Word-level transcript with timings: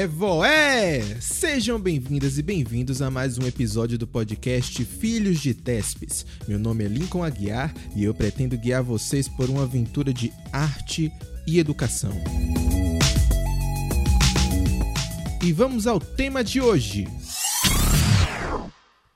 É, 0.00 0.06
voé! 0.06 1.02
Sejam 1.20 1.78
bem-vindas 1.78 2.38
e 2.38 2.42
bem-vindos 2.42 3.02
a 3.02 3.10
mais 3.10 3.36
um 3.36 3.46
episódio 3.46 3.98
do 3.98 4.06
podcast 4.06 4.82
Filhos 4.82 5.40
de 5.40 5.52
Tespes. 5.52 6.24
Meu 6.48 6.58
nome 6.58 6.86
é 6.86 6.88
Lincoln 6.88 7.22
Aguiar 7.22 7.74
e 7.94 8.04
eu 8.04 8.14
pretendo 8.14 8.56
guiar 8.56 8.82
vocês 8.82 9.28
por 9.28 9.50
uma 9.50 9.64
aventura 9.64 10.10
de 10.10 10.32
arte 10.50 11.12
e 11.46 11.58
educação. 11.58 12.12
E 15.44 15.52
vamos 15.52 15.86
ao 15.86 16.00
tema 16.00 16.42
de 16.42 16.62
hoje: 16.62 17.06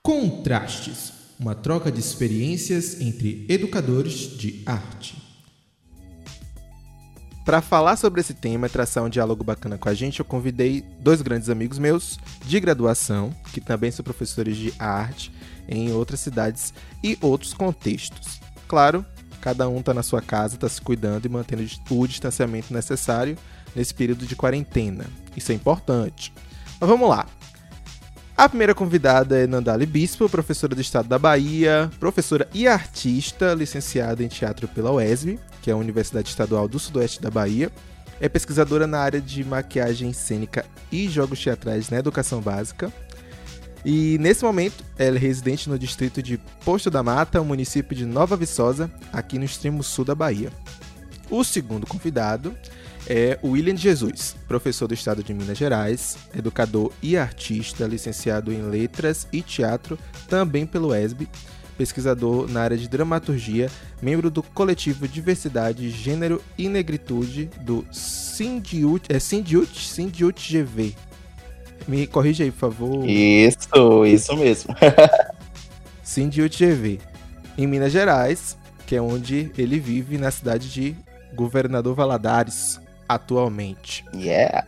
Contrastes 0.03 1.13
uma 1.39 1.55
troca 1.55 1.91
de 1.91 1.99
experiências 1.99 3.01
entre 3.01 3.43
educadores 3.49 4.37
de 4.37 4.61
arte. 4.67 5.24
Para 7.45 7.61
falar 7.61 7.95
sobre 7.95 8.21
esse 8.21 8.33
tema 8.33 8.65
e 8.65 8.69
traçar 8.71 9.03
um 9.03 9.09
diálogo 9.09 9.43
bacana 9.43 9.77
com 9.77 9.87
a 9.87 9.93
gente, 9.93 10.19
eu 10.19 10.25
convidei 10.25 10.83
dois 10.99 11.21
grandes 11.21 11.47
amigos 11.47 11.77
meus 11.77 12.17
de 12.43 12.59
graduação, 12.59 13.31
que 13.53 13.61
também 13.61 13.91
são 13.91 14.03
professores 14.03 14.57
de 14.57 14.73
arte 14.79 15.31
em 15.69 15.91
outras 15.91 16.19
cidades 16.21 16.73
e 17.03 17.15
outros 17.21 17.53
contextos. 17.53 18.41
Claro, 18.67 19.05
cada 19.41 19.69
um 19.69 19.79
está 19.79 19.93
na 19.93 20.01
sua 20.01 20.23
casa, 20.23 20.55
está 20.55 20.67
se 20.67 20.81
cuidando 20.81 21.27
e 21.27 21.29
mantendo 21.29 21.63
o 21.91 22.07
distanciamento 22.07 22.73
necessário 22.73 23.37
nesse 23.75 23.93
período 23.93 24.25
de 24.25 24.35
quarentena. 24.35 25.05
Isso 25.37 25.51
é 25.51 25.55
importante. 25.55 26.33
Mas 26.79 26.89
vamos 26.89 27.07
lá. 27.07 27.27
A 28.37 28.49
primeira 28.49 28.75
convidada 28.75 29.39
é 29.39 29.47
Nandali 29.47 29.85
Bispo, 29.85 30.27
professora 30.27 30.75
do 30.75 30.81
Estado 30.81 31.07
da 31.07 31.17
Bahia, 31.17 31.89
professora 32.01 32.45
e 32.53 32.67
artista, 32.67 33.53
licenciada 33.53 34.21
em 34.21 34.27
teatro 34.27 34.67
pela 34.67 34.91
UESB, 34.91 35.39
que 35.61 35.69
é 35.69 35.73
a 35.73 35.77
Universidade 35.77 36.27
Estadual 36.27 36.67
do 36.67 36.77
Sudoeste 36.77 37.21
da 37.21 37.31
Bahia. 37.31 37.71
É 38.19 38.27
pesquisadora 38.27 38.85
na 38.85 38.99
área 38.99 39.21
de 39.21 39.41
maquiagem 39.45 40.11
cênica 40.11 40.65
e 40.91 41.07
jogos 41.07 41.41
teatrais 41.41 41.89
na 41.89 41.97
educação 41.97 42.41
básica. 42.41 42.91
E 43.85 44.17
nesse 44.19 44.43
momento, 44.43 44.83
ela 44.97 45.15
é 45.15 45.19
residente 45.19 45.69
no 45.69 45.79
distrito 45.79 46.21
de 46.21 46.37
Posto 46.65 46.91
da 46.91 47.01
Mata, 47.01 47.41
município 47.41 47.95
de 47.95 48.05
Nova 48.05 48.35
Viçosa, 48.35 48.91
aqui 49.13 49.39
no 49.39 49.45
extremo 49.45 49.81
sul 49.81 50.03
da 50.03 50.13
Bahia. 50.13 50.51
O 51.29 51.41
segundo 51.45 51.87
convidado 51.87 52.53
é 53.07 53.37
o 53.41 53.49
William 53.49 53.75
Jesus, 53.75 54.35
professor 54.47 54.87
do 54.87 54.93
estado 54.93 55.23
de 55.23 55.33
Minas 55.33 55.57
Gerais, 55.57 56.17
educador 56.37 56.91
e 57.01 57.17
artista, 57.17 57.85
licenciado 57.85 58.51
em 58.51 58.61
letras 58.63 59.27
e 59.31 59.41
teatro, 59.41 59.97
também 60.27 60.65
pelo 60.65 60.93
ESB 60.93 61.27
pesquisador 61.77 62.49
na 62.49 62.61
área 62.61 62.77
de 62.77 62.87
dramaturgia, 62.87 63.69
membro 64.01 64.29
do 64.29 64.41
coletivo 64.41 65.07
Diversidade, 65.07 65.89
Gênero 65.89 66.41
e 66.57 66.67
Negritude 66.67 67.49
do 67.61 67.85
Sindiut, 67.91 69.05
é 69.09 69.19
Sindiut, 69.19 69.87
Sindiut 69.87 70.41
GV. 70.51 70.95
Me 71.87 72.07
corrija 72.07 72.43
aí, 72.43 72.51
por 72.51 72.71
favor. 72.71 73.09
Isso, 73.09 74.05
isso 74.05 74.35
mesmo. 74.35 74.75
Sindiut 76.01 76.57
GV. 76.57 76.99
Em 77.57 77.67
Minas 77.67 77.91
Gerais, 77.91 78.57
que 78.87 78.95
é 78.95 79.01
onde 79.01 79.51
ele 79.57 79.79
vive 79.79 80.17
na 80.17 80.31
cidade 80.31 80.71
de 80.71 80.95
Governador 81.35 81.93
Valadares, 81.93 82.79
atualmente. 83.07 84.05
Yeah. 84.13 84.65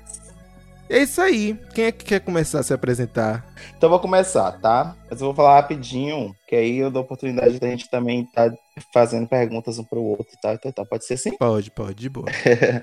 É 0.89 0.99
isso 0.99 1.22
aí. 1.22 1.53
Quem 1.75 1.85
é 1.85 1.91
que 1.91 2.06
quer 2.06 2.22
começar 2.22 2.59
a 2.59 2.63
se 2.63 2.73
apresentar? 2.73 3.45
Então 3.75 3.89
vou 3.89 4.00
começar, 4.00 4.53
tá? 4.53 4.95
Mas 5.09 5.19
eu 5.19 5.28
vou 5.28 5.35
falar 5.35 5.56
rapidinho, 5.56 6.34
que 6.47 6.56
aí 6.56 6.78
eu 6.78 6.89
dou 6.89 7.01
a 7.01 7.06
oportunidade 7.06 7.59
da 7.59 7.67
gente 7.67 7.89
também 7.89 8.22
estar 8.22 8.50
tá 8.51 8.57
fazendo 8.94 9.28
perguntas 9.28 9.78
um 9.78 9.84
para 9.84 10.00
o 10.00 10.06
outro, 10.06 10.31
tá? 10.41 10.53
Então, 10.53 10.72
tá, 10.72 10.85
pode 10.85 11.06
ser 11.06 11.16
assim? 11.16 11.35
Pode, 11.38 11.72
pode, 11.72 11.95
de 11.95 12.09
boa. 12.09 12.28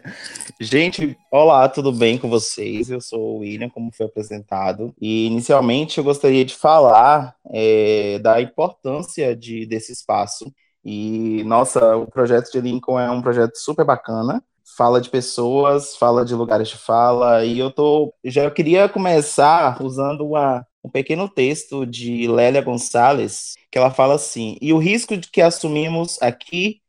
gente, 0.61 1.17
olá, 1.31 1.67
tudo 1.67 1.91
bem 1.93 2.19
com 2.19 2.29
vocês? 2.29 2.91
Eu 2.91 3.01
sou 3.01 3.37
o 3.37 3.39
William, 3.39 3.71
como 3.71 3.91
foi 3.91 4.05
apresentado. 4.05 4.95
E 5.01 5.27
inicialmente 5.27 5.97
eu 5.97 6.05
gostaria 6.05 6.45
de 6.45 6.55
falar 6.55 7.35
é, 7.55 8.19
da 8.19 8.39
importância 8.41 9.35
de, 9.35 9.65
desse 9.65 9.93
espaço. 9.93 10.53
E, 10.85 11.43
nossa, 11.45 11.97
o 11.97 12.07
projeto 12.07 12.53
de 12.53 12.61
Lincoln 12.61 13.01
é 13.01 13.11
um 13.11 13.23
projeto 13.23 13.57
super 13.57 13.87
bacana 13.87 14.43
fala 14.65 15.01
de 15.01 15.11
pessoas, 15.11 15.97
fala 15.97 16.25
de 16.25 16.35
lugares 16.35 16.69
de 16.69 16.77
fala, 16.77 17.45
e 17.45 17.59
eu 17.59 17.71
tô 17.71 18.15
já 18.25 18.51
queria 18.51 18.89
começar 18.89 19.81
usando 19.83 20.27
uma, 20.27 20.67
um 20.83 20.89
pequeno 20.91 21.29
texto 21.29 21.87
de 21.87 22.27
Lélia 22.29 22.63
Gonçalves, 22.63 23.55
que 23.71 23.79
ela 23.79 23.91
fala 23.91 24.15
assim: 24.15 24.57
"E 24.61 24.73
o 24.73 24.79
risco 24.79 25.17
de 25.17 25.29
que 25.31 25.43
assumimos 25.43 26.21
aqui 26.23 26.81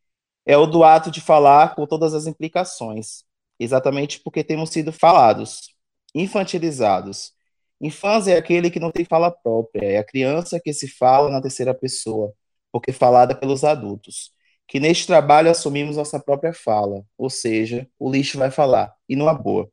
é 0.46 0.56
o 0.56 0.66
do 0.66 0.84
ato 0.84 1.10
de 1.10 1.20
falar 1.20 1.74
com 1.74 1.86
todas 1.86 2.14
as 2.14 2.26
implicações, 2.26 3.24
exatamente 3.58 4.20
porque 4.20 4.44
temos 4.44 4.70
sido 4.70 4.92
falados, 4.92 5.70
infantilizados. 6.14 7.32
Infância 7.80 8.32
é 8.32 8.38
aquele 8.38 8.70
que 8.70 8.80
não 8.80 8.90
tem 8.90 9.04
fala 9.04 9.30
própria, 9.30 9.84
é 9.84 9.98
a 9.98 10.04
criança 10.04 10.60
que 10.60 10.72
se 10.72 10.88
fala 10.88 11.30
na 11.30 11.42
terceira 11.42 11.74
pessoa, 11.74 12.32
porque 12.72 12.92
falada 12.92 13.34
pelos 13.34 13.64
adultos 13.64 14.32
que 14.68 14.80
neste 14.80 15.06
trabalho 15.06 15.50
assumimos 15.50 15.96
nossa 15.96 16.20
própria 16.20 16.52
fala, 16.52 17.04
ou 17.16 17.30
seja, 17.30 17.88
o 17.98 18.10
lixo 18.10 18.38
vai 18.38 18.50
falar, 18.50 18.92
e 19.08 19.16
numa 19.16 19.34
boa. 19.34 19.68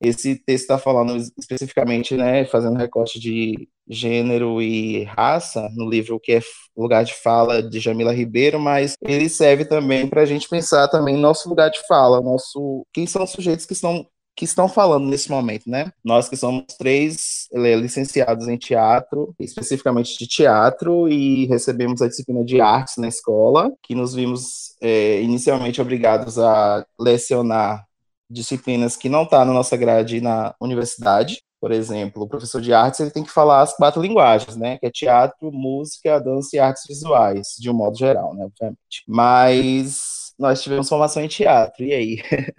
Esse 0.00 0.36
texto 0.36 0.64
está 0.64 0.78
falando 0.78 1.16
especificamente, 1.38 2.16
né, 2.16 2.44
fazendo 2.44 2.76
recorte 2.76 3.18
de 3.18 3.68
gênero 3.88 4.60
e 4.60 5.04
raça 5.04 5.68
no 5.74 5.88
livro 5.88 6.20
que 6.20 6.32
é 6.32 6.40
Lugar 6.76 7.04
de 7.04 7.14
Fala 7.14 7.62
de 7.62 7.80
Jamila 7.80 8.12
Ribeiro, 8.12 8.58
mas 8.58 8.94
ele 9.02 9.28
serve 9.28 9.64
também 9.64 10.08
para 10.08 10.22
a 10.22 10.26
gente 10.26 10.48
pensar 10.48 10.88
também 10.88 11.16
nosso 11.16 11.48
lugar 11.48 11.70
de 11.70 11.80
fala, 11.86 12.20
nosso 12.20 12.86
quem 12.92 13.06
são 13.06 13.24
os 13.24 13.30
sujeitos 13.30 13.66
que 13.66 13.72
estão 13.72 14.06
que 14.36 14.44
estão 14.44 14.68
falando 14.68 15.06
nesse 15.06 15.30
momento, 15.30 15.70
né? 15.70 15.92
Nós 16.02 16.28
que 16.28 16.36
somos 16.36 16.64
três 16.76 17.48
é, 17.52 17.76
licenciados 17.76 18.48
em 18.48 18.56
teatro, 18.56 19.34
especificamente 19.38 20.18
de 20.18 20.26
teatro, 20.26 21.08
e 21.08 21.46
recebemos 21.46 22.02
a 22.02 22.08
disciplina 22.08 22.44
de 22.44 22.60
artes 22.60 22.96
na 22.96 23.08
escola, 23.08 23.70
que 23.82 23.94
nos 23.94 24.14
vimos 24.14 24.74
é, 24.80 25.22
inicialmente 25.22 25.80
obrigados 25.80 26.38
a 26.38 26.84
lecionar 26.98 27.84
disciplinas 28.28 28.96
que 28.96 29.08
não 29.08 29.22
estão 29.22 29.40
tá 29.40 29.44
na 29.44 29.52
nossa 29.52 29.76
grade 29.76 30.20
na 30.20 30.54
universidade. 30.60 31.40
Por 31.60 31.70
exemplo, 31.72 32.24
o 32.24 32.28
professor 32.28 32.60
de 32.60 32.74
artes 32.74 33.00
ele 33.00 33.10
tem 33.10 33.22
que 33.22 33.30
falar 33.30 33.62
as 33.62 33.74
quatro 33.74 34.02
linguagens, 34.02 34.56
né? 34.56 34.78
Que 34.78 34.86
é 34.86 34.90
teatro, 34.90 35.50
música, 35.52 36.18
dança 36.20 36.56
e 36.56 36.58
artes 36.58 36.82
visuais, 36.88 37.54
de 37.58 37.70
um 37.70 37.74
modo 37.74 37.96
geral, 37.96 38.34
né? 38.34 38.44
Obviamente. 38.44 39.04
Mas 39.06 40.34
nós 40.38 40.62
tivemos 40.62 40.88
formação 40.88 41.22
em 41.22 41.28
teatro, 41.28 41.84
e 41.84 41.92
aí? 41.92 42.16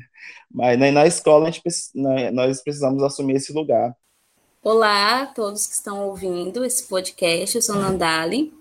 Mas 0.51 0.79
na 0.79 1.05
escola 1.05 1.51
gente, 1.51 1.61
nós 2.33 2.61
precisamos 2.61 3.03
assumir 3.03 3.35
esse 3.35 3.53
lugar. 3.53 3.95
Olá 4.63 5.21
a 5.21 5.25
todos 5.27 5.67
que 5.67 5.73
estão 5.73 6.07
ouvindo 6.07 6.65
esse 6.65 6.87
podcast, 6.87 7.55
eu 7.55 7.61
sou 7.61 7.75
Nandali, 7.75 8.51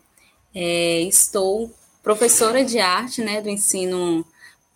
é, 0.54 1.00
estou 1.00 1.72
professora 2.02 2.62
de 2.62 2.78
arte 2.78 3.22
né, 3.22 3.40
do 3.40 3.48
ensino 3.48 4.24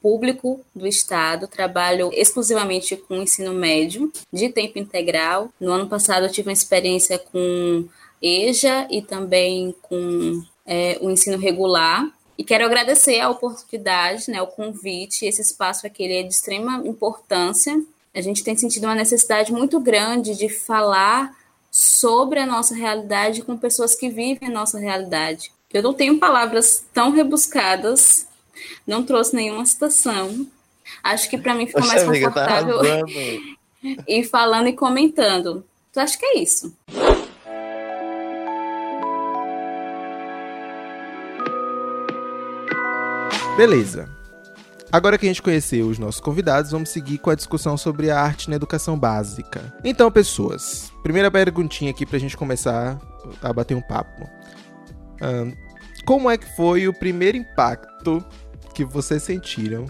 público 0.01 0.61
do 0.75 0.87
estado, 0.87 1.47
trabalho 1.47 2.11
exclusivamente 2.15 2.97
com 2.97 3.17
ensino 3.17 3.53
médio, 3.53 4.11
de 4.33 4.49
tempo 4.49 4.79
integral. 4.79 5.51
No 5.61 5.73
ano 5.73 5.87
passado 5.87 6.25
eu 6.25 6.33
tive 6.33 6.49
uma 6.49 6.53
experiência 6.55 7.19
com 7.19 7.87
EJA 8.23 8.89
e 8.91 9.03
também 9.03 9.75
com 9.83 10.43
é, 10.65 10.99
o 11.01 11.11
ensino 11.11 11.37
regular, 11.37 12.09
e 12.39 12.45
quero 12.45 12.65
agradecer 12.65 13.19
a 13.19 13.29
oportunidade, 13.29 14.31
né, 14.31 14.41
o 14.41 14.47
convite. 14.47 15.27
Esse 15.27 15.43
espaço 15.43 15.85
aqui 15.85 16.05
é 16.05 16.23
de 16.23 16.33
extrema 16.33 16.81
importância. 16.87 17.83
A 18.15 18.21
gente 18.21 18.45
tem 18.45 18.57
sentido 18.57 18.85
uma 18.85 18.95
necessidade 18.95 19.53
muito 19.53 19.81
grande 19.81 20.37
de 20.37 20.49
falar 20.49 21.37
sobre 21.69 22.39
a 22.39 22.47
nossa 22.47 22.77
realidade 22.77 23.43
com 23.43 23.57
pessoas 23.57 23.97
que 23.97 24.09
vivem 24.09 24.49
a 24.49 24.53
nossa 24.53 24.79
realidade. 24.79 25.51
Eu 25.75 25.83
não 25.83 25.93
tenho 25.93 26.19
palavras 26.19 26.85
tão 26.95 27.11
rebuscadas, 27.11 28.27
não 28.87 29.05
trouxe 29.05 29.35
nenhuma 29.35 29.67
citação. 29.67 30.47
Acho 31.03 31.29
que 31.29 31.37
para 31.37 31.55
mim 31.55 31.67
fica 31.67 31.85
mais 31.85 32.03
tá 32.03 32.07
confortável 32.07 32.79
tá 32.81 33.05
ir 34.07 34.25
falando 34.25 34.69
e 34.69 34.73
comentando. 34.73 35.65
Então, 35.91 36.03
acho 36.03 36.19
que 36.19 36.25
é 36.25 36.39
isso. 36.39 36.73
Beleza. 43.59 44.09
Agora 44.93 45.19
que 45.19 45.27
a 45.27 45.29
gente 45.29 45.43
conheceu 45.43 45.89
os 45.89 45.99
nossos 45.99 46.21
convidados, 46.21 46.71
vamos 46.71 46.91
seguir 46.91 47.19
com 47.19 47.29
a 47.29 47.35
discussão 47.35 47.77
sobre 47.77 48.09
a 48.09 48.17
arte 48.17 48.49
na 48.49 48.55
educação 48.55 48.97
básica. 48.97 49.75
Então, 49.83 50.13
pessoas, 50.13 50.93
primeira 51.03 51.29
perguntinha 51.29 51.91
aqui 51.91 52.07
pra 52.07 52.21
gente 52.21 52.37
começar 52.37 53.01
a 53.43 53.53
bater 53.53 53.77
um 53.77 53.83
papo. 53.83 54.31
Um, 55.21 55.53
como 56.07 56.31
é 56.31 56.39
que 56.39 56.47
foi 56.55 56.87
o 56.87 56.95
primeiro 56.95 57.37
impacto 57.37 58.25
que 58.77 58.85
vocês 58.85 59.25
sentiram 59.25 59.87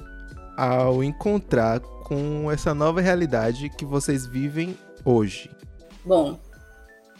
ao 0.57 1.05
encontrar 1.05 1.79
com 1.81 2.51
essa 2.51 2.73
nova 2.73 3.03
realidade 3.03 3.69
que 3.77 3.85
vocês 3.85 4.27
vivem 4.27 4.79
hoje? 5.05 5.51
Bom, 6.03 6.41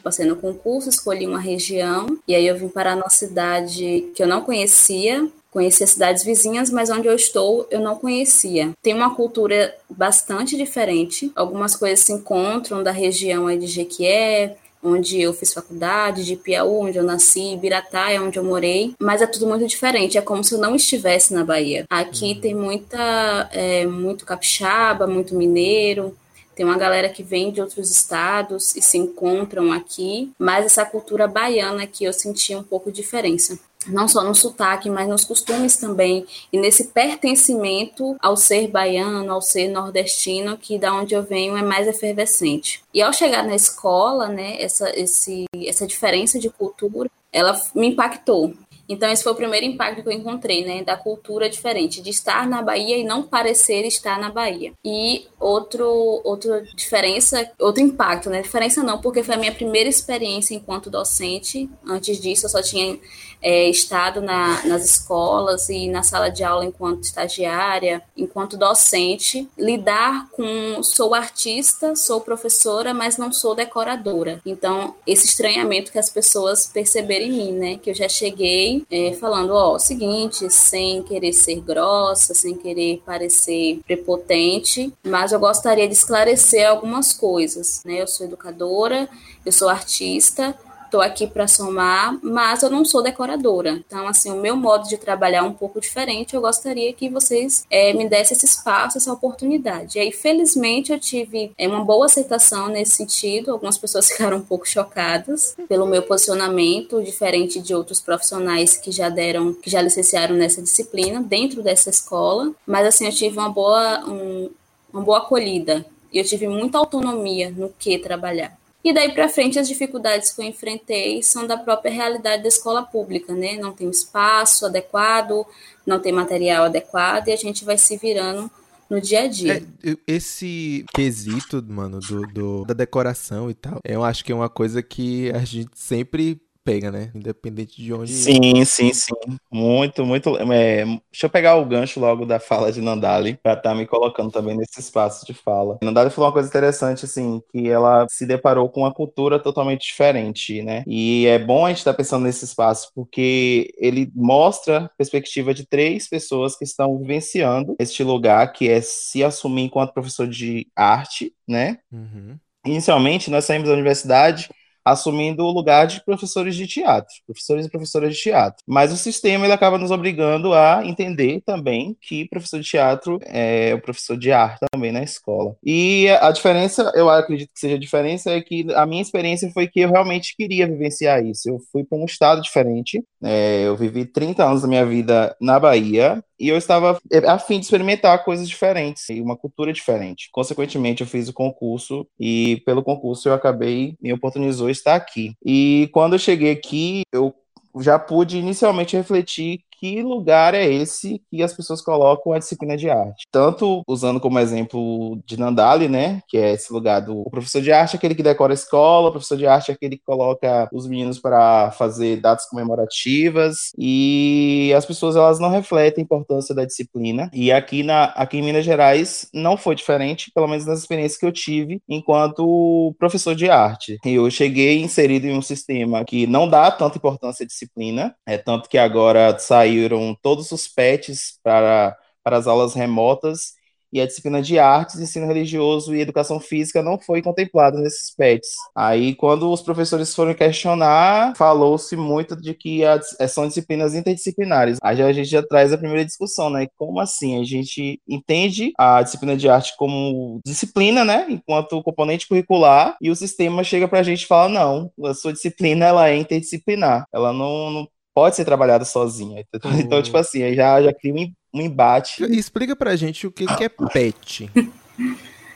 passei 0.03 0.25
no 0.25 0.37
concurso, 0.37 0.89
escolhi 0.89 1.27
uma 1.27 1.41
região 1.41 2.19
e 2.27 2.35
aí 2.35 2.47
eu 2.47 2.57
vim 2.57 2.69
para 2.69 2.95
a 2.95 2.97
nossa 2.97 3.19
cidade 3.19 4.11
que 4.15 4.23
eu 4.23 4.27
não 4.27 4.41
conhecia, 4.41 5.31
conhecia 5.51 5.87
cidades 5.87 6.25
vizinhas, 6.25 6.71
mas 6.71 6.91
onde 6.91 7.09
eu 7.09 7.15
estou 7.15 7.67
eu 7.71 7.81
não 7.81 7.97
conhecia. 7.97 8.73
Tem 8.83 8.95
uma 8.95 9.15
cultura 9.15 9.75
bastante 9.89 10.57
diferente. 10.57 11.33
Algumas 11.35 11.75
coisas 11.75 12.01
se 12.01 12.13
encontram 12.13 12.83
da 12.83 12.91
região 12.91 13.47
de 13.59 13.67
Jequié, 13.67 14.57
onde 14.83 15.21
eu 15.21 15.33
fiz 15.33 15.53
faculdade, 15.53 16.25
de 16.25 16.37
Piauí, 16.37 16.89
onde 16.89 16.99
eu 16.99 17.03
nasci, 17.03 17.57
Biratá 17.57 18.13
é 18.13 18.21
onde 18.21 18.39
eu 18.39 18.45
morei, 18.45 18.95
mas 19.01 19.21
é 19.21 19.27
tudo 19.27 19.47
muito 19.47 19.67
diferente, 19.67 20.17
é 20.17 20.23
como 20.23 20.45
se 20.45 20.55
eu 20.55 20.59
não 20.59 20.75
estivesse 20.75 21.35
na 21.35 21.45
Bahia. 21.45 21.85
Aqui 21.91 22.35
uhum. 22.35 22.41
tem 22.41 22.55
muita, 22.55 23.49
é, 23.53 23.87
muito 23.87 24.25
capixaba, 24.25 25.07
muito 25.07 25.35
mineiro, 25.35 26.17
tem 26.55 26.67
uma 26.67 26.77
galera 26.77 27.09
que 27.09 27.23
vem 27.23 27.53
de 27.53 27.61
outros 27.61 27.91
estados 27.91 28.75
e 28.75 28.83
se 28.83 28.99
encontram 28.99 29.73
aqui, 29.73 30.33
mas 30.39 30.67
essa 30.67 30.85
cultura 30.85 31.29
baiana 31.29 31.85
aqui 31.85 32.05
eu 32.05 32.13
senti 32.13 32.55
um 32.55 32.65
pouco 32.65 32.91
de 32.91 33.01
diferença 33.01 33.59
não 33.87 34.09
só 34.09 34.23
no 34.25 34.35
sotaque, 34.35 34.91
mas 34.91 35.09
nos 35.09 35.25
costumes 35.25 35.77
também, 35.77 36.27
e 36.53 36.59
nesse 36.59 36.89
pertencimento 36.89 38.17
ao 38.21 38.37
ser 38.37 38.69
baiano, 38.69 39.33
ao 39.33 39.41
ser 39.41 39.69
nordestino, 39.69 40.57
que 40.59 40.79
da 40.79 40.93
onde 40.93 41.15
eu 41.15 41.23
venho 41.23 41.57
é 41.57 41.63
mais 41.63 41.87
efervescente. 41.87 42.83
E 42.93 43.01
ao 43.01 43.13
chegar 43.13 43.45
na 43.45 43.55
escola, 43.55 44.29
né, 44.29 44.61
essa, 44.61 44.91
esse, 44.99 45.45
essa 45.67 45.87
diferença 45.87 46.39
de 46.39 46.51
cultura, 46.51 47.11
ela 47.33 47.61
me 47.75 47.89
impactou, 47.89 48.55
então, 48.89 49.11
esse 49.11 49.23
foi 49.23 49.33
o 49.33 49.37
primeiro 49.37 49.67
impacto 49.67 50.03
que 50.03 50.09
eu 50.09 50.13
encontrei, 50.13 50.65
né, 50.65 50.83
da 50.83 50.97
cultura 50.97 51.51
diferente, 51.51 52.01
de 52.01 52.09
estar 52.09 52.49
na 52.49 52.63
Bahia 52.63 52.97
e 52.97 53.05
não 53.05 53.23
parecer 53.23 53.85
estar 53.85 54.19
na 54.19 54.31
Bahia. 54.31 54.73
E 54.83 55.27
outro, 55.39 55.87
outra 56.25 56.63
diferença, 56.75 57.51
outro 57.61 57.83
impacto, 57.83 58.31
né, 58.31 58.41
diferença 58.41 58.83
não, 58.83 58.99
porque 58.99 59.23
foi 59.23 59.35
a 59.35 59.39
minha 59.39 59.53
primeira 59.53 59.91
experiência 59.91 60.55
enquanto 60.55 60.89
docente. 60.89 61.69
Antes 61.87 62.19
disso, 62.19 62.47
eu 62.47 62.51
só 62.51 62.63
tinha 62.63 62.99
é, 63.43 63.69
estado 63.69 64.21
na, 64.21 64.65
nas 64.65 64.85
escolas 64.85 65.69
e 65.69 65.89
na 65.89 66.03
sala 66.03 66.29
de 66.29 66.43
aula 66.43 66.65
enquanto 66.65 67.05
estagiária, 67.05 68.03
enquanto 68.17 68.57
docente. 68.57 69.49
Lidar 69.57 70.29
com, 70.33 70.83
sou 70.83 71.15
artista, 71.15 71.95
sou 71.97 72.21
professora, 72.21 72.93
mas 72.93 73.17
não 73.17 73.33
sou 73.33 73.55
decoradora. 73.55 74.41
Então, 74.45 74.95
esse 75.07 75.27
estranhamento 75.27 75.93
que 75.93 75.99
as 75.99 76.11
pessoas 76.11 76.67
perceberam 76.67 77.27
em 77.27 77.33
mim, 77.33 77.53
né, 77.53 77.79
que 77.79 77.91
eu 77.91 77.95
já 77.95 78.09
cheguei 78.09 78.85
é, 78.91 79.13
falando, 79.15 79.51
ó, 79.51 79.75
o 79.75 79.79
seguinte, 79.79 80.51
sem 80.51 81.03
querer 81.03 81.33
ser 81.33 81.61
grossa, 81.61 82.35
sem 82.35 82.55
querer 82.55 83.03
parecer 83.05 83.81
prepotente, 83.87 84.93
mas 85.05 85.33
eu 85.33 85.41
gostaria 85.41 85.87
de 85.87 85.95
esclarecer 85.95 86.69
algumas 86.69 87.13
coisas, 87.13 87.83
né? 87.85 88.03
Eu 88.03 88.07
sou 88.07 88.27
educadora, 88.27 89.09
eu 89.45 89.53
sou 89.53 89.69
artista, 89.69 90.57
estou 90.89 91.01
aqui 91.03 91.27
para 91.27 91.47
somar, 91.47 92.19
mas 92.23 92.63
eu 92.63 92.71
não 92.71 92.85
sou 92.85 93.03
decoradora. 93.03 93.83
Então, 93.87 94.09
assim, 94.09 94.31
o 94.31 94.37
meu 94.37 94.57
modo 94.57 94.89
de 94.89 94.97
trabalhar 94.97 95.39
é 95.39 95.43
um 95.43 95.53
pouco 95.53 95.81
diferente. 95.81 96.35
Eu 96.35 96.41
gostaria 96.41 96.93
que 96.93 97.09
vocês 97.09 97.65
é, 97.71 97.93
me 97.93 98.09
dessem 98.09 98.37
esse 98.37 98.47
espaço, 98.47 98.99
essa 98.99 99.13
oportunidade. 99.13 99.99
E 99.99 100.01
aí, 100.01 100.11
felizmente, 100.11 100.93
eu 100.93 100.99
tive 100.99 101.53
é, 101.57 101.69
uma 101.69 101.85
boa 101.85 102.07
aceitação 102.07 102.69
nesse 102.69 102.97
sentido. 102.97 103.53
Algumas 103.53 103.79
pessoas 103.79 104.09
ficaram 104.11 104.39
um 104.39 104.43
pouco 104.43 104.67
chocadas 104.67 105.55
pelo 105.69 105.87
meu 105.87 106.03
posicionamento, 106.03 107.03
diferente 107.03 107.61
de 107.61 107.75
outros 107.75 108.01
profissionais 108.01 108.77
que 108.77 108.91
já 108.91 109.09
deram, 109.09 109.53
que 109.53 109.71
já 109.71 109.83
licenciaram 109.83 110.35
nessa 110.35 110.63
disciplina 110.63 111.23
dentro 111.23 111.63
dessa 111.63 111.91
escola. 111.91 112.51
Mas, 112.67 112.87
assim, 112.87 113.07
eu 113.07 113.13
tive 113.13 113.39
uma 113.39 113.51
boa, 113.51 114.05
um, 114.07 114.51
uma 114.93 115.03
boa 115.03 115.19
acolhida. 115.19 115.85
E 116.11 116.19
eu 116.19 116.25
tive 116.25 116.49
muita 116.49 116.79
autonomia 116.79 117.51
no 117.51 117.69
que 117.79 117.99
trabalhar. 117.99 118.57
E 118.89 118.93
daí 118.95 119.13
para 119.13 119.29
frente, 119.29 119.59
as 119.59 119.69
dificuldades 119.69 120.33
que 120.33 120.41
eu 120.41 120.47
enfrentei 120.47 121.23
são 121.23 121.47
da 121.47 121.59
própria 121.59 121.93
realidade 121.93 122.43
da 122.43 122.49
escola 122.49 122.83
pública, 122.83 123.35
né? 123.35 123.55
Não 123.57 123.71
tem 123.71 123.91
espaço 123.91 124.65
adequado, 124.65 125.45
não 125.85 126.01
tem 126.01 126.11
material 126.11 126.65
adequado 126.65 127.29
e 127.29 127.33
a 127.33 127.37
gente 127.37 127.67
vai 127.67 127.77
se 127.77 127.99
virando 127.99 128.51
no 128.89 128.99
dia 128.99 129.25
a 129.25 129.27
dia. 129.27 129.63
É, 129.85 129.95
esse 130.07 130.87
quesito, 130.95 131.63
mano, 131.69 132.01
do, 132.01 132.23
do, 132.29 132.65
da 132.65 132.73
decoração 132.73 133.51
e 133.51 133.55
tal, 133.55 133.79
eu 133.85 134.03
acho 134.03 134.25
que 134.25 134.33
é 134.33 134.35
uma 134.35 134.49
coisa 134.49 134.83
que 134.83 135.31
a 135.33 135.45
gente 135.45 135.73
sempre 135.75 136.41
pega, 136.69 136.91
né? 136.91 137.11
Independente 137.15 137.83
de 137.83 137.95
onde. 137.95 138.13
Sim, 138.13 138.63
sim, 138.67 138.93
sim. 138.93 139.15
Muito, 139.51 140.05
muito. 140.05 140.37
É, 140.53 140.85
deixa 141.11 141.25
eu 141.25 141.31
pegar 141.31 141.57
o 141.57 141.65
gancho 141.65 141.99
logo 141.99 142.27
da 142.27 142.39
fala 142.39 142.71
de 142.71 142.83
Nandali, 142.83 143.39
para 143.43 143.55
estar 143.55 143.71
tá 143.71 143.75
me 143.75 143.87
colocando 143.87 144.31
também 144.31 144.55
nesse 144.55 144.79
espaço 144.79 145.25
de 145.25 145.33
fala. 145.33 145.79
Nandali 145.83 146.11
falou 146.11 146.29
uma 146.29 146.33
coisa 146.35 146.49
interessante, 146.49 147.07
assim, 147.07 147.41
que 147.51 147.69
ela 147.69 148.07
se 148.11 148.27
deparou 148.27 148.69
com 148.69 148.81
uma 148.81 148.93
cultura 148.93 149.39
totalmente 149.39 149.87
diferente, 149.87 150.63
né? 150.63 150.85
E 150.87 151.27
é 151.27 151.39
bom 151.39 151.65
a 151.65 151.71
gente 151.71 151.79
estar 151.79 151.93
tá 151.93 151.97
pensando 151.97 152.25
nesse 152.25 152.45
espaço, 152.45 152.91
porque 152.95 153.73
ele 153.79 154.13
mostra 154.15 154.85
a 154.85 154.89
perspectiva 154.91 155.55
de 155.55 155.67
três 155.67 156.07
pessoas 156.07 156.55
que 156.55 156.65
estão 156.65 156.99
vivenciando 156.99 157.75
este 157.79 158.05
lugar, 158.05 158.53
que 158.53 158.69
é 158.69 158.83
se 158.83 159.25
assumir 159.25 159.63
enquanto 159.63 159.95
professor 159.95 160.29
de 160.29 160.67
arte, 160.77 161.33
né? 161.49 161.79
Uhum. 161.91 162.37
Inicialmente, 162.67 163.31
nós 163.31 163.47
saímos 163.47 163.69
da 163.69 163.75
universidade 163.75 164.51
assumindo 164.91 165.45
o 165.45 165.51
lugar 165.51 165.87
de 165.87 166.05
professores 166.05 166.55
de 166.55 166.67
teatro, 166.67 167.15
professores 167.27 167.67
e 167.67 167.71
professoras 167.71 168.15
de 168.15 168.23
teatro. 168.23 168.63
Mas 168.67 168.93
o 168.93 168.97
sistema 168.97 169.45
ele 169.45 169.53
acaba 169.53 169.79
nos 169.79 169.91
obrigando 169.91 170.53
a 170.55 170.83
entender 170.85 171.43
também 171.45 171.97
que 172.01 172.29
professor 172.29 172.61
de 172.61 172.69
teatro 172.69 173.19
é 173.25 173.75
o 173.75 173.81
professor 173.81 174.17
de 174.17 174.33
arte 174.33 174.61
também 174.73 174.93
na 174.93 175.03
escola. 175.03 175.57
E 175.65 176.09
a 176.21 176.31
diferença, 176.31 176.93
eu 176.95 177.09
acredito 177.09 177.53
que 177.53 177.61
seja 177.61 177.77
a 177.77 177.81
diferença, 177.81 178.31
é 178.31 178.41
que 178.41 178.67
a 178.75 178.87
minha 178.87 179.03
experiência 179.03 179.51
foi 179.53 179.67
que 179.67 179.81
eu 179.81 179.91
realmente 179.91 180.35
queria 180.37 180.67
vivenciar 180.67 181.25
isso. 181.25 181.49
Eu 181.49 181.59
fui 181.73 181.85
para 181.85 181.99
um 181.99 182.05
estado 182.05 182.41
diferente, 182.41 183.03
é, 183.23 183.63
eu 183.63 183.77
vivi 183.77 184.05
30 184.05 184.45
anos 184.45 184.63
da 184.63 184.69
minha 184.69 184.85
vida 184.85 185.37
na 185.41 185.59
Bahia, 185.59 186.23
e 186.39 186.49
eu 186.49 186.57
estava 186.57 187.01
a 187.27 187.39
fim 187.39 187.59
de 187.59 187.65
experimentar 187.65 188.25
coisas 188.25 188.49
diferentes 188.49 189.09
e 189.09 189.21
uma 189.21 189.37
cultura 189.37 189.73
diferente. 189.73 190.29
Consequentemente, 190.33 191.03
eu 191.03 191.07
fiz 191.07 191.29
o 191.29 191.33
concurso 191.33 192.07
e 192.19 192.63
pelo 192.65 192.83
concurso 192.83 193.29
eu 193.29 193.35
acabei 193.35 193.97
me 194.01 194.13
oportunizou 194.13 194.71
estar 194.71 194.95
aqui. 194.95 195.35
E 195.45 195.89
quando 195.93 196.15
eu 196.15 196.19
cheguei 196.19 196.53
aqui, 196.53 197.03
eu 197.13 197.35
já 197.81 197.99
pude 197.99 198.39
inicialmente 198.39 198.97
refletir 198.97 199.61
que 199.79 200.03
lugar 200.03 200.55
é 200.55 200.65
esse 200.67 201.23
que 201.31 201.43
as 201.43 201.53
pessoas 201.53 201.81
colocam 201.81 202.33
a 202.33 202.39
disciplina 202.39 202.77
de 202.77 202.91
arte. 202.91 203.27
Tanto 203.31 203.83
usando 203.87 204.21
como 204.21 204.39
exemplo 204.39 205.21
de 205.25 205.39
Nandali, 205.39 205.89
né, 205.89 206.21
que 206.29 206.37
é 206.37 206.53
esse 206.53 206.73
lugar 206.73 207.01
do 207.01 207.19
o 207.21 207.31
professor 207.31 207.61
de 207.61 207.73
arte, 207.73 207.97
aquele 207.97 208.15
que 208.15 208.23
decora 208.23 208.53
a 208.53 208.55
escola, 208.55 209.09
o 209.09 209.13
professor 209.13 209.37
de 209.37 209.47
arte 209.47 209.71
é 209.71 209.75
aquele 209.75 209.97
que 209.97 210.05
coloca 210.05 210.69
os 210.73 210.87
meninos 210.87 211.19
para 211.19 211.71
fazer 211.73 212.21
datas 212.21 212.49
comemorativas 212.49 213.71
e 213.79 214.73
as 214.77 214.87
pessoas 214.87 215.17
elas 215.17 215.39
não 215.39 215.51
refletem 215.51 216.03
a 216.03 216.05
importância 216.05 216.55
da 216.55 216.65
disciplina. 216.65 217.31
E 217.33 217.53
aqui 217.53 217.83
na 217.83 218.05
aqui 218.05 218.39
em 218.39 218.43
Minas 218.43 218.65
Gerais 218.65 219.29
não 219.33 219.57
foi 219.57 219.75
diferente, 219.75 220.31
pelo 220.35 220.49
menos 220.49 220.67
nas 220.67 220.81
experiências 220.81 221.19
que 221.19 221.27
eu 221.27 221.33
tive 221.33 221.81
enquanto 221.89 222.95
professor 222.99 223.35
de 223.35 223.49
arte. 223.51 223.99
Eu 224.05 224.31
cheguei 224.31 224.81
inserido 224.81 225.27
em 225.27 225.37
um 225.37 225.43
sistema 225.43 226.05
que 226.05 226.27
não 226.27 226.49
dá 226.49 226.71
tanta 226.71 226.99
importância 226.99 227.45
à 227.45 227.47
disciplina, 227.47 228.15
é 228.27 228.39
tanto 228.39 228.69
que 228.69 228.79
agora 228.79 229.39
sai 229.39 229.68
saíram 229.69 230.17
todos 230.23 230.51
os 230.51 230.67
patches 230.67 231.39
para, 231.43 231.97
para 232.23 232.37
as 232.39 232.47
aulas 232.47 232.75
remotas 232.75 233.59
e 233.93 234.01
a 234.01 234.07
disciplina 234.07 234.43
de 234.43 234.59
artes, 234.59 235.01
ensino 235.01 235.27
religioso 235.27 235.95
e 235.95 236.01
educação 236.01 236.39
física 236.39 236.83
não 236.83 236.99
foi 236.99 237.23
contemplada 237.23 237.79
nesses 237.79 238.15
PETs. 238.15 238.51
Aí, 238.75 239.15
quando 239.15 239.51
os 239.51 239.63
professores 239.63 240.15
foram 240.15 240.35
questionar, 240.35 241.35
falou-se 241.37 241.97
muito 241.97 242.37
de 242.37 242.53
que 242.55 242.85
a, 242.85 243.01
é, 243.19 243.27
são 243.27 243.49
disciplinas 243.49 243.95
interdisciplinares. 243.95 244.79
Aí 244.83 245.01
a 245.01 245.13
gente 245.13 245.29
já 245.29 245.43
traz 245.43 245.73
a 245.73 245.79
primeira 245.79 246.05
discussão, 246.05 246.51
né? 246.51 246.67
Como 246.77 247.01
assim? 247.01 247.41
A 247.41 247.45
gente 247.45 248.01
entende 248.07 248.73
a 248.77 249.03
disciplina 249.03 249.37
de 249.37 249.49
arte 249.49 249.75
como 249.79 250.41
disciplina, 250.45 251.05
né? 251.05 251.27
Enquanto 251.31 251.83
componente 251.83 252.29
curricular, 252.29 252.97
e 253.01 253.11
o 253.11 253.17
sistema 253.17 253.65
chega 253.65 253.89
para 253.89 254.01
a 254.01 254.03
gente 254.03 254.23
e 254.23 254.27
fala: 254.27 254.49
não, 254.49 254.91
a 255.05 255.15
sua 255.15 255.33
disciplina 255.33 255.87
ela 255.87 256.09
é 256.09 256.17
interdisciplinar. 256.17 257.07
Ela 257.13 257.33
não, 257.33 257.71
não 257.71 257.89
pode 258.19 258.35
ser 258.35 258.45
trabalhada 258.45 258.85
sozinha. 258.85 259.45
Uhum. 259.65 259.79
Então, 259.79 260.03
tipo 260.03 260.17
assim, 260.17 260.53
já, 260.55 260.83
já 260.83 260.93
cria 260.93 261.15
um, 261.15 261.33
um 261.55 261.61
embate. 261.61 262.25
Explica 262.25 262.75
pra 262.75 262.97
gente 262.97 263.27
o 263.27 263.31
que, 263.31 263.47
que 263.47 263.65
é 263.65 263.69
PET. 263.69 264.51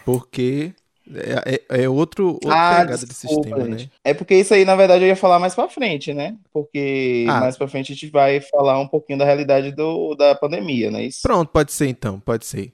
Porque 0.05 0.73
é, 1.13 1.61
é, 1.69 1.83
é 1.83 1.89
outro, 1.89 2.35
outra 2.35 2.55
ah, 2.55 2.81
pegada 2.81 3.07
desculpa, 3.07 3.49
sistema, 3.49 3.65
né? 3.65 3.89
É 4.05 4.15
porque 4.15 4.37
isso 4.37 4.55
aí, 4.55 4.65
na 4.65 4.77
verdade, 4.77 5.03
eu 5.03 5.09
ia 5.09 5.17
falar 5.17 5.41
mais 5.41 5.57
pra 5.57 5.69
frente, 5.69 6.15
né? 6.15 6.37
Porque 6.53 7.27
ah. 7.29 7.41
mais 7.41 7.57
pra 7.57 7.67
frente 7.67 7.93
a 7.93 7.95
gente 7.97 8.11
vai 8.11 8.41
falar 8.41 8.79
um 8.79 8.87
pouquinho 8.87 9.19
da 9.19 9.25
realidade 9.25 9.73
do, 9.73 10.15
da 10.15 10.37
pandemia, 10.37 10.91
né? 10.91 11.05
Isso. 11.05 11.21
Pronto, 11.23 11.49
pode 11.49 11.73
ser 11.73 11.89
então, 11.89 12.21
pode 12.21 12.47
ser. 12.47 12.73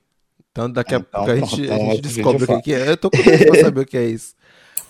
Então 0.52 0.70
daqui 0.70 0.94
a 0.94 0.98
então, 0.98 1.24
pouco 1.24 1.30
a 1.30 1.36
gente, 1.36 1.62
então, 1.62 1.76
a 1.76 1.94
gente 1.94 2.02
descobre 2.02 2.44
o 2.44 2.62
que 2.62 2.74
é. 2.74 2.90
Eu 2.90 2.96
tô 2.98 3.10
curioso 3.10 3.46
pra 3.46 3.60
saber 3.60 3.80
o 3.80 3.86
que 3.86 3.96
é 3.96 4.04
isso. 4.04 4.34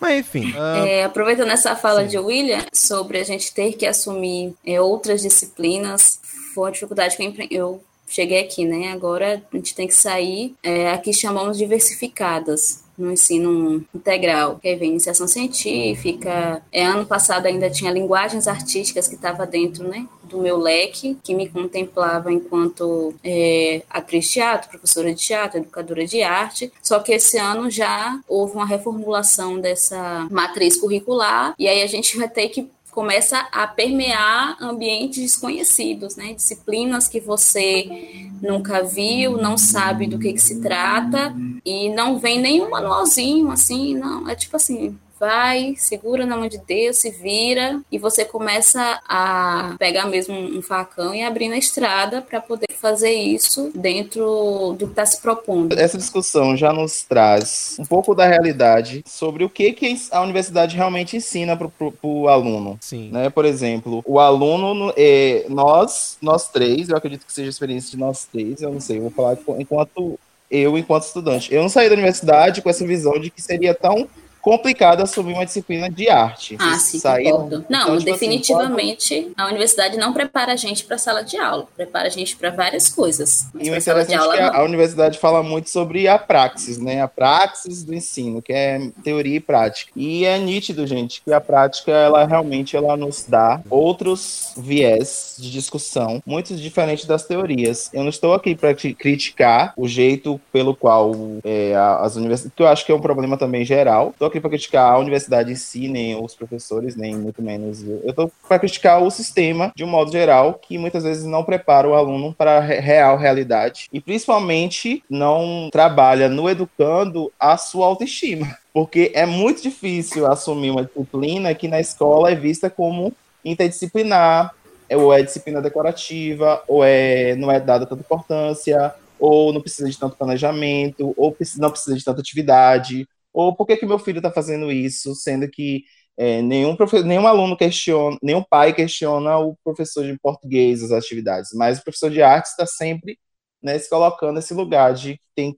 Mas 0.00 0.20
enfim. 0.20 0.52
Uh... 0.52 0.86
É, 0.86 1.04
aproveitando 1.04 1.50
essa 1.50 1.74
fala 1.74 2.02
Sim. 2.02 2.08
de 2.08 2.18
William 2.18 2.64
sobre 2.72 3.18
a 3.18 3.24
gente 3.24 3.52
ter 3.52 3.72
que 3.72 3.86
assumir 3.86 4.54
é, 4.64 4.80
outras 4.80 5.22
disciplinas, 5.22 6.20
foi 6.54 6.64
uma 6.64 6.72
dificuldade 6.72 7.16
que 7.16 7.48
eu 7.50 7.80
cheguei 8.08 8.40
aqui, 8.40 8.64
né? 8.64 8.92
Agora 8.92 9.42
a 9.52 9.56
gente 9.56 9.74
tem 9.74 9.86
que 9.86 9.94
sair, 9.94 10.54
é, 10.62 10.90
aqui 10.90 11.12
chamamos 11.12 11.58
diversificadas 11.58 12.82
no 12.96 13.12
ensino 13.12 13.84
integral, 13.94 14.58
que 14.60 14.74
vem 14.74 14.90
iniciação 14.90 15.28
científica. 15.28 16.60
É, 16.72 16.84
ano 16.84 17.06
passado 17.06 17.46
ainda 17.46 17.70
tinha 17.70 17.92
linguagens 17.92 18.48
artísticas 18.48 19.06
que 19.06 19.14
estava 19.14 19.46
dentro, 19.46 19.86
né? 19.86 20.08
do 20.28 20.38
meu 20.38 20.58
leque, 20.58 21.18
que 21.22 21.34
me 21.34 21.48
contemplava 21.48 22.32
enquanto 22.32 23.14
é, 23.24 23.82
atriz 23.90 24.26
de 24.26 24.32
teatro, 24.32 24.68
professora 24.68 25.12
de 25.12 25.20
teatro, 25.20 25.58
educadora 25.58 26.06
de 26.06 26.22
arte. 26.22 26.72
Só 26.82 27.00
que 27.00 27.12
esse 27.12 27.38
ano 27.38 27.70
já 27.70 28.20
houve 28.28 28.54
uma 28.54 28.66
reformulação 28.66 29.58
dessa 29.58 30.28
matriz 30.30 30.76
curricular, 30.76 31.54
e 31.58 31.66
aí 31.66 31.82
a 31.82 31.86
gente 31.86 32.16
vai 32.18 32.28
ter 32.28 32.48
que 32.50 32.68
começa 32.98 33.46
a 33.52 33.64
permear 33.64 34.56
ambientes 34.60 35.22
desconhecidos, 35.22 36.16
né? 36.16 36.32
Disciplinas 36.32 37.06
que 37.06 37.20
você 37.20 38.28
nunca 38.42 38.82
viu, 38.82 39.36
não 39.36 39.56
sabe 39.56 40.08
do 40.08 40.18
que, 40.18 40.32
que 40.32 40.40
se 40.40 40.60
trata 40.60 41.32
e 41.64 41.90
não 41.90 42.18
vem 42.18 42.40
nenhum 42.40 42.68
manualzinho 42.68 43.52
assim, 43.52 43.94
não. 43.94 44.28
É 44.28 44.34
tipo 44.34 44.56
assim, 44.56 44.98
vai, 45.18 45.74
segura 45.76 46.24
na 46.24 46.36
mão 46.36 46.48
de 46.48 46.58
Deus, 46.58 46.98
se 46.98 47.10
vira 47.10 47.80
e 47.90 47.98
você 47.98 48.24
começa 48.24 49.00
a 49.08 49.74
pegar 49.78 50.06
mesmo 50.06 50.34
um 50.34 50.62
facão 50.62 51.14
e 51.14 51.22
abrir 51.22 51.48
na 51.48 51.58
estrada 51.58 52.22
para 52.22 52.40
poder 52.40 52.68
fazer 52.74 53.12
isso 53.12 53.70
dentro 53.74 54.76
do 54.78 54.86
que 54.86 54.92
está 54.92 55.06
se 55.06 55.20
propondo. 55.20 55.78
Essa 55.78 55.98
discussão 55.98 56.56
já 56.56 56.72
nos 56.72 57.02
traz 57.02 57.76
um 57.78 57.84
pouco 57.84 58.14
da 58.14 58.26
realidade 58.26 59.02
sobre 59.06 59.44
o 59.44 59.50
que, 59.50 59.72
que 59.72 59.96
a 60.10 60.20
universidade 60.22 60.76
realmente 60.76 61.16
ensina 61.16 61.56
para 61.56 61.68
o 62.02 62.28
aluno. 62.28 62.78
Sim. 62.80 63.10
Né? 63.10 63.30
Por 63.30 63.44
exemplo, 63.44 64.02
o 64.06 64.18
aluno, 64.18 64.92
é, 64.96 65.46
nós, 65.48 66.18
nós 66.20 66.48
três, 66.48 66.88
eu 66.88 66.96
acredito 66.96 67.26
que 67.26 67.32
seja 67.32 67.48
a 67.48 67.50
experiência 67.50 67.90
de 67.90 67.96
nós 67.96 68.26
três, 68.30 68.62
eu 68.62 68.72
não 68.72 68.80
sei, 68.80 68.98
eu 68.98 69.02
vou 69.02 69.10
falar 69.10 69.36
enquanto 69.58 70.18
eu, 70.50 70.78
enquanto 70.78 71.04
estudante. 71.04 71.52
Eu 71.52 71.62
não 71.62 71.68
saí 71.68 71.88
da 71.88 71.94
universidade 71.94 72.62
com 72.62 72.70
essa 72.70 72.86
visão 72.86 73.18
de 73.18 73.30
que 73.30 73.42
seria 73.42 73.74
tão 73.74 74.08
complicado 74.40 75.02
assumir 75.02 75.34
uma 75.34 75.44
disciplina 75.44 75.90
de 75.90 76.08
arte. 76.08 76.56
Ah, 76.58 76.78
sim, 76.78 77.00
concordo. 77.00 77.64
Não, 77.68 77.80
então, 77.82 77.98
tipo 77.98 78.10
assim, 78.10 78.28
definitivamente 78.28 79.14
assim, 79.14 79.32
a 79.36 79.46
universidade 79.46 79.96
não 79.96 80.12
prepara 80.12 80.52
a 80.52 80.56
gente 80.56 80.84
para 80.84 80.98
sala 80.98 81.22
de 81.22 81.36
aula, 81.36 81.66
prepara 81.76 82.06
a 82.06 82.10
gente 82.10 82.36
para 82.36 82.50
várias 82.50 82.88
coisas. 82.88 83.46
E 83.54 83.70
o 83.70 83.76
interessante 83.76 84.14
é 84.14 84.18
que 84.18 84.40
a, 84.40 84.56
a, 84.56 84.64
universidade 84.64 85.18
fala 85.18 85.42
muito 85.42 85.70
sobre 85.70 86.08
a 86.08 86.18
praxis, 86.18 86.78
né? 86.78 87.02
A 87.02 87.08
praxis 87.08 87.82
do 87.82 87.94
ensino, 87.94 88.40
que 88.40 88.52
é 88.52 88.90
teoria 89.02 89.36
e 89.36 89.40
prática. 89.40 89.90
E 89.94 90.24
é 90.24 90.38
nítido, 90.38 90.86
gente, 90.86 91.22
que 91.22 91.32
a 91.32 91.40
prática, 91.40 91.90
ela 91.90 92.24
realmente 92.24 92.76
ela 92.76 92.96
nos 92.96 93.24
dá 93.26 93.60
outros 93.70 94.52
viés 94.56 95.36
de 95.38 95.50
discussão 95.50 96.22
muito 96.24 96.54
diferentes 96.54 97.04
das 97.04 97.24
teorias. 97.24 97.90
Eu 97.92 98.02
não 98.02 98.10
estou 98.10 98.34
aqui 98.34 98.54
para 98.54 98.74
criticar 98.74 99.72
o 99.76 99.88
jeito 99.88 100.40
pelo 100.52 100.74
qual 100.74 101.12
é, 101.44 101.74
as 102.00 102.16
universidades, 102.16 102.54
que 102.54 102.62
eu 102.62 102.68
acho 102.68 102.86
que 102.86 102.92
é 102.92 102.94
um 102.94 103.00
problema 103.00 103.36
também 103.36 103.64
geral. 103.64 104.10
Estou 104.10 104.27
aqui 104.28 104.40
para 104.40 104.50
criticar 104.50 104.92
a 104.92 104.98
universidade 104.98 105.52
em 105.52 105.56
si, 105.56 105.88
nem 105.88 106.22
os 106.22 106.34
professores, 106.34 106.96
nem 106.96 107.16
muito 107.16 107.42
menos 107.42 107.82
eu. 107.82 108.02
Estou 108.04 108.32
para 108.46 108.58
criticar 108.58 109.02
o 109.02 109.10
sistema, 109.10 109.72
de 109.74 109.84
um 109.84 109.88
modo 109.88 110.12
geral, 110.12 110.54
que 110.54 110.78
muitas 110.78 111.02
vezes 111.02 111.24
não 111.24 111.44
prepara 111.44 111.88
o 111.88 111.94
aluno 111.94 112.34
para 112.34 112.58
a 112.58 112.60
real 112.60 113.16
realidade 113.16 113.88
e 113.92 114.00
principalmente 114.00 115.02
não 115.08 115.68
trabalha 115.72 116.28
no 116.28 116.48
educando 116.48 117.32
a 117.38 117.56
sua 117.56 117.86
autoestima. 117.86 118.56
Porque 118.72 119.10
é 119.14 119.26
muito 119.26 119.62
difícil 119.62 120.26
assumir 120.26 120.70
uma 120.70 120.84
disciplina 120.84 121.54
que 121.54 121.66
na 121.66 121.80
escola 121.80 122.30
é 122.30 122.34
vista 122.34 122.70
como 122.70 123.12
interdisciplinar, 123.44 124.54
ou 124.90 125.12
é 125.12 125.22
disciplina 125.22 125.60
decorativa, 125.60 126.62
ou 126.66 126.84
é 126.84 127.34
não 127.36 127.50
é 127.50 127.60
dada 127.60 127.86
tanta 127.86 128.02
importância, 128.02 128.94
ou 129.18 129.52
não 129.52 129.60
precisa 129.60 129.88
de 129.88 129.98
tanto 129.98 130.16
planejamento, 130.16 131.12
ou 131.16 131.36
não 131.58 131.70
precisa 131.70 131.96
de 131.96 132.04
tanta 132.04 132.20
atividade, 132.20 133.08
ou 133.38 133.54
por 133.54 133.66
que, 133.66 133.76
que 133.76 133.86
meu 133.86 134.00
filho 134.00 134.18
está 134.18 134.32
fazendo 134.32 134.72
isso, 134.72 135.14
sendo 135.14 135.48
que 135.48 135.84
é, 136.16 136.42
nenhum, 136.42 136.76
nenhum 137.04 137.26
aluno 137.28 137.56
questiona, 137.56 138.18
nenhum 138.20 138.42
pai 138.42 138.74
questiona 138.74 139.38
o 139.38 139.56
professor 139.62 140.04
de 140.04 140.18
português, 140.18 140.82
as 140.82 140.90
atividades, 140.90 141.50
mas 141.54 141.78
o 141.78 141.84
professor 141.84 142.10
de 142.10 142.20
artes 142.20 142.50
está 142.50 142.66
sempre 142.66 143.16
né, 143.62 143.78
se 143.78 143.88
colocando 143.88 144.34
nesse 144.34 144.52
lugar 144.54 144.92
de 144.92 145.14
que 145.18 145.24
tem 145.36 145.56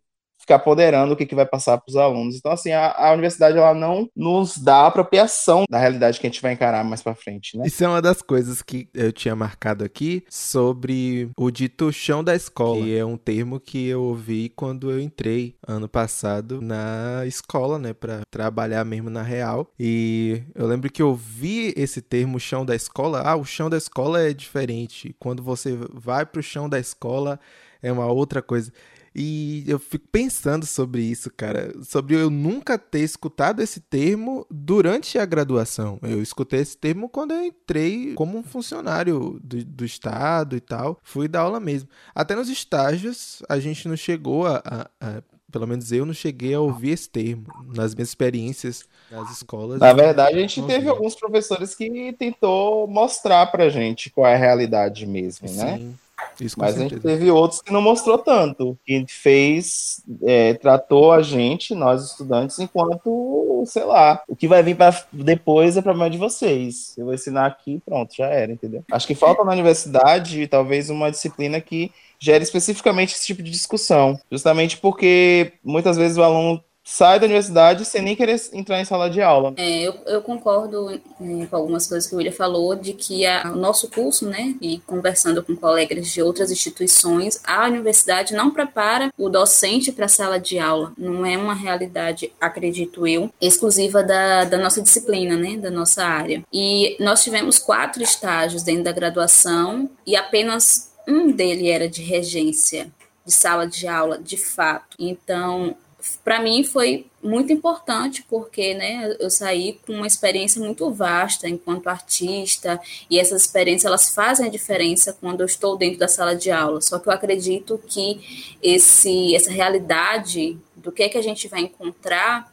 ficar 0.51 0.59
ponderando 0.59 1.13
o 1.13 1.17
que, 1.17 1.27
que 1.27 1.35
vai 1.35 1.47
passar 1.47 1.79
para 1.79 1.89
os 1.89 1.97
alunos. 1.97 2.37
Então, 2.37 2.51
assim, 2.51 2.73
a, 2.73 2.93
a, 2.97 3.13
universidade 3.13 3.57
ela 3.57 3.73
não 3.73 4.09
nos 4.17 4.59
dá 4.59 4.87
apropriação 4.87 5.65
da 5.71 5.79
realidade 5.79 6.19
que 6.19 6.27
a 6.27 6.31
gente 6.31 6.43
vai 6.43 6.53
encarar 6.53 6.85
mais 6.85 7.01
para 7.01 7.15
frente, 7.15 7.57
né? 7.57 7.65
Isso 7.67 7.85
é 7.85 7.89
uma 7.89 8.03
das 8.03 8.21
coisas 8.21 8.61
que 8.61 8.89
eu 8.93 9.13
tinha 9.13 9.37
marcado 9.37 9.85
aqui 9.85 10.25
sobre 10.29 11.31
o 11.37 11.51
dito 11.51 11.93
chão 11.93 12.25
da 12.25 12.35
escola, 12.35 12.83
que 12.83 12.97
é 12.97 13.05
um 13.05 13.17
termo 13.17 13.61
que 13.61 13.87
eu 13.87 14.03
ouvi 14.03 14.49
quando 14.49 14.91
eu 14.91 15.01
entrei 15.01 15.55
ano 15.67 15.89
passado 15.89 16.61
na 16.61 17.23
escola, 17.27 17.79
né, 17.79 17.93
para 17.93 18.23
trabalhar 18.31 18.85
mesmo 18.85 19.09
na 19.09 19.23
real. 19.23 19.71
E 19.79 20.43
eu 20.55 20.67
lembro 20.67 20.91
que 20.91 21.03
eu 21.03 21.15
vi 21.15 21.73
esse 21.77 22.03
termo 22.03 22.41
chão 22.41 22.65
da 22.65 22.75
escola. 22.75 23.23
Ah, 23.25 23.37
o 23.37 23.45
chão 23.45 23.71
da 23.71 23.77
escola 23.77 24.21
é 24.21 24.33
diferente. 24.33 25.15
Quando 25.19 25.43
você 25.43 25.79
vai 25.93 26.27
para 26.27 26.41
o 26.41 26.43
chão 26.43 26.69
da 26.69 26.79
escola 26.79 27.39
é 27.83 27.91
uma 27.91 28.07
outra 28.07 28.43
coisa. 28.43 28.73
E 29.15 29.65
eu 29.67 29.79
fico 29.79 30.07
pensando 30.11 30.65
sobre 30.65 31.03
isso, 31.03 31.31
cara. 31.37 31.73
Sobre 31.83 32.15
eu 32.15 32.31
nunca 32.31 32.79
ter 32.79 33.01
escutado 33.01 33.61
esse 33.61 33.81
termo 33.81 34.47
durante 34.51 35.19
a 35.19 35.25
graduação. 35.25 35.99
Eu 36.03 36.23
escutei 36.23 36.61
esse 36.61 36.77
termo 36.77 37.09
quando 37.09 37.33
eu 37.33 37.45
entrei 37.45 38.15
como 38.15 38.39
um 38.39 38.43
funcionário 38.43 39.41
do, 39.43 39.65
do 39.65 39.85
Estado 39.85 40.57
e 40.57 40.61
tal. 40.61 40.99
Fui 41.03 41.27
dar 41.27 41.41
aula 41.41 41.59
mesmo. 41.59 41.89
Até 42.15 42.37
nos 42.37 42.49
estágios, 42.49 43.43
a 43.49 43.59
gente 43.59 43.89
não 43.89 43.97
chegou 43.97 44.47
a, 44.47 44.63
a, 44.65 44.91
a 45.01 45.23
pelo 45.51 45.67
menos 45.67 45.91
eu 45.91 46.07
não 46.07 46.15
cheguei 46.15 46.55
a 46.55 46.61
ouvir 46.61 46.91
esse 46.91 47.09
termo 47.09 47.47
nas 47.75 47.95
minhas 47.95 48.09
experiências 48.09 48.85
nas 49.11 49.31
escolas. 49.33 49.81
Na 49.81 49.93
verdade, 49.93 50.37
a 50.37 50.41
gente 50.41 50.63
teve 50.63 50.89
alguns 50.89 51.17
professores 51.17 51.75
que 51.75 52.13
tentou 52.13 52.87
mostrar 52.87 53.47
pra 53.47 53.69
gente 53.69 54.11
qual 54.11 54.27
é 54.29 54.35
a 54.35 54.39
realidade 54.39 55.07
mesmo, 55.07 55.51
né? 55.51 55.93
Isso, 56.41 56.57
Mas 56.59 56.75
certeza. 56.75 56.95
a 56.95 56.97
gente 56.97 57.03
teve 57.03 57.31
outros 57.31 57.61
que 57.61 57.73
não 57.73 57.83
mostrou 57.83 58.19
tanto, 58.19 58.79
que 58.85 59.05
fez, 59.09 60.03
é, 60.23 60.55
tratou 60.55 61.13
a 61.13 61.23
gente, 61.23 61.75
nós 61.75 62.05
estudantes, 62.05 62.59
enquanto, 62.59 63.63
sei 63.67 63.85
lá, 63.85 64.23
o 64.29 64.35
que 64.35 64.49
vai 64.49 64.63
vir 64.63 64.77
para 64.77 65.05
depois 65.13 65.77
é 65.77 65.83
problema 65.83 66.09
de 66.11 66.19
vocês. 66.19 66.95
Eu 66.97 67.05
vou 67.07 67.15
ensinar 67.15 67.47
aqui, 67.47 67.81
pronto, 67.85 68.15
já 68.15 68.27
era, 68.27 68.53
entendeu? 68.53 68.83
Acho 68.91 69.07
que 69.07 69.15
falta 69.15 69.45
na 69.45 69.53
universidade 69.53 70.47
talvez 70.47 70.91
uma 70.91 71.11
disciplina 71.11 71.61
que 71.61 71.93
gere 72.19 72.45
especificamente 72.45 73.15
esse 73.15 73.27
tipo 73.27 73.43
de 73.43 73.51
discussão, 73.51 74.19
justamente 74.31 74.77
porque 74.77 75.55
muitas 75.65 75.97
vezes 75.97 76.19
o 76.19 76.23
aluno 76.23 76.63
sai 76.83 77.19
da 77.19 77.27
universidade 77.27 77.85
sem 77.85 78.03
nem 78.03 78.17
querer 78.17 78.41
entrar 78.53 78.81
em 78.81 78.85
sala 78.85 79.09
de 79.09 79.21
aula. 79.21 79.55
É, 79.57 79.83
eu, 79.83 79.95
eu 80.07 80.23
concordo 80.23 80.91
é, 80.91 80.99
com 81.47 81.57
algumas 81.57 81.87
coisas 81.87 82.09
que 82.09 82.15
o 82.15 82.19
William 82.19 82.33
falou, 82.33 82.75
de 82.75 82.93
que 82.93 83.27
a, 83.27 83.51
o 83.53 83.57
nosso 83.57 83.89
curso, 83.89 84.27
né, 84.27 84.55
e 84.61 84.79
conversando 84.81 85.43
com 85.43 85.55
colegas 85.57 86.09
de 86.09 86.23
outras 86.23 86.51
instituições, 86.51 87.41
a 87.45 87.67
universidade 87.67 88.35
não 88.35 88.51
prepara 88.51 89.13
o 89.17 89.29
docente 89.29 89.93
para 89.93 90.07
a 90.07 90.09
sala 90.09 90.39
de 90.39 90.59
aula. 90.59 90.93
Não 90.97 91.25
é 91.25 91.37
uma 91.37 91.55
realidade, 91.55 92.33
acredito 92.41 93.07
eu, 93.07 93.31
exclusiva 93.41 94.03
da, 94.03 94.45
da 94.45 94.59
nossa 94.59 94.83
disciplina, 94.83 95.37
né, 95.37 95.57
da 95.57 95.71
nossa 95.71 96.05
área. 96.05 96.43
E 96.53 96.97
nós 97.01 97.23
tivemos 97.23 97.59
quatro 97.59 98.03
estágios 98.03 98.63
dentro 98.63 98.85
da 98.85 98.93
graduação 98.93 99.91
e 100.07 100.17
apenas 100.17 100.91
um 101.07 101.31
dele 101.31 101.69
era 101.69 101.89
de 101.89 102.03
regência 102.03 102.91
de 103.25 103.33
sala 103.33 103.67
de 103.67 103.87
aula, 103.87 104.19
de 104.19 104.37
fato. 104.37 104.97
Então, 104.99 105.77
para 106.25 106.41
mim 106.41 106.65
foi 106.65 107.07
muito 107.23 107.53
importante 107.53 108.25
porque 108.29 108.75
né, 108.75 109.17
eu 109.19 109.31
saí 109.31 109.79
com 109.87 109.93
uma 109.93 110.07
experiência 110.07 110.61
muito 110.61 110.91
vasta 110.93 111.49
enquanto 111.49 111.89
artista 111.89 112.81
e 113.09 113.19
essas 113.19 113.43
experiências 113.43 113.85
elas 113.85 114.15
fazem 114.15 114.47
a 114.47 114.51
diferença 114.51 115.17
quando 115.21 115.41
eu 115.41 115.47
estou 115.47 115.77
dentro 115.77 115.99
da 115.99 116.09
sala 116.09 116.35
de 116.35 116.51
aula. 116.51 116.81
Só 116.81 116.99
que 116.99 117.09
eu 117.09 117.13
acredito 117.13 117.81
que 117.87 118.57
esse, 118.63 119.35
essa 119.35 119.51
realidade 119.51 120.59
do 120.75 120.91
que 120.91 121.03
é 121.03 121.09
que 121.09 121.19
a 121.19 121.23
gente 121.23 121.47
vai 121.49 121.61
encontrar 121.61 122.51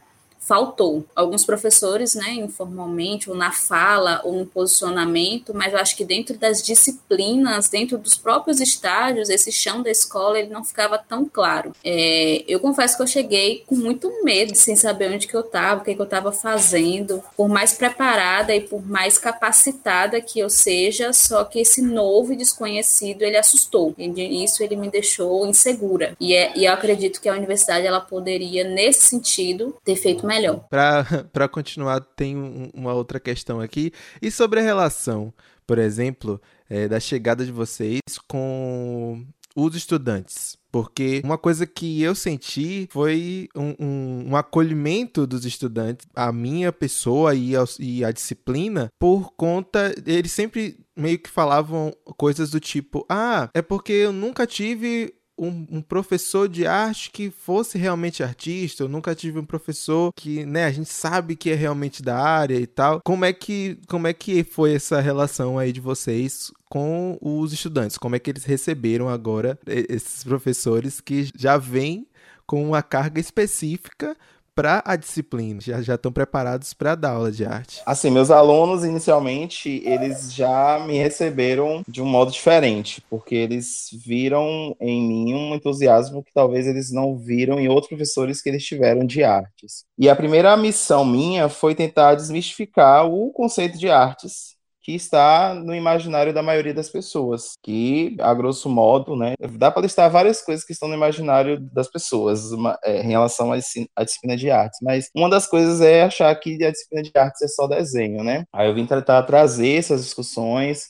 faltou. 0.48 1.04
Alguns 1.14 1.44
professores, 1.44 2.14
né, 2.14 2.32
informalmente, 2.32 3.28
ou 3.28 3.36
na 3.36 3.52
fala, 3.52 4.22
ou 4.24 4.32
no 4.32 4.46
posicionamento, 4.46 5.52
mas 5.54 5.74
eu 5.74 5.78
acho 5.78 5.94
que 5.94 6.06
dentro 6.06 6.38
das 6.38 6.62
disciplinas, 6.62 7.68
dentro 7.68 7.98
dos 7.98 8.16
próprios 8.16 8.58
estágios, 8.58 9.28
esse 9.28 9.52
chão 9.52 9.82
da 9.82 9.90
escola, 9.90 10.38
ele 10.38 10.48
não 10.48 10.64
ficava 10.64 10.96
tão 10.96 11.28
claro. 11.28 11.72
É, 11.84 12.44
eu 12.48 12.58
confesso 12.60 12.96
que 12.96 13.02
eu 13.02 13.06
cheguei 13.06 13.62
com 13.66 13.74
muito 13.74 14.10
medo, 14.24 14.54
sem 14.54 14.74
saber 14.74 15.12
onde 15.12 15.28
que 15.28 15.34
eu 15.34 15.42
estava, 15.42 15.82
o 15.82 15.84
que, 15.84 15.94
que 15.94 16.00
eu 16.00 16.04
estava 16.04 16.32
fazendo, 16.32 17.22
por 17.36 17.48
mais 17.48 17.74
preparada 17.74 18.54
e 18.54 18.60
por 18.62 18.86
mais 18.86 19.18
capacitada 19.18 20.20
que 20.22 20.38
eu 20.38 20.48
seja, 20.48 21.12
só 21.12 21.44
que 21.44 21.60
esse 21.60 21.82
novo 21.82 22.32
e 22.32 22.36
desconhecido, 22.36 23.22
ele 23.22 23.36
assustou. 23.36 23.94
E 23.98 24.42
isso 24.42 24.62
ele 24.62 24.76
me 24.76 24.90
deixou 24.90 25.46
insegura. 25.46 26.16
E, 26.18 26.34
é, 26.34 26.52
e 26.56 26.64
eu 26.64 26.72
acredito 26.72 27.20
que 27.20 27.28
a 27.28 27.34
universidade, 27.34 27.86
ela 27.86 28.00
poderia, 28.00 28.64
nesse 28.64 29.02
sentido, 29.02 29.76
ter 29.84 29.96
feito 29.96 30.26
melhor 30.26 30.37
melhor. 30.40 30.66
Para 30.68 31.48
continuar, 31.50 32.00
tem 32.00 32.36
um, 32.36 32.70
uma 32.74 32.94
outra 32.94 33.20
questão 33.20 33.60
aqui. 33.60 33.92
E 34.20 34.30
sobre 34.30 34.60
a 34.60 34.62
relação, 34.62 35.32
por 35.66 35.78
exemplo, 35.78 36.40
é, 36.68 36.88
da 36.88 37.00
chegada 37.00 37.44
de 37.44 37.52
vocês 37.52 38.00
com 38.26 39.24
os 39.54 39.74
estudantes. 39.74 40.56
Porque 40.70 41.22
uma 41.24 41.38
coisa 41.38 41.66
que 41.66 42.02
eu 42.02 42.14
senti 42.14 42.88
foi 42.90 43.48
um, 43.56 43.74
um, 43.80 44.24
um 44.30 44.36
acolhimento 44.36 45.26
dos 45.26 45.46
estudantes, 45.46 46.06
a 46.14 46.30
minha 46.30 46.70
pessoa 46.70 47.34
e 47.34 47.56
a, 47.56 47.64
e 47.80 48.04
a 48.04 48.12
disciplina, 48.12 48.92
por 48.98 49.32
conta. 49.32 49.94
Eles 50.06 50.30
sempre 50.30 50.78
meio 50.94 51.18
que 51.18 51.30
falavam 51.30 51.92
coisas 52.18 52.50
do 52.50 52.60
tipo: 52.60 53.06
ah, 53.08 53.48
é 53.54 53.62
porque 53.62 53.92
eu 53.92 54.12
nunca 54.12 54.46
tive 54.46 55.14
um, 55.38 55.66
um, 55.70 55.82
professor 55.82 56.48
de 56.48 56.66
arte 56.66 57.10
que 57.10 57.30
fosse 57.30 57.78
realmente 57.78 58.22
artista. 58.22 58.82
Eu 58.82 58.88
nunca 58.88 59.14
tive 59.14 59.38
um 59.38 59.44
professor 59.44 60.12
que, 60.14 60.44
né, 60.44 60.64
a 60.64 60.72
gente 60.72 60.90
sabe 60.90 61.36
que 61.36 61.50
é 61.50 61.54
realmente 61.54 62.02
da 62.02 62.18
área 62.18 62.56
e 62.56 62.66
tal. 62.66 63.00
Como 63.02 63.24
é 63.24 63.32
que, 63.32 63.78
como 63.86 64.06
é 64.06 64.12
que 64.12 64.42
foi 64.42 64.74
essa 64.74 65.00
relação 65.00 65.58
aí 65.58 65.72
de 65.72 65.80
vocês 65.80 66.52
com 66.68 67.16
os 67.20 67.52
estudantes? 67.52 67.96
Como 67.96 68.16
é 68.16 68.18
que 68.18 68.30
eles 68.30 68.44
receberam 68.44 69.08
agora 69.08 69.58
esses 69.66 70.24
professores 70.24 71.00
que 71.00 71.30
já 71.36 71.56
vêm 71.56 72.06
com 72.46 72.66
uma 72.66 72.82
carga 72.82 73.20
específica 73.20 74.16
para 74.58 74.82
a 74.84 74.96
disciplina, 74.96 75.60
já, 75.60 75.80
já 75.80 75.94
estão 75.94 76.10
preparados 76.10 76.74
para 76.74 76.96
dar 76.96 77.10
aula 77.10 77.30
de 77.30 77.44
arte? 77.44 77.80
Assim, 77.86 78.10
meus 78.10 78.28
alunos, 78.28 78.84
inicialmente, 78.84 79.80
eles 79.84 80.34
já 80.34 80.84
me 80.84 80.98
receberam 80.98 81.84
de 81.86 82.02
um 82.02 82.04
modo 82.04 82.32
diferente, 82.32 83.00
porque 83.08 83.36
eles 83.36 83.88
viram 84.04 84.74
em 84.80 85.00
mim 85.00 85.32
um 85.32 85.54
entusiasmo 85.54 86.24
que 86.24 86.32
talvez 86.34 86.66
eles 86.66 86.90
não 86.90 87.16
viram 87.16 87.60
em 87.60 87.68
outros 87.68 87.86
professores 87.86 88.42
que 88.42 88.48
eles 88.48 88.64
tiveram 88.64 89.06
de 89.06 89.22
artes. 89.22 89.84
E 89.96 90.08
a 90.08 90.16
primeira 90.16 90.56
missão 90.56 91.04
minha 91.04 91.48
foi 91.48 91.76
tentar 91.76 92.16
desmistificar 92.16 93.06
o 93.06 93.30
conceito 93.30 93.78
de 93.78 93.88
artes 93.88 94.57
que 94.88 94.94
está 94.94 95.52
no 95.52 95.74
imaginário 95.74 96.32
da 96.32 96.42
maioria 96.42 96.72
das 96.72 96.88
pessoas, 96.88 97.58
que, 97.62 98.16
a 98.20 98.32
grosso 98.32 98.70
modo, 98.70 99.14
né, 99.14 99.34
dá 99.58 99.70
para 99.70 99.82
listar 99.82 100.10
várias 100.10 100.40
coisas 100.40 100.64
que 100.64 100.72
estão 100.72 100.88
no 100.88 100.94
imaginário 100.94 101.60
das 101.60 101.90
pessoas 101.90 102.52
uma, 102.52 102.78
é, 102.82 103.02
em 103.02 103.08
relação 103.08 103.52
à, 103.52 103.58
disciplina 104.02 104.34
de 104.34 104.50
artes, 104.50 104.78
mas 104.82 105.10
uma 105.14 105.28
das 105.28 105.46
coisas 105.46 105.82
é 105.82 106.04
achar 106.04 106.34
que 106.36 106.64
a 106.64 106.70
disciplina 106.70 107.02
de 107.02 107.12
artes 107.14 107.42
é 107.42 107.48
só 107.48 107.66
desenho, 107.66 108.24
né? 108.24 108.44
Aí 108.50 108.66
eu 108.66 108.74
vim 108.74 108.86
tentar 108.86 109.22
trazer 109.24 109.76
essas 109.76 110.02
discussões 110.02 110.86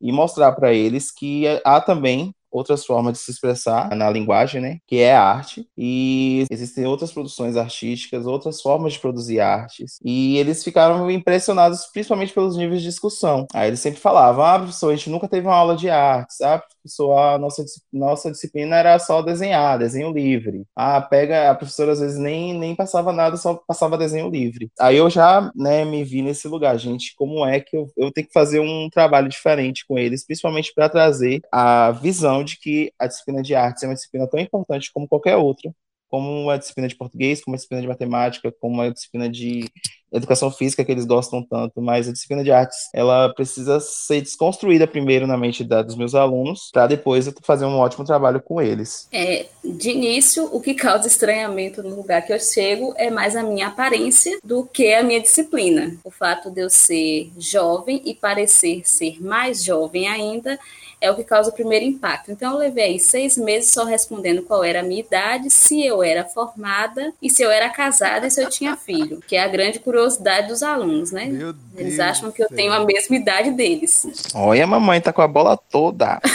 e 0.00 0.10
mostrar 0.10 0.52
para 0.52 0.72
eles 0.72 1.12
que 1.12 1.44
há 1.62 1.78
também 1.78 2.34
outras 2.52 2.84
formas 2.84 3.14
de 3.14 3.18
se 3.20 3.30
expressar 3.30 3.94
na 3.96 4.10
linguagem, 4.10 4.60
né? 4.60 4.78
Que 4.86 5.00
é 5.00 5.14
a 5.14 5.22
arte. 5.22 5.66
E 5.76 6.44
existem 6.50 6.86
outras 6.86 7.12
produções 7.12 7.56
artísticas, 7.56 8.26
outras 8.26 8.60
formas 8.60 8.92
de 8.92 9.00
produzir 9.00 9.40
artes. 9.40 9.98
E 10.04 10.36
eles 10.36 10.62
ficaram 10.62 11.10
impressionados, 11.10 11.86
principalmente 11.92 12.32
pelos 12.32 12.56
níveis 12.56 12.82
de 12.82 12.88
discussão. 12.88 13.46
Aí 13.54 13.68
eles 13.68 13.80
sempre 13.80 14.00
falavam: 14.00 14.44
ah, 14.44 14.58
professor, 14.58 14.92
a 14.92 14.96
gente 14.96 15.10
nunca 15.10 15.28
teve 15.28 15.46
uma 15.46 15.56
aula 15.56 15.76
de 15.76 15.88
artes. 15.88 16.40
Ah, 16.40 16.58
professor, 16.82 17.16
a 17.16 17.38
nossa, 17.38 17.64
nossa 17.92 18.30
disciplina 18.30 18.76
era 18.76 18.98
só 18.98 19.22
desenhar, 19.22 19.78
desenho 19.78 20.12
livre. 20.12 20.64
Ah, 20.76 21.00
pega, 21.00 21.50
a 21.50 21.54
professora 21.54 21.92
às 21.92 22.00
vezes 22.00 22.18
nem, 22.18 22.58
nem 22.58 22.74
passava 22.74 23.12
nada, 23.12 23.36
só 23.36 23.54
passava 23.66 23.98
desenho 23.98 24.28
livre. 24.28 24.70
Aí 24.78 24.96
eu 24.96 25.08
já, 25.08 25.50
né, 25.54 25.84
me 25.84 26.04
vi 26.04 26.22
nesse 26.22 26.48
lugar, 26.48 26.76
gente, 26.78 27.14
como 27.16 27.46
é 27.46 27.60
que 27.60 27.76
eu, 27.76 27.88
eu 27.96 28.10
tenho 28.10 28.26
que 28.26 28.32
fazer 28.32 28.60
um 28.60 28.88
trabalho 28.90 29.28
diferente 29.28 29.86
com 29.86 29.98
eles, 29.98 30.26
principalmente 30.26 30.72
para 30.74 30.88
trazer 30.88 31.40
a 31.50 31.90
visão 31.92 32.41
de 32.42 32.58
que 32.58 32.92
a 32.98 33.06
disciplina 33.06 33.42
de 33.42 33.54
artes 33.54 33.82
é 33.82 33.86
uma 33.86 33.94
disciplina 33.94 34.28
tão 34.28 34.40
importante 34.40 34.90
como 34.92 35.08
qualquer 35.08 35.36
outra, 35.36 35.72
como 36.12 36.50
a 36.50 36.58
disciplina 36.58 36.86
de 36.86 36.94
português, 36.94 37.42
como 37.42 37.54
a 37.54 37.56
disciplina 37.56 37.80
de 37.80 37.88
matemática, 37.88 38.52
como 38.60 38.82
a 38.82 38.90
disciplina 38.90 39.30
de 39.30 39.64
educação 40.12 40.50
física 40.50 40.84
que 40.84 40.92
eles 40.92 41.06
gostam 41.06 41.42
tanto, 41.42 41.80
mas 41.80 42.06
a 42.06 42.12
disciplina 42.12 42.44
de 42.44 42.52
artes, 42.52 42.76
ela 42.94 43.32
precisa 43.32 43.80
ser 43.80 44.20
desconstruída 44.20 44.86
primeiro 44.86 45.26
na 45.26 45.38
mente 45.38 45.64
da, 45.64 45.80
dos 45.80 45.96
meus 45.96 46.14
alunos, 46.14 46.68
para 46.70 46.86
depois 46.86 47.26
eu 47.26 47.32
fazer 47.42 47.64
um 47.64 47.78
ótimo 47.78 48.04
trabalho 48.04 48.42
com 48.42 48.60
eles. 48.60 49.08
É, 49.10 49.46
de 49.64 49.90
início, 49.90 50.44
o 50.54 50.60
que 50.60 50.74
causa 50.74 51.08
estranhamento 51.08 51.82
no 51.82 51.96
lugar 51.96 52.20
que 52.22 52.32
eu 52.32 52.38
chego 52.38 52.92
é 52.98 53.10
mais 53.10 53.34
a 53.34 53.42
minha 53.42 53.68
aparência 53.68 54.38
do 54.44 54.66
que 54.66 54.92
a 54.92 55.02
minha 55.02 55.20
disciplina. 55.20 55.96
O 56.04 56.10
fato 56.10 56.50
de 56.50 56.60
eu 56.60 56.68
ser 56.68 57.32
jovem 57.38 58.02
e 58.04 58.14
parecer 58.14 58.82
ser 58.84 59.22
mais 59.22 59.64
jovem 59.64 60.08
ainda 60.08 60.58
é 61.02 61.10
o 61.10 61.16
que 61.16 61.24
causa 61.24 61.50
o 61.50 61.52
primeiro 61.52 61.84
impacto. 61.84 62.30
Então, 62.30 62.52
eu 62.52 62.58
levei 62.58 62.84
aí 62.84 62.98
seis 63.00 63.36
meses 63.36 63.70
só 63.70 63.84
respondendo 63.84 64.42
qual 64.42 64.62
era 64.62 64.80
a 64.80 64.82
minha 64.84 65.00
idade, 65.00 65.50
se 65.50 65.84
eu 65.84 66.00
era 66.00 66.24
formada 66.24 67.12
e 67.20 67.28
se 67.28 67.42
eu 67.42 67.50
era 67.50 67.68
casada 67.68 68.28
e 68.28 68.30
se 68.30 68.40
eu 68.40 68.48
tinha 68.48 68.76
filho, 68.76 69.20
que 69.26 69.34
é 69.34 69.42
a 69.42 69.48
grande 69.48 69.80
curiosidade 69.80 70.46
dos 70.46 70.62
alunos, 70.62 71.10
né? 71.10 71.26
Meu 71.26 71.52
Eles 71.76 71.98
acham 71.98 72.30
que 72.30 72.40
eu 72.40 72.48
tenho 72.48 72.72
a 72.72 72.84
mesma 72.84 73.16
idade 73.16 73.50
deles. 73.50 74.06
Olha, 74.32 74.62
a 74.62 74.66
mamãe 74.66 75.00
tá 75.00 75.12
com 75.12 75.22
a 75.22 75.28
bola 75.28 75.56
toda. 75.56 76.20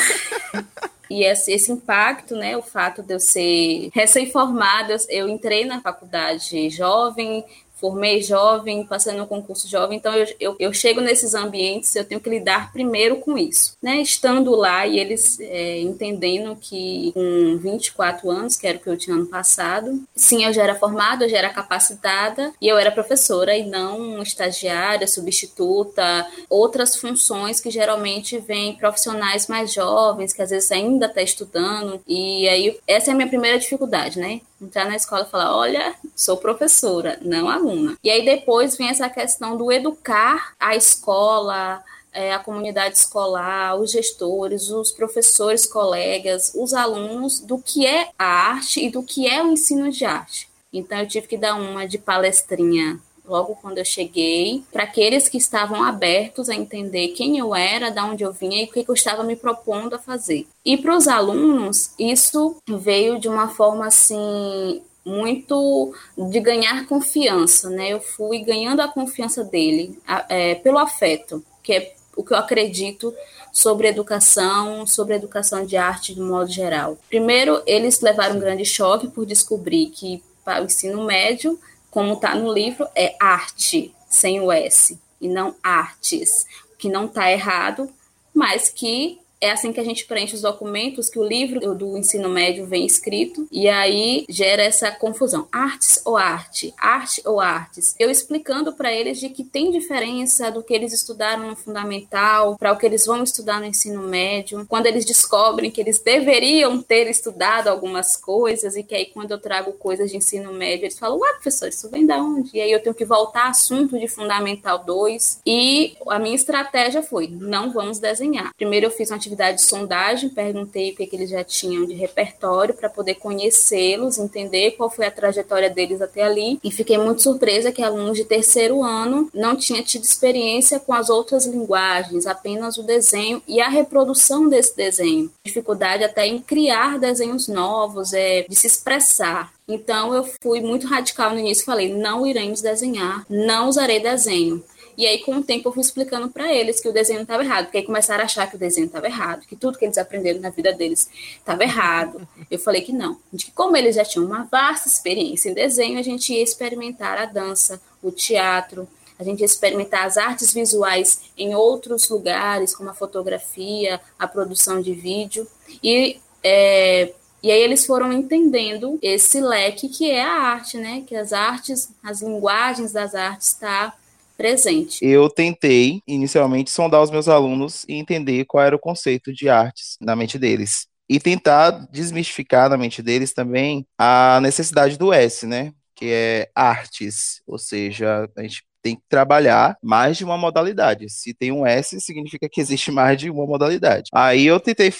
E 1.09 1.23
esse, 1.23 1.53
esse, 1.53 1.71
impacto, 1.71 2.35
né, 2.35 2.57
o 2.57 2.61
fato 2.61 3.01
de 3.01 3.13
eu 3.13 3.19
ser 3.21 3.89
recém-formada, 3.93 4.93
eu 5.07 5.29
entrei 5.29 5.63
na 5.63 5.79
faculdade 5.79 6.69
jovem, 6.69 7.45
formei 7.79 8.21
jovem, 8.21 8.85
passei 8.85 9.13
no 9.13 9.27
concurso 9.27 9.67
jovem, 9.67 9.97
então 9.97 10.13
eu, 10.13 10.27
eu, 10.39 10.55
eu, 10.59 10.73
chego 10.73 10.99
nesses 10.99 11.33
ambientes, 11.33 11.95
eu 11.95 12.03
tenho 12.03 12.19
que 12.19 12.29
lidar 12.29 12.71
primeiro 12.71 13.17
com 13.17 13.37
isso, 13.37 13.77
né? 13.81 14.01
Estando 14.01 14.55
lá 14.55 14.85
e 14.85 14.99
eles 14.99 15.39
é, 15.39 15.79
entendendo 15.79 16.55
que 16.55 17.11
com 17.13 17.57
24 17.57 18.29
anos, 18.29 18.57
que 18.57 18.67
era 18.67 18.77
o 18.77 18.81
que 18.81 18.89
eu 18.89 18.97
tinha 18.97 19.15
ano 19.15 19.27
passado, 19.27 20.01
sim, 20.15 20.43
eu 20.43 20.53
já 20.53 20.63
era 20.63 20.75
formada, 20.75 21.25
eu 21.25 21.29
já 21.29 21.37
era 21.37 21.49
capacitada 21.49 22.51
e 22.61 22.67
eu 22.67 22.77
era 22.77 22.91
professora 22.91 23.55
e 23.55 23.65
não 23.65 24.21
estagiária, 24.21 25.07
substituta, 25.07 26.27
outras 26.49 26.95
funções 26.95 27.59
que 27.59 27.69
geralmente 27.69 28.37
vêm 28.39 28.75
profissionais 28.75 29.47
mais 29.47 29.71
jovens, 29.71 30.33
que 30.33 30.41
às 30.41 30.49
vezes 30.49 30.71
ainda 30.71 31.05
está 31.05 31.21
estudando, 31.21 32.01
e 32.07 32.47
aí 32.49 32.79
essa 32.87 33.11
é 33.11 33.13
a 33.13 33.15
minha 33.15 33.27
primeira 33.27 33.59
dificuldade, 33.59 34.19
né? 34.19 34.41
Entrar 34.61 34.85
na 34.85 34.95
escola 34.95 35.25
e 35.27 35.31
falar, 35.31 35.55
olha, 35.55 35.93
sou 36.17 36.35
professora, 36.35 37.19
não 37.21 37.47
aluna. 37.47 37.95
E 38.03 38.09
aí 38.09 38.25
depois 38.25 38.75
vem 38.75 38.89
essa 38.89 39.07
questão 39.07 39.55
do 39.55 39.71
educar 39.71 40.55
a 40.59 40.75
escola, 40.75 41.83
é, 42.11 42.33
a 42.33 42.39
comunidade 42.39 42.97
escolar, 42.97 43.79
os 43.79 43.91
gestores, 43.91 44.71
os 44.71 44.91
professores, 44.91 45.67
colegas, 45.67 46.51
os 46.55 46.73
alunos 46.73 47.39
do 47.39 47.59
que 47.59 47.85
é 47.85 48.09
a 48.17 48.25
arte 48.25 48.83
e 48.83 48.89
do 48.89 49.03
que 49.03 49.27
é 49.27 49.43
o 49.43 49.51
ensino 49.51 49.91
de 49.91 50.03
arte. 50.03 50.49
Então 50.73 50.97
eu 50.97 51.07
tive 51.07 51.27
que 51.27 51.37
dar 51.37 51.53
uma 51.53 51.87
de 51.87 51.99
palestrinha 51.99 52.99
logo 53.27 53.57
quando 53.61 53.77
eu 53.77 53.85
cheguei, 53.85 54.63
para 54.71 54.83
aqueles 54.83 55.27
que 55.27 55.37
estavam 55.37 55.83
abertos 55.83 56.49
a 56.49 56.55
entender 56.55 57.09
quem 57.09 57.37
eu 57.37 57.53
era, 57.53 57.89
de 57.89 57.99
onde 57.99 58.23
eu 58.23 58.31
vinha 58.31 58.61
e 58.61 58.65
o 58.65 58.67
que 58.71 58.85
eu 58.87 58.93
estava 58.93 59.21
me 59.23 59.35
propondo 59.35 59.95
a 59.95 59.99
fazer. 59.99 60.47
E 60.65 60.77
para 60.77 60.95
os 60.95 61.07
alunos, 61.07 61.91
isso 61.99 62.55
veio 62.67 63.19
de 63.19 63.27
uma 63.27 63.49
forma 63.49 63.85
assim 63.85 64.81
muito 65.07 65.93
de 66.17 66.39
ganhar 66.41 66.85
confiança, 66.85 67.69
né? 67.69 67.93
Eu 67.93 68.01
fui 68.01 68.39
ganhando 68.39 68.81
a 68.81 68.89
confiança 68.89 69.41
dele 69.41 69.97
é, 70.27 70.55
pelo 70.55 70.77
afeto, 70.77 71.41
que 71.63 71.73
é 71.73 71.95
o 72.15 72.23
que 72.23 72.33
eu 72.33 72.37
acredito 72.37 73.13
sobre 73.53 73.87
educação, 73.87 74.85
sobre 74.85 75.15
educação 75.15 75.65
de 75.65 75.77
arte 75.77 76.13
de 76.13 76.19
modo 76.19 76.51
geral. 76.51 76.97
Primeiro, 77.07 77.61
eles 77.65 78.01
levaram 78.01 78.35
um 78.35 78.39
grande 78.39 78.65
choque 78.65 79.07
por 79.07 79.25
descobrir 79.25 79.87
que 79.87 80.21
para 80.43 80.61
o 80.61 80.65
ensino 80.65 81.05
médio, 81.05 81.57
como 81.89 82.13
está 82.13 82.35
no 82.35 82.51
livro, 82.51 82.85
é 82.93 83.15
arte, 83.19 83.93
sem 84.09 84.41
o 84.41 84.51
S, 84.51 84.99
e 85.21 85.29
não 85.29 85.55
artes, 85.63 86.45
que 86.77 86.89
não 86.89 87.05
está 87.05 87.31
errado, 87.31 87.89
mas 88.33 88.69
que 88.69 89.19
é 89.39 89.51
assim 89.51 89.71
que 89.71 89.79
a 89.79 89.83
gente 89.83 90.05
preenche 90.05 90.35
os 90.35 90.41
documentos 90.41 91.09
que 91.09 91.19
o 91.19 91.23
livro 91.23 91.73
do 91.75 91.97
ensino 91.97 92.29
médio 92.29 92.65
vem 92.65 92.85
escrito 92.85 93.47
e 93.51 93.67
aí 93.67 94.25
gera 94.29 94.63
essa 94.63 94.91
confusão. 94.91 95.47
Artes 95.51 96.01
ou 96.05 96.17
arte? 96.17 96.73
Arte 96.77 97.21
ou 97.25 97.39
artes? 97.39 97.95
Eu 97.99 98.09
explicando 98.09 98.73
para 98.73 98.91
eles 98.91 99.19
de 99.19 99.29
que 99.29 99.43
tem 99.43 99.71
diferença 99.71 100.51
do 100.51 100.63
que 100.63 100.73
eles 100.73 100.93
estudaram 100.93 101.47
no 101.47 101.55
fundamental 101.55 102.57
para 102.57 102.71
o 102.71 102.77
que 102.77 102.85
eles 102.85 103.05
vão 103.05 103.23
estudar 103.23 103.59
no 103.59 103.65
ensino 103.65 104.01
médio. 104.03 104.65
Quando 104.67 104.87
eles 104.87 105.05
descobrem 105.05 105.69
que 105.69 105.81
eles 105.81 105.99
deveriam 105.99 106.81
ter 106.81 107.07
estudado 107.09 107.67
algumas 107.67 108.15
coisas 108.15 108.75
e 108.75 108.83
que 108.83 108.95
aí 108.95 109.05
quando 109.05 109.31
eu 109.31 109.39
trago 109.39 109.73
coisas 109.73 110.09
de 110.09 110.17
ensino 110.17 110.51
médio, 110.53 110.85
eles 110.85 110.97
falam: 110.97 111.19
"Ué, 111.19 111.33
professor, 111.33 111.69
isso 111.69 111.89
vem 111.89 112.05
da 112.05 112.17
onde?" 112.17 112.51
E 112.53 112.61
aí 112.61 112.71
eu 112.71 112.81
tenho 112.81 112.95
que 112.95 113.05
voltar 113.05 113.47
assunto 113.47 113.99
de 113.99 114.07
fundamental 114.07 114.83
2 114.83 115.41
e 115.45 115.95
a 116.07 116.19
minha 116.19 116.35
estratégia 116.35 117.03
foi: 117.03 117.27
não 117.27 117.71
vamos 117.71 117.99
desenhar. 117.99 118.51
Primeiro 118.55 118.87
eu 118.87 118.91
fiz 118.91 119.11
uma 119.11 119.19
atividade 119.27 119.57
de 119.57 119.63
sondagem, 119.63 120.29
perguntei 120.29 120.91
o 120.91 120.95
que, 120.95 121.05
que 121.05 121.15
eles 121.15 121.29
já 121.29 121.43
tinham 121.43 121.85
de 121.85 121.93
repertório 121.93 122.73
para 122.73 122.89
poder 122.89 123.15
conhecê-los, 123.15 124.17
entender 124.17 124.71
qual 124.71 124.89
foi 124.89 125.05
a 125.05 125.11
trajetória 125.11 125.69
deles 125.69 126.01
até 126.01 126.23
ali. 126.23 126.59
E 126.63 126.71
fiquei 126.71 126.97
muito 126.97 127.21
surpresa 127.21 127.71
que 127.71 127.83
alunos 127.83 128.17
de 128.17 128.25
terceiro 128.25 128.83
ano 128.83 129.29
não 129.33 129.55
tinham 129.55 129.83
tido 129.83 130.03
experiência 130.03 130.79
com 130.79 130.93
as 130.93 131.09
outras 131.09 131.45
linguagens, 131.45 132.25
apenas 132.25 132.77
o 132.77 132.83
desenho 132.83 133.41
e 133.47 133.61
a 133.61 133.69
reprodução 133.69 134.47
desse 134.47 134.75
desenho. 134.75 135.29
Dificuldade 135.45 136.03
até 136.03 136.25
em 136.25 136.39
criar 136.39 136.97
desenhos 136.97 137.47
novos, 137.47 138.13
é, 138.13 138.43
de 138.47 138.55
se 138.55 138.67
expressar. 138.67 139.51
Então 139.67 140.13
eu 140.13 140.23
fui 140.41 140.61
muito 140.61 140.87
radical 140.87 141.31
no 141.31 141.39
início, 141.39 141.65
falei: 141.65 141.93
não 141.93 142.25
iremos 142.25 142.61
desenhar, 142.61 143.25
não 143.29 143.67
usarei 143.67 143.99
desenho. 143.99 144.63
E 144.97 145.05
aí, 145.05 145.19
com 145.19 145.35
o 145.35 145.43
tempo, 145.43 145.69
eu 145.69 145.73
fui 145.73 145.81
explicando 145.81 146.27
para 146.29 146.51
eles 146.51 146.79
que 146.79 146.89
o 146.89 146.91
desenho 146.91 147.21
estava 147.21 147.43
errado, 147.43 147.65
porque 147.65 147.77
aí 147.77 147.83
começaram 147.83 148.23
a 148.23 148.25
achar 148.25 148.49
que 148.49 148.55
o 148.55 148.59
desenho 148.59 148.87
estava 148.87 149.05
errado, 149.05 149.45
que 149.45 149.55
tudo 149.55 149.77
que 149.77 149.85
eles 149.85 149.97
aprenderam 149.97 150.39
na 150.39 150.49
vida 150.49 150.73
deles 150.73 151.07
estava 151.37 151.63
errado. 151.63 152.27
Eu 152.49 152.57
falei 152.57 152.81
que 152.81 152.91
não, 152.91 153.17
de 153.31 153.45
que 153.45 153.51
como 153.51 153.77
eles 153.77 153.95
já 153.95 154.03
tinham 154.03 154.25
uma 154.25 154.45
vasta 154.45 154.87
experiência 154.87 155.49
em 155.49 155.53
desenho, 155.53 155.99
a 155.99 156.01
gente 156.01 156.33
ia 156.33 156.41
experimentar 156.41 157.17
a 157.17 157.25
dança, 157.25 157.79
o 158.01 158.11
teatro, 158.11 158.87
a 159.19 159.23
gente 159.23 159.41
ia 159.41 159.45
experimentar 159.45 160.05
as 160.05 160.17
artes 160.17 160.51
visuais 160.51 161.21
em 161.37 161.53
outros 161.53 162.09
lugares, 162.09 162.75
como 162.75 162.89
a 162.89 162.93
fotografia, 162.93 164.01
a 164.17 164.27
produção 164.27 164.81
de 164.81 164.93
vídeo. 164.93 165.47
E 165.83 166.19
é, 166.43 167.13
e 167.41 167.51
aí 167.51 167.61
eles 167.61 167.85
foram 167.85 168.11
entendendo 168.11 168.97
esse 169.01 169.39
leque 169.39 169.89
que 169.89 170.09
é 170.09 170.23
a 170.23 170.33
arte, 170.33 170.77
né? 170.77 171.03
Que 171.05 171.15
as 171.15 171.31
artes, 171.33 171.89
as 172.03 172.21
linguagens 172.21 172.91
das 172.91 173.13
artes 173.13 173.49
está 173.49 173.93
presente. 174.37 175.03
Eu 175.03 175.29
tentei 175.29 176.01
inicialmente 176.07 176.69
sondar 176.69 177.01
os 177.01 177.11
meus 177.11 177.27
alunos 177.27 177.83
e 177.87 177.95
entender 177.95 178.45
qual 178.45 178.63
era 178.63 178.75
o 178.75 178.79
conceito 178.79 179.33
de 179.33 179.49
artes 179.49 179.97
na 179.99 180.15
mente 180.15 180.37
deles. 180.37 180.87
E 181.09 181.19
tentar 181.19 181.71
desmistificar 181.91 182.69
na 182.69 182.77
mente 182.77 183.01
deles 183.01 183.33
também 183.33 183.85
a 183.97 184.39
necessidade 184.41 184.97
do 184.97 185.11
S, 185.11 185.45
né? 185.47 185.71
Que 185.95 186.11
é 186.11 186.49
artes, 186.53 187.41
ou 187.47 187.57
seja, 187.57 188.29
a 188.37 188.41
gente 188.41 188.63
tem 188.81 188.95
que 188.95 189.01
trabalhar 189.09 189.77
mais 189.81 190.17
de 190.17 190.25
uma 190.25 190.37
modalidade. 190.37 191.09
Se 191.09 191.33
tem 191.33 191.51
um 191.51 191.65
S, 191.65 191.99
significa 191.99 192.47
que 192.49 192.61
existe 192.61 192.91
mais 192.91 193.17
de 193.19 193.29
uma 193.29 193.45
modalidade. 193.45 194.09
Aí 194.13 194.45
eu 194.45 194.59
tentei 194.59 194.93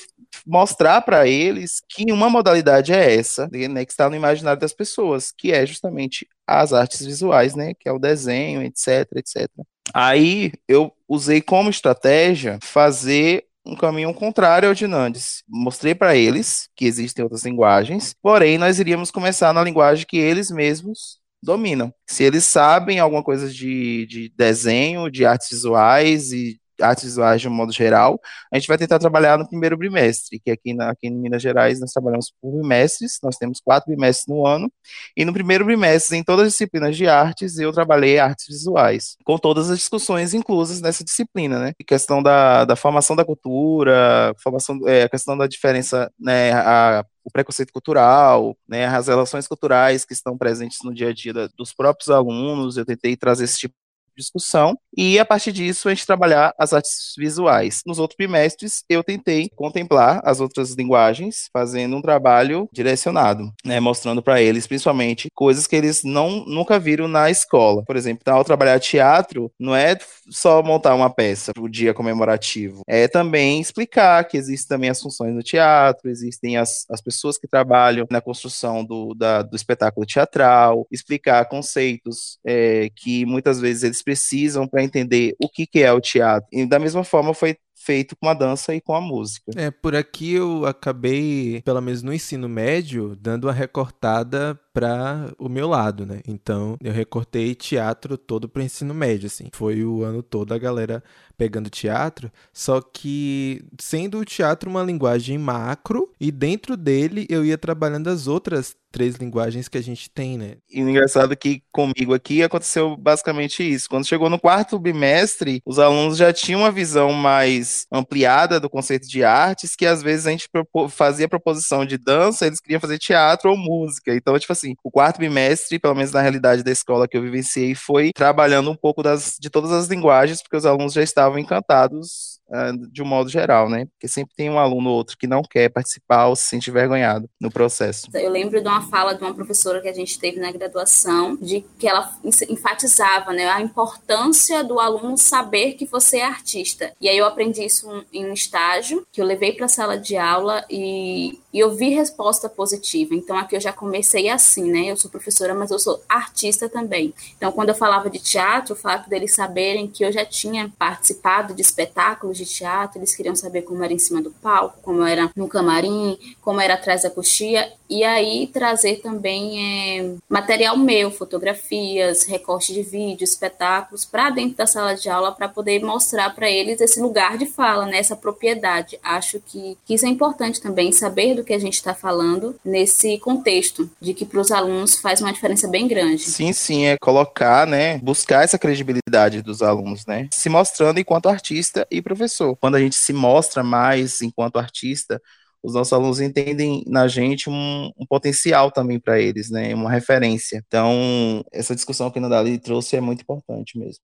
mostrar 0.45 1.01
para 1.01 1.27
eles 1.27 1.81
que 1.89 2.11
uma 2.11 2.29
modalidade 2.29 2.93
é 2.93 3.15
essa, 3.15 3.49
né, 3.51 3.85
que 3.85 3.91
está 3.91 4.09
no 4.09 4.15
imaginário 4.15 4.59
das 4.59 4.73
pessoas, 4.73 5.31
que 5.35 5.51
é 5.51 5.65
justamente 5.65 6.27
as 6.45 6.73
artes 6.73 7.05
visuais, 7.05 7.55
né, 7.55 7.73
que 7.79 7.87
é 7.87 7.91
o 7.91 7.99
desenho, 7.99 8.61
etc, 8.61 9.07
etc. 9.15 9.47
Aí 9.93 10.51
eu 10.67 10.91
usei 11.07 11.41
como 11.41 11.69
estratégia 11.69 12.59
fazer 12.61 13.45
um 13.65 13.75
caminho 13.75 14.13
contrário 14.13 14.69
ao 14.69 14.75
de 14.75 14.87
Nandes. 14.87 15.43
Mostrei 15.47 15.93
para 15.93 16.15
eles 16.15 16.69
que 16.75 16.85
existem 16.85 17.23
outras 17.23 17.43
linguagens, 17.43 18.15
porém 18.21 18.57
nós 18.57 18.79
iríamos 18.79 19.11
começar 19.11 19.53
na 19.53 19.63
linguagem 19.63 20.05
que 20.07 20.17
eles 20.17 20.49
mesmos 20.49 21.19
dominam. 21.41 21.93
Se 22.07 22.23
eles 22.23 22.43
sabem 22.45 22.99
alguma 22.99 23.23
coisa 23.23 23.49
de, 23.51 24.05
de 24.07 24.33
desenho, 24.35 25.09
de 25.09 25.25
artes 25.25 25.49
visuais 25.49 26.31
e 26.31 26.59
artes 26.81 27.03
visuais 27.03 27.41
de 27.41 27.47
um 27.47 27.51
modo 27.51 27.71
geral, 27.71 28.19
a 28.51 28.57
gente 28.57 28.67
vai 28.67 28.77
tentar 28.77 28.99
trabalhar 28.99 29.37
no 29.37 29.47
primeiro 29.47 29.77
bimestre, 29.77 30.39
que 30.39 30.51
aqui, 30.51 30.73
na, 30.73 30.91
aqui 30.91 31.07
em 31.07 31.15
Minas 31.15 31.41
Gerais 31.41 31.79
nós 31.79 31.91
trabalhamos 31.91 32.33
por 32.41 32.51
bimestres, 32.51 33.19
nós 33.23 33.37
temos 33.37 33.59
quatro 33.59 33.89
bimestres 33.89 34.27
no 34.27 34.45
ano, 34.45 34.71
e 35.15 35.25
no 35.25 35.33
primeiro 35.33 35.65
bimestre, 35.65 36.17
em 36.17 36.23
todas 36.23 36.47
as 36.47 36.51
disciplinas 36.53 36.95
de 36.95 37.07
artes, 37.07 37.57
eu 37.57 37.71
trabalhei 37.71 38.19
artes 38.19 38.47
visuais, 38.47 39.17
com 39.23 39.37
todas 39.37 39.69
as 39.69 39.77
discussões 39.77 40.33
inclusas 40.33 40.81
nessa 40.81 41.03
disciplina, 41.03 41.59
né? 41.59 41.73
Questão 41.85 42.21
da, 42.21 42.65
da 42.65 42.75
formação 42.75 43.15
da 43.15 43.25
cultura, 43.25 44.33
formação, 44.41 44.79
é, 44.87 45.03
a 45.03 45.09
questão 45.09 45.37
da 45.37 45.47
diferença, 45.47 46.11
né, 46.19 46.51
a 46.53 47.05
o 47.27 47.29
preconceito 47.29 47.73
cultural, 47.73 48.57
né, 48.65 48.85
as 48.85 49.09
relações 49.09 49.45
culturais 49.49 50.05
que 50.05 50.13
estão 50.13 50.37
presentes 50.37 50.77
no 50.81 50.93
dia 50.93 51.09
a 51.09 51.13
dia 51.13 51.33
da, 51.33 51.49
dos 51.57 51.73
próprios 51.73 52.09
alunos. 52.09 52.77
Eu 52.77 52.85
tentei 52.85 53.17
trazer 53.17 53.43
esse 53.43 53.57
tipo 53.59 53.75
discussão 54.17 54.77
e 54.95 55.19
a 55.19 55.25
partir 55.25 55.51
disso 55.51 55.87
a 55.87 55.93
gente 55.93 56.05
trabalhar 56.05 56.53
as 56.57 56.73
artes 56.73 57.13
visuais. 57.17 57.81
Nos 57.85 57.99
outros 57.99 58.17
bimestres 58.17 58.83
eu 58.89 59.03
tentei 59.03 59.49
contemplar 59.55 60.21
as 60.23 60.39
outras 60.39 60.73
linguagens, 60.73 61.49
fazendo 61.53 61.95
um 61.95 62.01
trabalho 62.01 62.67
direcionado, 62.73 63.51
né, 63.63 63.79
mostrando 63.79 64.21
para 64.21 64.41
eles 64.41 64.65
principalmente 64.65 65.29
coisas 65.35 65.67
que 65.67 65.75
eles 65.75 66.03
não 66.03 66.45
nunca 66.45 66.79
viram 66.79 67.07
na 67.07 67.29
escola. 67.29 67.83
Por 67.85 67.95
exemplo, 67.95 68.23
ao 68.25 68.43
trabalhar 68.43 68.79
teatro, 68.79 69.51
não 69.59 69.75
é 69.75 69.97
só 70.29 70.63
montar 70.63 70.95
uma 70.95 71.09
peça 71.09 71.53
para 71.53 71.63
o 71.63 71.69
dia 71.69 71.93
comemorativo, 71.93 72.81
é 72.87 73.07
também 73.07 73.61
explicar 73.61 74.23
que 74.27 74.37
existem 74.37 74.67
também 74.67 74.89
as 74.89 75.01
funções 75.01 75.33
no 75.33 75.43
teatro, 75.43 76.09
existem 76.09 76.57
as, 76.57 76.85
as 76.89 77.01
pessoas 77.01 77.37
que 77.37 77.47
trabalham 77.47 78.07
na 78.09 78.21
construção 78.21 78.83
do, 78.83 79.13
da, 79.13 79.41
do 79.41 79.55
espetáculo 79.55 80.05
teatral, 80.05 80.87
explicar 80.91 81.45
conceitos 81.45 82.39
é, 82.45 82.89
que 82.95 83.25
muitas 83.25 83.59
vezes 83.59 83.83
eles 83.83 84.01
precisam 84.07 84.65
para 84.65 84.81
entender 84.81 85.35
o 85.37 85.49
que, 85.49 85.67
que 85.67 85.83
é 85.83 85.91
o 85.91 85.99
teatro. 85.99 86.47
E 86.53 86.65
da 86.65 86.79
mesma 86.79 87.03
forma 87.03 87.33
foi 87.33 87.57
feito 87.87 88.17
com 88.17 88.27
a 88.27 88.33
dança 88.33 88.75
e 88.75 88.81
com 88.81 88.93
a 88.93 88.99
música. 88.99 89.49
É, 89.55 89.71
por 89.71 89.95
aqui 89.95 90.33
eu 90.33 90.65
acabei, 90.65 91.61
pelo 91.63 91.79
menos 91.79 92.03
no 92.03 92.13
ensino 92.13 92.49
médio, 92.49 93.15
dando 93.15 93.45
uma 93.45 93.53
recortada 93.53 94.59
para 94.73 95.33
o 95.39 95.47
meu 95.47 95.69
lado, 95.69 96.05
né? 96.05 96.21
Então, 96.27 96.77
eu 96.83 96.91
recortei 96.91 97.55
teatro 97.55 98.17
todo 98.17 98.49
para 98.49 98.59
o 98.59 98.63
ensino 98.63 98.93
médio, 98.93 99.27
assim. 99.27 99.47
Foi 99.53 99.83
o 99.83 100.03
ano 100.03 100.21
todo 100.21 100.53
a 100.53 100.57
galera 100.57 101.01
pegando 101.37 101.69
teatro, 101.69 102.31
só 102.51 102.81
que 102.81 103.63
sendo 103.79 104.19
o 104.19 104.25
teatro 104.25 104.69
uma 104.69 104.83
linguagem 104.83 105.37
macro 105.37 106.11
e 106.19 106.31
dentro 106.31 106.75
dele 106.75 107.27
eu 107.29 107.45
ia 107.45 107.57
trabalhando 107.57 108.07
as 108.07 108.27
outras 108.27 108.75
três 108.91 109.15
linguagens 109.15 109.67
que 109.67 109.77
a 109.77 109.83
gente 109.83 110.09
tem, 110.09 110.37
né? 110.37 110.55
E 110.71 110.83
o 110.83 110.89
engraçado 110.89 111.33
é 111.33 111.35
que 111.35 111.61
comigo 111.71 112.13
aqui 112.13 112.41
aconteceu 112.41 112.97
basicamente 112.97 113.61
isso. 113.61 113.87
Quando 113.87 114.07
chegou 114.07 114.29
no 114.29 114.39
quarto 114.39 114.79
bimestre, 114.79 115.61
os 115.65 115.77
alunos 115.77 116.17
já 116.17 116.33
tinham 116.33 116.61
uma 116.61 116.71
visão 116.71 117.13
mais 117.13 117.76
ampliada 117.91 118.59
do 118.59 118.69
conceito 118.69 119.07
de 119.07 119.23
artes, 119.23 119.75
que 119.75 119.85
às 119.85 120.01
vezes 120.01 120.27
a 120.27 120.31
gente 120.31 120.49
fazia 120.89 121.27
proposição 121.27 121.85
de 121.85 121.97
dança, 121.97 122.45
eles 122.45 122.59
queriam 122.59 122.79
fazer 122.79 122.97
teatro 122.97 123.51
ou 123.51 123.57
música. 123.57 124.13
Então, 124.15 124.37
tipo 124.39 124.53
assim, 124.53 124.75
o 124.83 124.91
quarto 124.91 125.19
bimestre, 125.19 125.79
pelo 125.79 125.95
menos 125.95 126.11
na 126.11 126.21
realidade 126.21 126.63
da 126.63 126.71
escola 126.71 127.07
que 127.07 127.17
eu 127.17 127.21
vivenciei, 127.21 127.75
foi 127.75 128.11
trabalhando 128.13 128.71
um 128.71 128.75
pouco 128.75 129.03
das, 129.03 129.35
de 129.39 129.49
todas 129.49 129.71
as 129.71 129.87
linguagens, 129.87 130.41
porque 130.41 130.57
os 130.57 130.65
alunos 130.65 130.93
já 130.93 131.03
estavam 131.03 131.37
encantados 131.37 132.39
uh, 132.49 132.91
de 132.91 133.01
um 133.01 133.05
modo 133.05 133.29
geral, 133.29 133.69
né? 133.69 133.85
Porque 133.85 134.07
sempre 134.07 134.35
tem 134.35 134.49
um 134.49 134.59
aluno 134.59 134.89
ou 134.89 134.95
outro 134.95 135.17
que 135.17 135.27
não 135.27 135.41
quer 135.41 135.69
participar 135.69 136.27
ou 136.27 136.35
se 136.35 136.43
sente 136.43 136.69
envergonhado 136.69 137.29
no 137.39 137.51
processo. 137.51 138.07
Eu 138.13 138.29
lembro 138.29 138.61
de 138.61 138.67
uma 138.67 138.81
fala 138.81 139.13
de 139.13 139.21
uma 139.21 139.33
professora 139.33 139.81
que 139.81 139.87
a 139.87 139.93
gente 139.93 140.19
teve 140.19 140.39
na 140.39 140.51
graduação, 140.51 141.35
de 141.35 141.63
que 141.77 141.87
ela 141.87 142.11
enfatizava 142.49 143.33
né, 143.33 143.47
a 143.49 143.61
importância 143.61 144.63
do 144.63 144.79
aluno 144.79 145.17
saber 145.17 145.73
que 145.73 145.85
você 145.85 146.17
é 146.17 146.25
artista. 146.25 146.93
E 146.99 147.09
aí 147.09 147.17
eu 147.17 147.25
aprendi 147.25 147.66
isso 147.67 148.05
em 148.11 148.25
um 148.25 148.33
estágio, 148.33 149.05
que 149.11 149.21
eu 149.21 149.25
levei 149.25 149.51
para 149.53 149.65
a 149.65 149.69
sala 149.69 149.97
de 149.97 150.17
aula 150.17 150.65
e, 150.69 151.39
e 151.53 151.59
eu 151.59 151.75
vi 151.75 151.89
resposta 151.89 152.49
positiva. 152.49 153.13
Então 153.13 153.37
aqui 153.37 153.55
eu 153.55 153.61
já 153.61 153.71
comecei 153.71 154.29
assim, 154.29 154.71
né? 154.71 154.91
Eu 154.91 154.97
sou 154.97 155.11
professora, 155.11 155.53
mas 155.53 155.71
eu 155.71 155.79
sou 155.79 156.01
artista 156.09 156.67
também. 156.67 157.13
Então 157.37 157.51
quando 157.51 157.69
eu 157.69 157.75
falava 157.75 158.09
de 158.09 158.19
teatro, 158.19 158.73
o 158.73 158.77
fato 158.77 159.09
deles 159.09 159.35
saberem 159.35 159.87
que 159.87 160.03
eu 160.03 160.11
já 160.11 160.25
tinha 160.25 160.71
participado 160.77 161.53
de 161.53 161.61
espetáculos 161.61 162.37
de 162.37 162.45
teatro, 162.45 162.99
eles 162.99 163.15
queriam 163.15 163.35
saber 163.35 163.61
como 163.61 163.83
era 163.83 163.93
em 163.93 163.99
cima 163.99 164.21
do 164.21 164.31
palco, 164.31 164.79
como 164.81 165.03
era 165.03 165.29
no 165.35 165.47
camarim, 165.47 166.17
como 166.41 166.61
era 166.61 166.73
atrás 166.75 167.03
da 167.03 167.09
coxia, 167.09 167.71
e 167.89 168.03
aí 168.03 168.47
trazer 168.47 168.97
também 169.01 169.99
é, 169.99 170.15
material 170.29 170.77
meu, 170.77 171.09
fotografias, 171.09 172.23
recorte 172.23 172.73
de 172.73 172.83
vídeo, 172.83 173.23
espetáculos, 173.23 174.05
para 174.05 174.29
dentro 174.29 174.57
da 174.57 174.67
sala 174.67 174.95
de 174.95 175.09
aula 175.09 175.31
para 175.31 175.47
poder 175.47 175.83
mostrar 175.83 176.33
para 176.35 176.49
eles 176.49 176.79
esse 176.79 177.01
lugar 177.01 177.37
de 177.37 177.45
fala, 177.47 177.85
né, 177.85 178.01
propriedade. 178.21 178.99
Acho 179.03 179.39
que, 179.39 179.77
que 179.85 179.93
isso 179.93 180.05
é 180.05 180.09
importante 180.09 180.61
também, 180.61 180.91
saber 180.91 181.35
do 181.35 181.43
que 181.43 181.53
a 181.53 181.59
gente 181.59 181.73
está 181.73 181.93
falando 181.93 182.55
nesse 182.63 183.17
contexto, 183.19 183.89
de 183.99 184.13
que 184.13 184.25
para 184.25 184.39
os 184.39 184.51
alunos 184.51 184.95
faz 184.95 185.21
uma 185.21 185.33
diferença 185.33 185.67
bem 185.67 185.87
grande. 185.87 186.23
Sim, 186.23 186.53
sim, 186.53 186.85
é 186.85 186.97
colocar, 186.97 187.65
né, 187.65 187.97
buscar 187.99 188.43
essa 188.43 188.59
credibilidade 188.59 189.41
dos 189.41 189.61
alunos, 189.61 190.05
né, 190.05 190.27
se 190.31 190.49
mostrando 190.49 190.99
enquanto 190.99 191.29
artista 191.29 191.87
e 191.89 192.01
professor 192.01 192.17
professor. 192.17 192.55
Quando 192.57 192.75
a 192.75 192.79
gente 192.79 192.95
se 192.95 193.13
mostra 193.13 193.63
mais 193.63 194.21
enquanto 194.21 194.59
artista, 194.59 195.21
os 195.63 195.73
nossos 195.73 195.93
alunos 195.93 196.21
entendem 196.21 196.83
na 196.87 197.07
gente 197.07 197.49
um, 197.49 197.91
um 197.97 198.05
potencial 198.07 198.71
também 198.71 198.99
para 198.99 199.19
eles, 199.19 199.49
né? 199.49 199.73
Uma 199.73 199.89
referência. 199.89 200.63
Então, 200.67 201.43
essa 201.51 201.75
discussão 201.75 202.11
que 202.11 202.19
a 202.19 202.21
Nadali 202.21 202.57
trouxe 202.59 202.95
é 202.95 203.01
muito 203.01 203.21
importante 203.21 203.77
mesmo. 203.77 204.03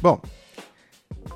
Bom, 0.00 0.20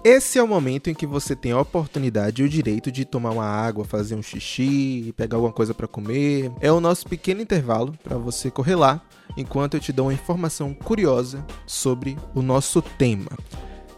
esse 0.03 0.39
é 0.39 0.43
o 0.43 0.49
momento 0.49 0.91
em 0.91 0.95
que 0.95 1.07
você 1.07 1.35
tem 1.35 1.53
a 1.53 1.61
oportunidade 1.61 2.43
e 2.43 2.45
o 2.45 2.49
direito 2.49 2.93
de 2.93 3.05
tomar 3.05 3.31
uma 3.31 3.45
água, 3.45 3.85
fazer 3.85 4.15
um 4.15 4.23
xixi, 4.23 5.15
pegar 5.17 5.37
alguma 5.37 5.53
coisa 5.53 5.73
para 5.73 5.89
comer. 5.89 6.53
É 6.61 6.71
o 6.71 6.81
nosso 6.81 7.07
pequeno 7.07 7.41
intervalo 7.41 7.95
para 8.03 8.17
você 8.17 8.51
correr 8.51 8.75
lá, 8.75 9.01
enquanto 9.37 9.75
eu 9.75 9.81
te 9.81 9.93
dou 9.93 10.07
uma 10.07 10.15
informação 10.15 10.75
curiosa 10.75 11.45
sobre 11.67 12.17
o 12.35 12.43
nosso 12.43 12.83
tema. 12.83 13.31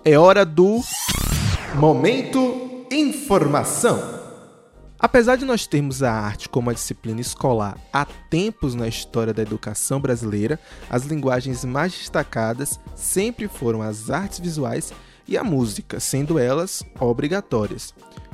É 0.05 0.17
hora 0.17 0.45
do 0.45 0.81
momento 1.75 2.87
informação. 2.91 4.16
Apesar 4.99 5.37
de 5.37 5.45
nós 5.45 5.67
termos 5.67 6.03
a 6.03 6.11
arte 6.11 6.49
como 6.49 6.69
uma 6.69 6.75
disciplina 6.75 7.21
escolar 7.21 7.79
há 7.93 8.07
tempos 8.07 8.75
na 8.75 8.89
história 8.89 9.33
da 9.33 9.43
educação 9.43 10.01
brasileira, 10.01 10.59
as 10.89 11.05
linguagens 11.05 11.67
mais 11.67 11.93
destacadas 11.93 12.81
sempre 12.95 13.47
foram 13.47 13.83
as 13.83 14.09
artes 14.09 14.41
visuais 14.41 14.93
e 15.29 15.37
a 15.37 15.45
música, 15.45 16.01
sendo 16.01 16.39
elas 16.39 16.83
obrigatórias. 16.99 17.93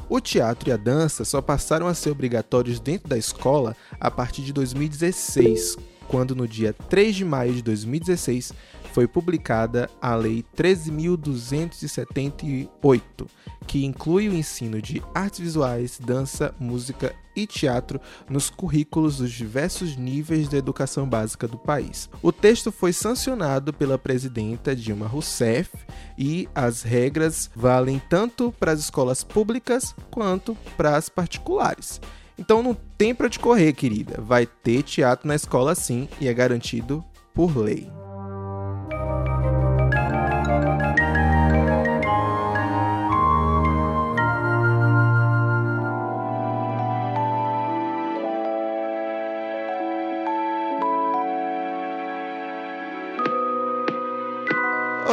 O 0.08 0.20
teatro 0.20 0.68
e 0.68 0.72
a 0.72 0.76
dança 0.76 1.24
só 1.24 1.42
passaram 1.42 1.88
a 1.88 1.94
ser 1.94 2.10
obrigatórios 2.10 2.78
dentro 2.78 3.08
da 3.08 3.18
escola 3.18 3.74
a 3.98 4.10
partir 4.10 4.42
de 4.42 4.52
2016, 4.52 5.76
quando 6.06 6.36
no 6.36 6.46
dia 6.46 6.72
3 6.88 7.16
de 7.16 7.24
maio 7.24 7.54
de 7.54 7.62
2016 7.62 8.52
foi 8.92 9.08
publicada 9.08 9.88
a 10.00 10.14
Lei 10.14 10.44
13.278, 10.56 13.26
que 13.66 13.84
inclui 13.84 14.28
o 14.28 14.34
ensino 14.34 14.80
de 14.82 15.02
artes 15.14 15.40
visuais, 15.40 15.98
dança, 15.98 16.54
música 16.60 17.12
e 17.34 17.46
teatro 17.46 17.98
nos 18.28 18.50
currículos 18.50 19.16
dos 19.16 19.32
diversos 19.32 19.96
níveis 19.96 20.46
da 20.48 20.58
educação 20.58 21.08
básica 21.08 21.48
do 21.48 21.56
país. 21.56 22.10
O 22.20 22.30
texto 22.30 22.70
foi 22.70 22.92
sancionado 22.92 23.72
pela 23.72 23.96
presidenta 23.98 24.76
Dilma 24.76 25.06
Rousseff 25.06 25.70
e 26.18 26.46
as 26.54 26.82
regras 26.82 27.50
valem 27.56 27.98
tanto 28.10 28.52
para 28.60 28.72
as 28.72 28.80
escolas 28.80 29.24
públicas 29.24 29.94
quanto 30.10 30.54
para 30.76 30.96
as 30.96 31.08
particulares. 31.08 31.98
Então 32.38 32.62
não 32.62 32.76
tem 32.98 33.14
para 33.14 33.30
te 33.30 33.38
correr, 33.38 33.72
querida. 33.72 34.20
Vai 34.20 34.44
ter 34.46 34.82
teatro 34.82 35.26
na 35.28 35.34
escola 35.34 35.74
sim 35.74 36.06
e 36.20 36.28
é 36.28 36.34
garantido 36.34 37.02
por 37.34 37.56
lei. 37.56 38.01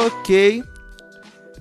Ok. 0.06 0.64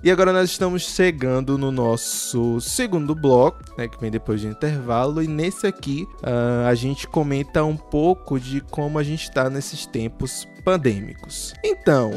E 0.01 0.09
agora 0.09 0.31
nós 0.31 0.49
estamos 0.49 0.83
chegando 0.83 1.57
no 1.57 1.73
nosso 1.73 2.61
segundo 2.61 3.13
bloco, 3.13 3.59
né, 3.77 3.85
que 3.85 3.99
vem 3.99 4.09
depois 4.09 4.39
de 4.39 4.47
intervalo. 4.47 5.21
E 5.21 5.27
nesse 5.27 5.67
aqui 5.67 6.07
uh, 6.23 6.65
a 6.69 6.73
gente 6.73 7.05
comenta 7.05 7.65
um 7.65 7.75
pouco 7.75 8.39
de 8.39 8.61
como 8.61 8.97
a 8.97 9.03
gente 9.03 9.23
está 9.23 9.49
nesses 9.49 9.85
tempos 9.85 10.47
pandêmicos. 10.63 11.53
Então, 11.65 12.13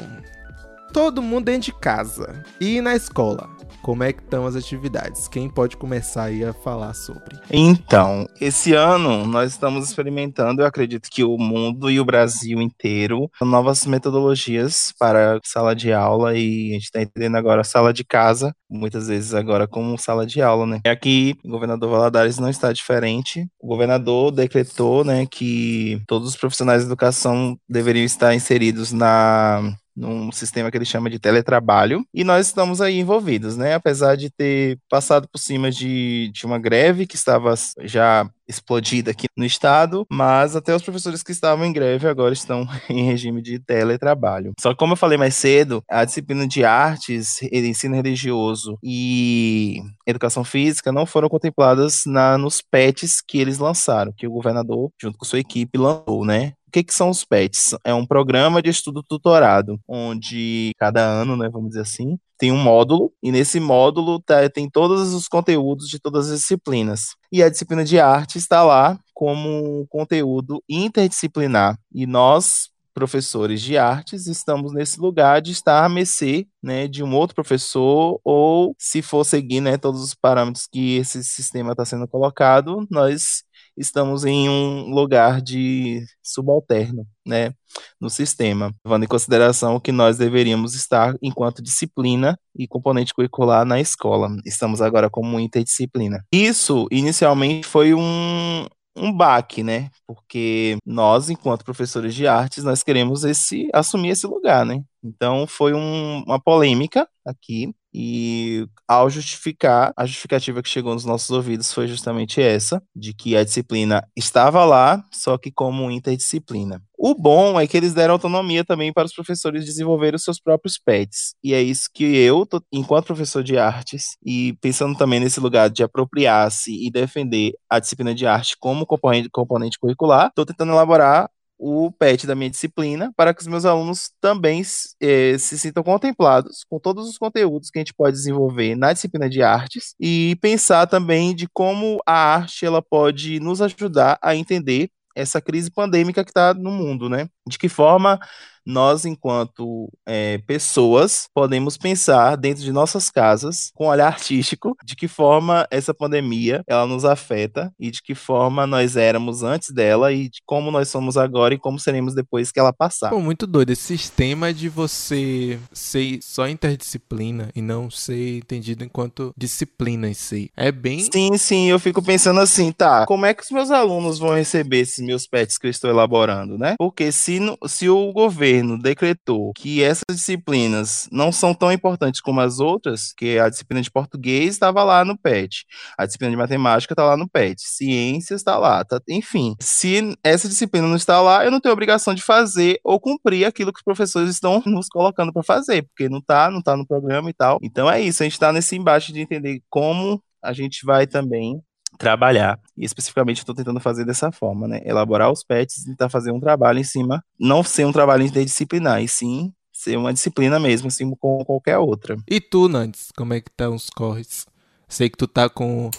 todo 0.92 1.22
mundo 1.22 1.46
dentro 1.46 1.72
de 1.72 1.78
casa 1.78 2.44
e 2.61 2.81
na 2.81 2.94
escola 2.94 3.48
como 3.83 4.05
é 4.05 4.12
que 4.12 4.22
estão 4.22 4.46
as 4.46 4.55
atividades? 4.55 5.26
Quem 5.26 5.48
pode 5.48 5.76
começar 5.76 6.24
aí 6.24 6.44
a 6.44 6.52
falar 6.52 6.94
sobre? 6.94 7.37
Então, 7.50 8.28
esse 8.40 8.72
ano 8.74 9.26
nós 9.26 9.52
estamos 9.52 9.88
experimentando, 9.88 10.62
eu 10.62 10.66
acredito 10.66 11.09
que 11.11 11.24
o 11.24 11.37
mundo 11.37 11.90
e 11.90 11.98
o 11.98 12.05
Brasil 12.05 12.62
inteiro, 12.62 13.28
novas 13.40 13.85
metodologias 13.85 14.94
para 14.98 15.40
sala 15.44 15.74
de 15.74 15.92
aula 15.92 16.37
e 16.37 16.70
a 16.70 16.74
gente 16.74 16.85
está 16.85 17.02
entendendo 17.02 17.37
agora 17.37 17.64
sala 17.64 17.92
de 17.92 18.05
casa, 18.05 18.55
muitas 18.70 19.09
vezes 19.09 19.35
agora 19.35 19.66
como 19.66 19.98
sala 19.98 20.24
de 20.24 20.40
aula, 20.40 20.64
né? 20.66 20.81
Aqui, 20.87 21.35
o 21.44 21.50
governador 21.50 21.90
Valadares 21.90 22.38
não 22.38 22.48
está 22.48 22.72
diferente. 22.72 23.46
O 23.61 23.66
governador 23.66 24.31
decretou, 24.31 25.05
né, 25.05 25.26
que 25.26 26.00
todos 26.07 26.28
os 26.28 26.37
profissionais 26.37 26.83
de 26.83 26.87
educação 26.87 27.59
deveriam 27.68 28.05
estar 28.05 28.35
inseridos 28.35 28.92
na 28.92 29.74
num 29.96 30.33
sistema 30.33 30.70
que 30.70 30.76
ele 30.76 30.85
chama 30.85 31.11
de 31.11 31.18
teletrabalho, 31.18 32.05
e 32.12 32.24
nós 32.24 32.46
estamos 32.46 32.81
aí 32.81 32.98
envolvidos, 32.98 33.57
né? 33.57 33.74
Apesar 33.74 34.16
de 34.16 34.31
ter 34.31 34.78
passado 34.88 35.28
por 35.28 35.38
cima 35.38 35.70
de, 35.70 36.31
de 36.33 36.46
uma 36.46 36.59
greve 36.59 37.07
que 37.07 37.16
estava 37.16 37.55
já 37.81 38.28
explodida 38.48 39.11
aqui 39.11 39.26
no 39.37 39.44
estado, 39.44 40.07
mas 40.11 40.55
até 40.55 40.74
os 40.74 40.83
professores 40.83 41.22
que 41.22 41.33
estavam 41.33 41.64
em 41.64 41.72
greve 41.72 42.07
agora 42.09 42.33
estão 42.33 42.66
em 42.88 43.05
regime 43.05 43.40
de 43.40 43.59
teletrabalho. 43.59 44.52
Só 44.61 44.70
que 44.70 44.78
como 44.78 44.92
eu 44.92 44.96
falei 44.96 45.16
mais 45.16 45.35
cedo, 45.35 45.83
a 45.88 46.05
disciplina 46.05 46.46
de 46.46 46.64
artes, 46.64 47.40
ensino 47.42 47.94
religioso 47.94 48.78
e 48.83 49.81
educação 50.07 50.44
física 50.44 50.92
não 50.92 51.07
foram 51.07 51.28
contempladas 51.28 52.02
na, 52.07 52.37
nos 52.37 52.61
PETs 52.61 53.20
que 53.26 53.38
eles 53.38 53.59
lançaram, 53.59 54.12
que 54.16 54.26
o 54.26 54.33
governador, 54.33 54.90
junto 55.00 55.18
com 55.18 55.24
sua 55.24 55.38
equipe, 55.38 55.78
lançou, 55.78 56.24
né? 56.24 56.52
O 56.73 56.81
que, 56.81 56.85
que 56.85 56.95
são 56.95 57.11
os 57.11 57.23
PETs? 57.23 57.77
É 57.85 57.93
um 57.93 58.07
programa 58.07 58.63
de 58.63 58.71
estudo 58.71 59.03
tutorado, 59.03 59.79
onde 59.87 60.73
cada 60.79 61.03
ano, 61.03 61.37
né, 61.37 61.47
vamos 61.53 61.69
dizer 61.69 61.83
assim, 61.83 62.19
tem 62.39 62.51
um 62.51 62.57
módulo, 62.57 63.13
e 63.23 63.31
nesse 63.31 63.61
módulo 63.61 64.19
tá, 64.19 64.49
tem 64.49 64.71
todos 64.71 65.13
os 65.13 65.29
conteúdos 65.29 65.87
de 65.87 66.01
todas 66.01 66.31
as 66.31 66.41
disciplinas. 66.41 67.09
E 67.31 67.43
a 67.43 67.51
disciplina 67.51 67.85
de 67.85 68.01
arte 68.01 68.39
está 68.39 68.63
lá 68.65 68.99
como 69.13 69.87
conteúdo 69.91 70.65
interdisciplinar. 70.67 71.79
E 71.95 72.07
nós, 72.07 72.71
professores 72.95 73.61
de 73.61 73.77
artes, 73.77 74.27
estamos 74.27 74.73
nesse 74.73 74.99
lugar 74.99 75.43
de 75.43 75.53
estar 75.53 75.85
a 75.85 75.91
mercê 75.91 76.47
né, 76.63 76.89
de 76.89 77.05
um 77.05 77.15
outro 77.15 77.35
professor, 77.35 78.19
ou 78.25 78.75
se 78.79 79.03
for 79.03 79.25
seguir 79.25 79.61
né, 79.61 79.77
todos 79.77 80.03
os 80.03 80.15
parâmetros 80.15 80.67
que 80.67 80.97
esse 80.97 81.23
sistema 81.23 81.73
está 81.73 81.85
sendo 81.85 82.09
colocado, 82.09 82.87
nós 82.91 83.45
estamos 83.77 84.25
em 84.25 84.49
um 84.49 84.91
lugar 84.91 85.41
de 85.41 86.05
subalterno, 86.23 87.07
né, 87.27 87.55
no 88.01 88.11
sistema, 88.11 88.75
levando 88.85 89.05
em 89.05 89.09
consideração 89.09 89.81
que 89.81 89.93
nós 89.93 90.19
deveríamos 90.19 90.75
estar 90.75 91.15
enquanto 91.23 91.63
disciplina 91.63 92.39
e 92.57 92.67
componente 92.67 93.15
curricular 93.15 93.65
na 93.65 93.81
escola. 93.81 94.29
Estamos 94.45 94.83
agora 94.83 95.09
como 95.09 95.41
interdisciplina. 95.41 96.25
Isso, 96.33 96.87
inicialmente, 96.91 97.67
foi 97.67 97.95
um, 97.95 98.67
um 98.97 99.13
baque, 99.13 99.63
né? 99.63 99.89
Porque 100.07 100.77
nós, 100.85 101.31
enquanto 101.31 101.65
professores 101.65 102.15
de 102.15 102.27
artes, 102.27 102.65
nós 102.65 102.83
queremos 102.83 103.25
esse 103.25 103.69
assumir 103.73 104.11
esse 104.11 104.27
lugar, 104.27 104.67
né? 104.67 104.83
Então 105.03 105.47
foi 105.47 105.75
um, 105.75 106.23
uma 106.27 106.41
polêmica 106.41 107.09
aqui 107.25 107.73
e 107.94 108.66
ao 108.88 109.11
justificar, 109.11 109.92
a 109.96 110.07
justificativa 110.07 110.62
que 110.62 110.68
chegou 110.68 110.94
nos 110.94 111.05
nossos 111.05 111.31
ouvidos 111.31 111.72
foi 111.72 111.87
justamente 111.87 112.40
essa, 112.40 112.83
de 112.94 113.12
que 113.12 113.37
a 113.37 113.44
disciplina 113.44 114.07
estava 114.16 114.64
lá, 114.64 115.05
só 115.12 115.37
que 115.37 115.50
como 115.50 115.90
interdisciplina. 115.90 116.83
O 116.96 117.14
bom 117.14 117.61
é 117.61 117.66
que 117.66 117.76
eles 117.76 117.94
deram 117.94 118.14
autonomia 118.14 118.64
também 118.64 118.92
para 118.92 119.07
os 119.07 119.12
professores 119.12 119.64
desenvolverem 119.64 120.14
os 120.14 120.22
seus 120.22 120.40
próprios 120.40 120.78
pets. 120.78 121.35
E 121.42 121.52
é 121.52 121.61
isso 121.61 121.88
que 121.92 122.05
eu, 122.05 122.46
enquanto 122.72 123.07
professor 123.07 123.42
de 123.42 123.59
artes, 123.59 124.16
e 124.24 124.52
pensando 124.61 124.96
também 124.96 125.18
nesse 125.18 125.40
lugar 125.40 125.68
de 125.68 125.83
apropriar-se 125.83 126.70
e 126.70 126.90
defender 126.90 127.55
a 127.68 127.81
disciplina 127.81 128.14
de 128.14 128.24
arte 128.26 128.57
como 128.59 128.87
componente, 128.87 129.28
componente 129.31 129.78
curricular, 129.78 130.28
estou 130.28 130.46
tentando 130.46 130.72
elaborar 130.72 131.28
o 131.59 131.93
PET 131.93 132.27
da 132.27 132.35
minha 132.35 132.51
disciplina 132.51 133.12
para 133.17 133.33
que 133.33 133.41
os 133.41 133.47
meus 133.47 133.65
alunos 133.65 134.11
também 134.21 134.62
eh, 135.01 135.37
se 135.38 135.59
sintam 135.59 135.83
contemplados 135.83 136.65
com 136.69 136.79
todos 136.79 137.09
os 137.09 137.19
conteúdos 137.19 137.71
que 137.71 137.79
a 137.79 137.81
gente 137.81 137.95
pode 137.95 138.17
desenvolver 138.17 138.75
na 138.75 138.93
disciplina 138.93 139.29
de 139.31 139.43
artes 139.43 139.95
e 140.01 140.37
pensar 140.41 140.87
também 140.87 141.35
de 141.35 141.47
como 141.53 141.99
a 142.07 142.35
arte 142.35 142.67
ela 142.67 142.83
pode 142.83 143.38
nos 143.41 143.62
ajudar 143.62 144.19
a 144.23 144.35
entender 144.35 144.91
essa 145.15 145.41
crise 145.41 145.71
pandêmica 145.71 146.25
que 146.25 146.31
está 146.31 146.55
no 146.55 146.71
mundo, 146.71 147.09
né? 147.09 147.29
De 147.47 147.59
que 147.59 147.69
forma 147.69 148.19
nós, 148.64 149.05
enquanto 149.05 149.90
é, 150.07 150.38
pessoas, 150.38 151.27
podemos 151.35 151.77
pensar 151.77 152.37
dentro 152.37 152.62
de 152.62 152.72
nossas 152.72 153.11
casas, 153.11 153.70
com 153.75 153.87
um 153.87 153.88
olhar 153.88 154.07
artístico, 154.07 154.77
de 154.85 154.94
que 154.94 155.09
forma 155.09 155.66
essa 155.70 155.92
pandemia 155.92 156.62
ela 156.66 156.87
nos 156.87 157.05
afeta 157.05 157.72
e 157.79 157.90
de 157.90 158.03
que 158.03 158.14
forma 158.14 158.66
nós 158.66 158.96
éramos 158.96 159.42
antes 159.42 159.70
dela 159.70 160.12
e 160.12 160.29
de 160.29 160.40
como 160.46 160.70
nós 160.70 160.88
somos 160.88 161.16
agora 161.16 161.55
e 161.55 161.59
como 161.59 161.79
seremos 161.79 162.14
depois 162.14 162.53
que 162.53 162.61
ela 162.61 162.72
passar. 162.72 163.11
Pô, 163.11 163.20
muito 163.20 163.46
doido. 163.46 163.70
Esse 163.70 163.98
sistema 163.98 164.53
de 164.53 164.68
você 164.68 165.59
ser 165.72 166.18
só 166.22 166.48
interdisciplina 166.48 167.51
e 167.55 167.62
não 167.62 167.90
ser 167.90 168.38
entendido 168.38 168.85
enquanto 168.85 169.33
disciplina 169.37 170.09
em 170.09 170.14
si. 170.14 170.51
É 170.57 170.70
bem. 170.70 171.01
Sim, 171.12 171.37
sim. 171.37 171.68
Eu 171.68 171.79
fico 171.79 172.03
pensando 172.03 172.40
assim, 172.40 172.72
tá? 172.72 173.07
Como 173.07 173.27
é 173.27 173.35
que 173.35 173.42
os 173.42 173.51
meus 173.51 173.70
alunos 173.70 174.18
vão 174.18 174.35
receber 174.35 174.81
esses 174.81 175.05
meus 175.05 175.27
pets 175.27 175.59
que 175.59 175.66
eu 175.66 175.70
estou 175.70 175.90
elaborando, 175.90 176.59
né? 176.59 176.75
Porque 176.79 177.11
se, 177.11 177.38
se 177.66 177.88
o 177.88 178.12
governo 178.12 178.52
governo 178.53 178.79
decretou 178.79 179.53
que 179.55 179.83
essas 179.83 180.05
disciplinas 180.11 181.09
não 181.11 181.33
são 181.33 181.55
tão 181.55 181.73
importantes 181.73 182.21
como 182.21 182.41
as 182.41 182.61
outras, 182.61 183.12
que 183.17 183.38
a 183.38 183.49
disciplina 183.49 183.81
de 183.81 183.91
português 183.91 184.51
estava 184.51 184.85
lá 184.85 185.05
no 185.05 185.17
PET, 185.17 185.65
a 185.97 186.05
disciplina 186.05 186.33
de 186.33 186.37
matemática 186.37 186.93
está 186.93 187.05
lá 187.05 187.17
no 187.17 187.29
PET, 187.29 187.62
ciências 187.62 188.41
está 188.41 188.59
lá, 188.59 188.85
tá, 188.85 189.01
enfim. 189.09 189.55
Se 189.61 190.17
essa 190.23 190.49
disciplina 190.49 190.87
não 190.87 190.97
está 190.97 191.21
lá, 191.21 191.45
eu 191.45 191.51
não 191.51 191.61
tenho 191.61 191.73
obrigação 191.73 192.15
de 192.15 192.23
fazer 192.23 192.79
ou 192.85 193.01
cumprir 193.01 193.47
aquilo 193.47 193.73
que 193.73 193.79
os 193.79 193.85
professores 193.85 194.31
estão 194.31 194.62
nos 194.67 194.88
colocando 194.88 195.33
para 195.33 195.43
fazer, 195.43 195.83
porque 195.85 196.09
não 196.09 196.19
está, 196.19 196.51
não 196.51 196.59
está 196.59 196.77
no 196.77 196.87
programa 196.87 197.31
e 197.31 197.35
tal. 197.35 197.59
Então 197.62 197.91
é 197.91 198.01
isso, 198.01 198.23
a 198.23 198.25
gente 198.25 198.35
está 198.35 198.53
nesse 198.53 198.77
embate 198.77 199.12
de 199.12 199.21
entender 199.21 199.62
como 199.71 200.23
a 200.43 200.53
gente 200.53 200.85
vai 200.85 201.07
também 201.07 201.62
trabalhar. 202.03 202.59
E 202.77 202.85
especificamente 202.85 203.38
estou 203.38 203.55
tentando 203.55 203.79
fazer 203.79 204.05
dessa 204.05 204.33
forma, 204.33 204.67
né? 204.67 204.81
Elaborar 204.85 205.31
os 205.31 205.45
PETs 205.45 205.79
e 205.79 205.87
tentar 205.87 206.09
fazer 206.09 206.33
um 206.33 206.41
trabalho 206.41 206.81
em 206.81 206.85
cima, 206.85 207.25
não 207.38 207.62
ser 207.62 207.87
um 207.87 207.93
trabalho 207.93 208.25
interdisciplinar, 208.25 209.01
e 209.01 209.07
sim 209.07 209.53
ser 209.73 209.97
uma 209.97 210.12
disciplina 210.12 210.59
mesmo, 210.59 210.88
assim 210.88 211.09
como 211.15 211.45
qualquer 211.45 211.79
outra. 211.79 212.17
E 212.29 212.41
tu, 212.41 212.69
Nantes, 212.69 213.11
como 213.17 213.35
é 213.35 213.41
que 213.41 213.51
tá 213.57 213.71
os 213.71 213.88
corres? 213.88 214.47
Sei 214.88 215.09
que 215.09 215.17
tu 215.17 215.29
tá 215.29 215.49
com 215.49 215.91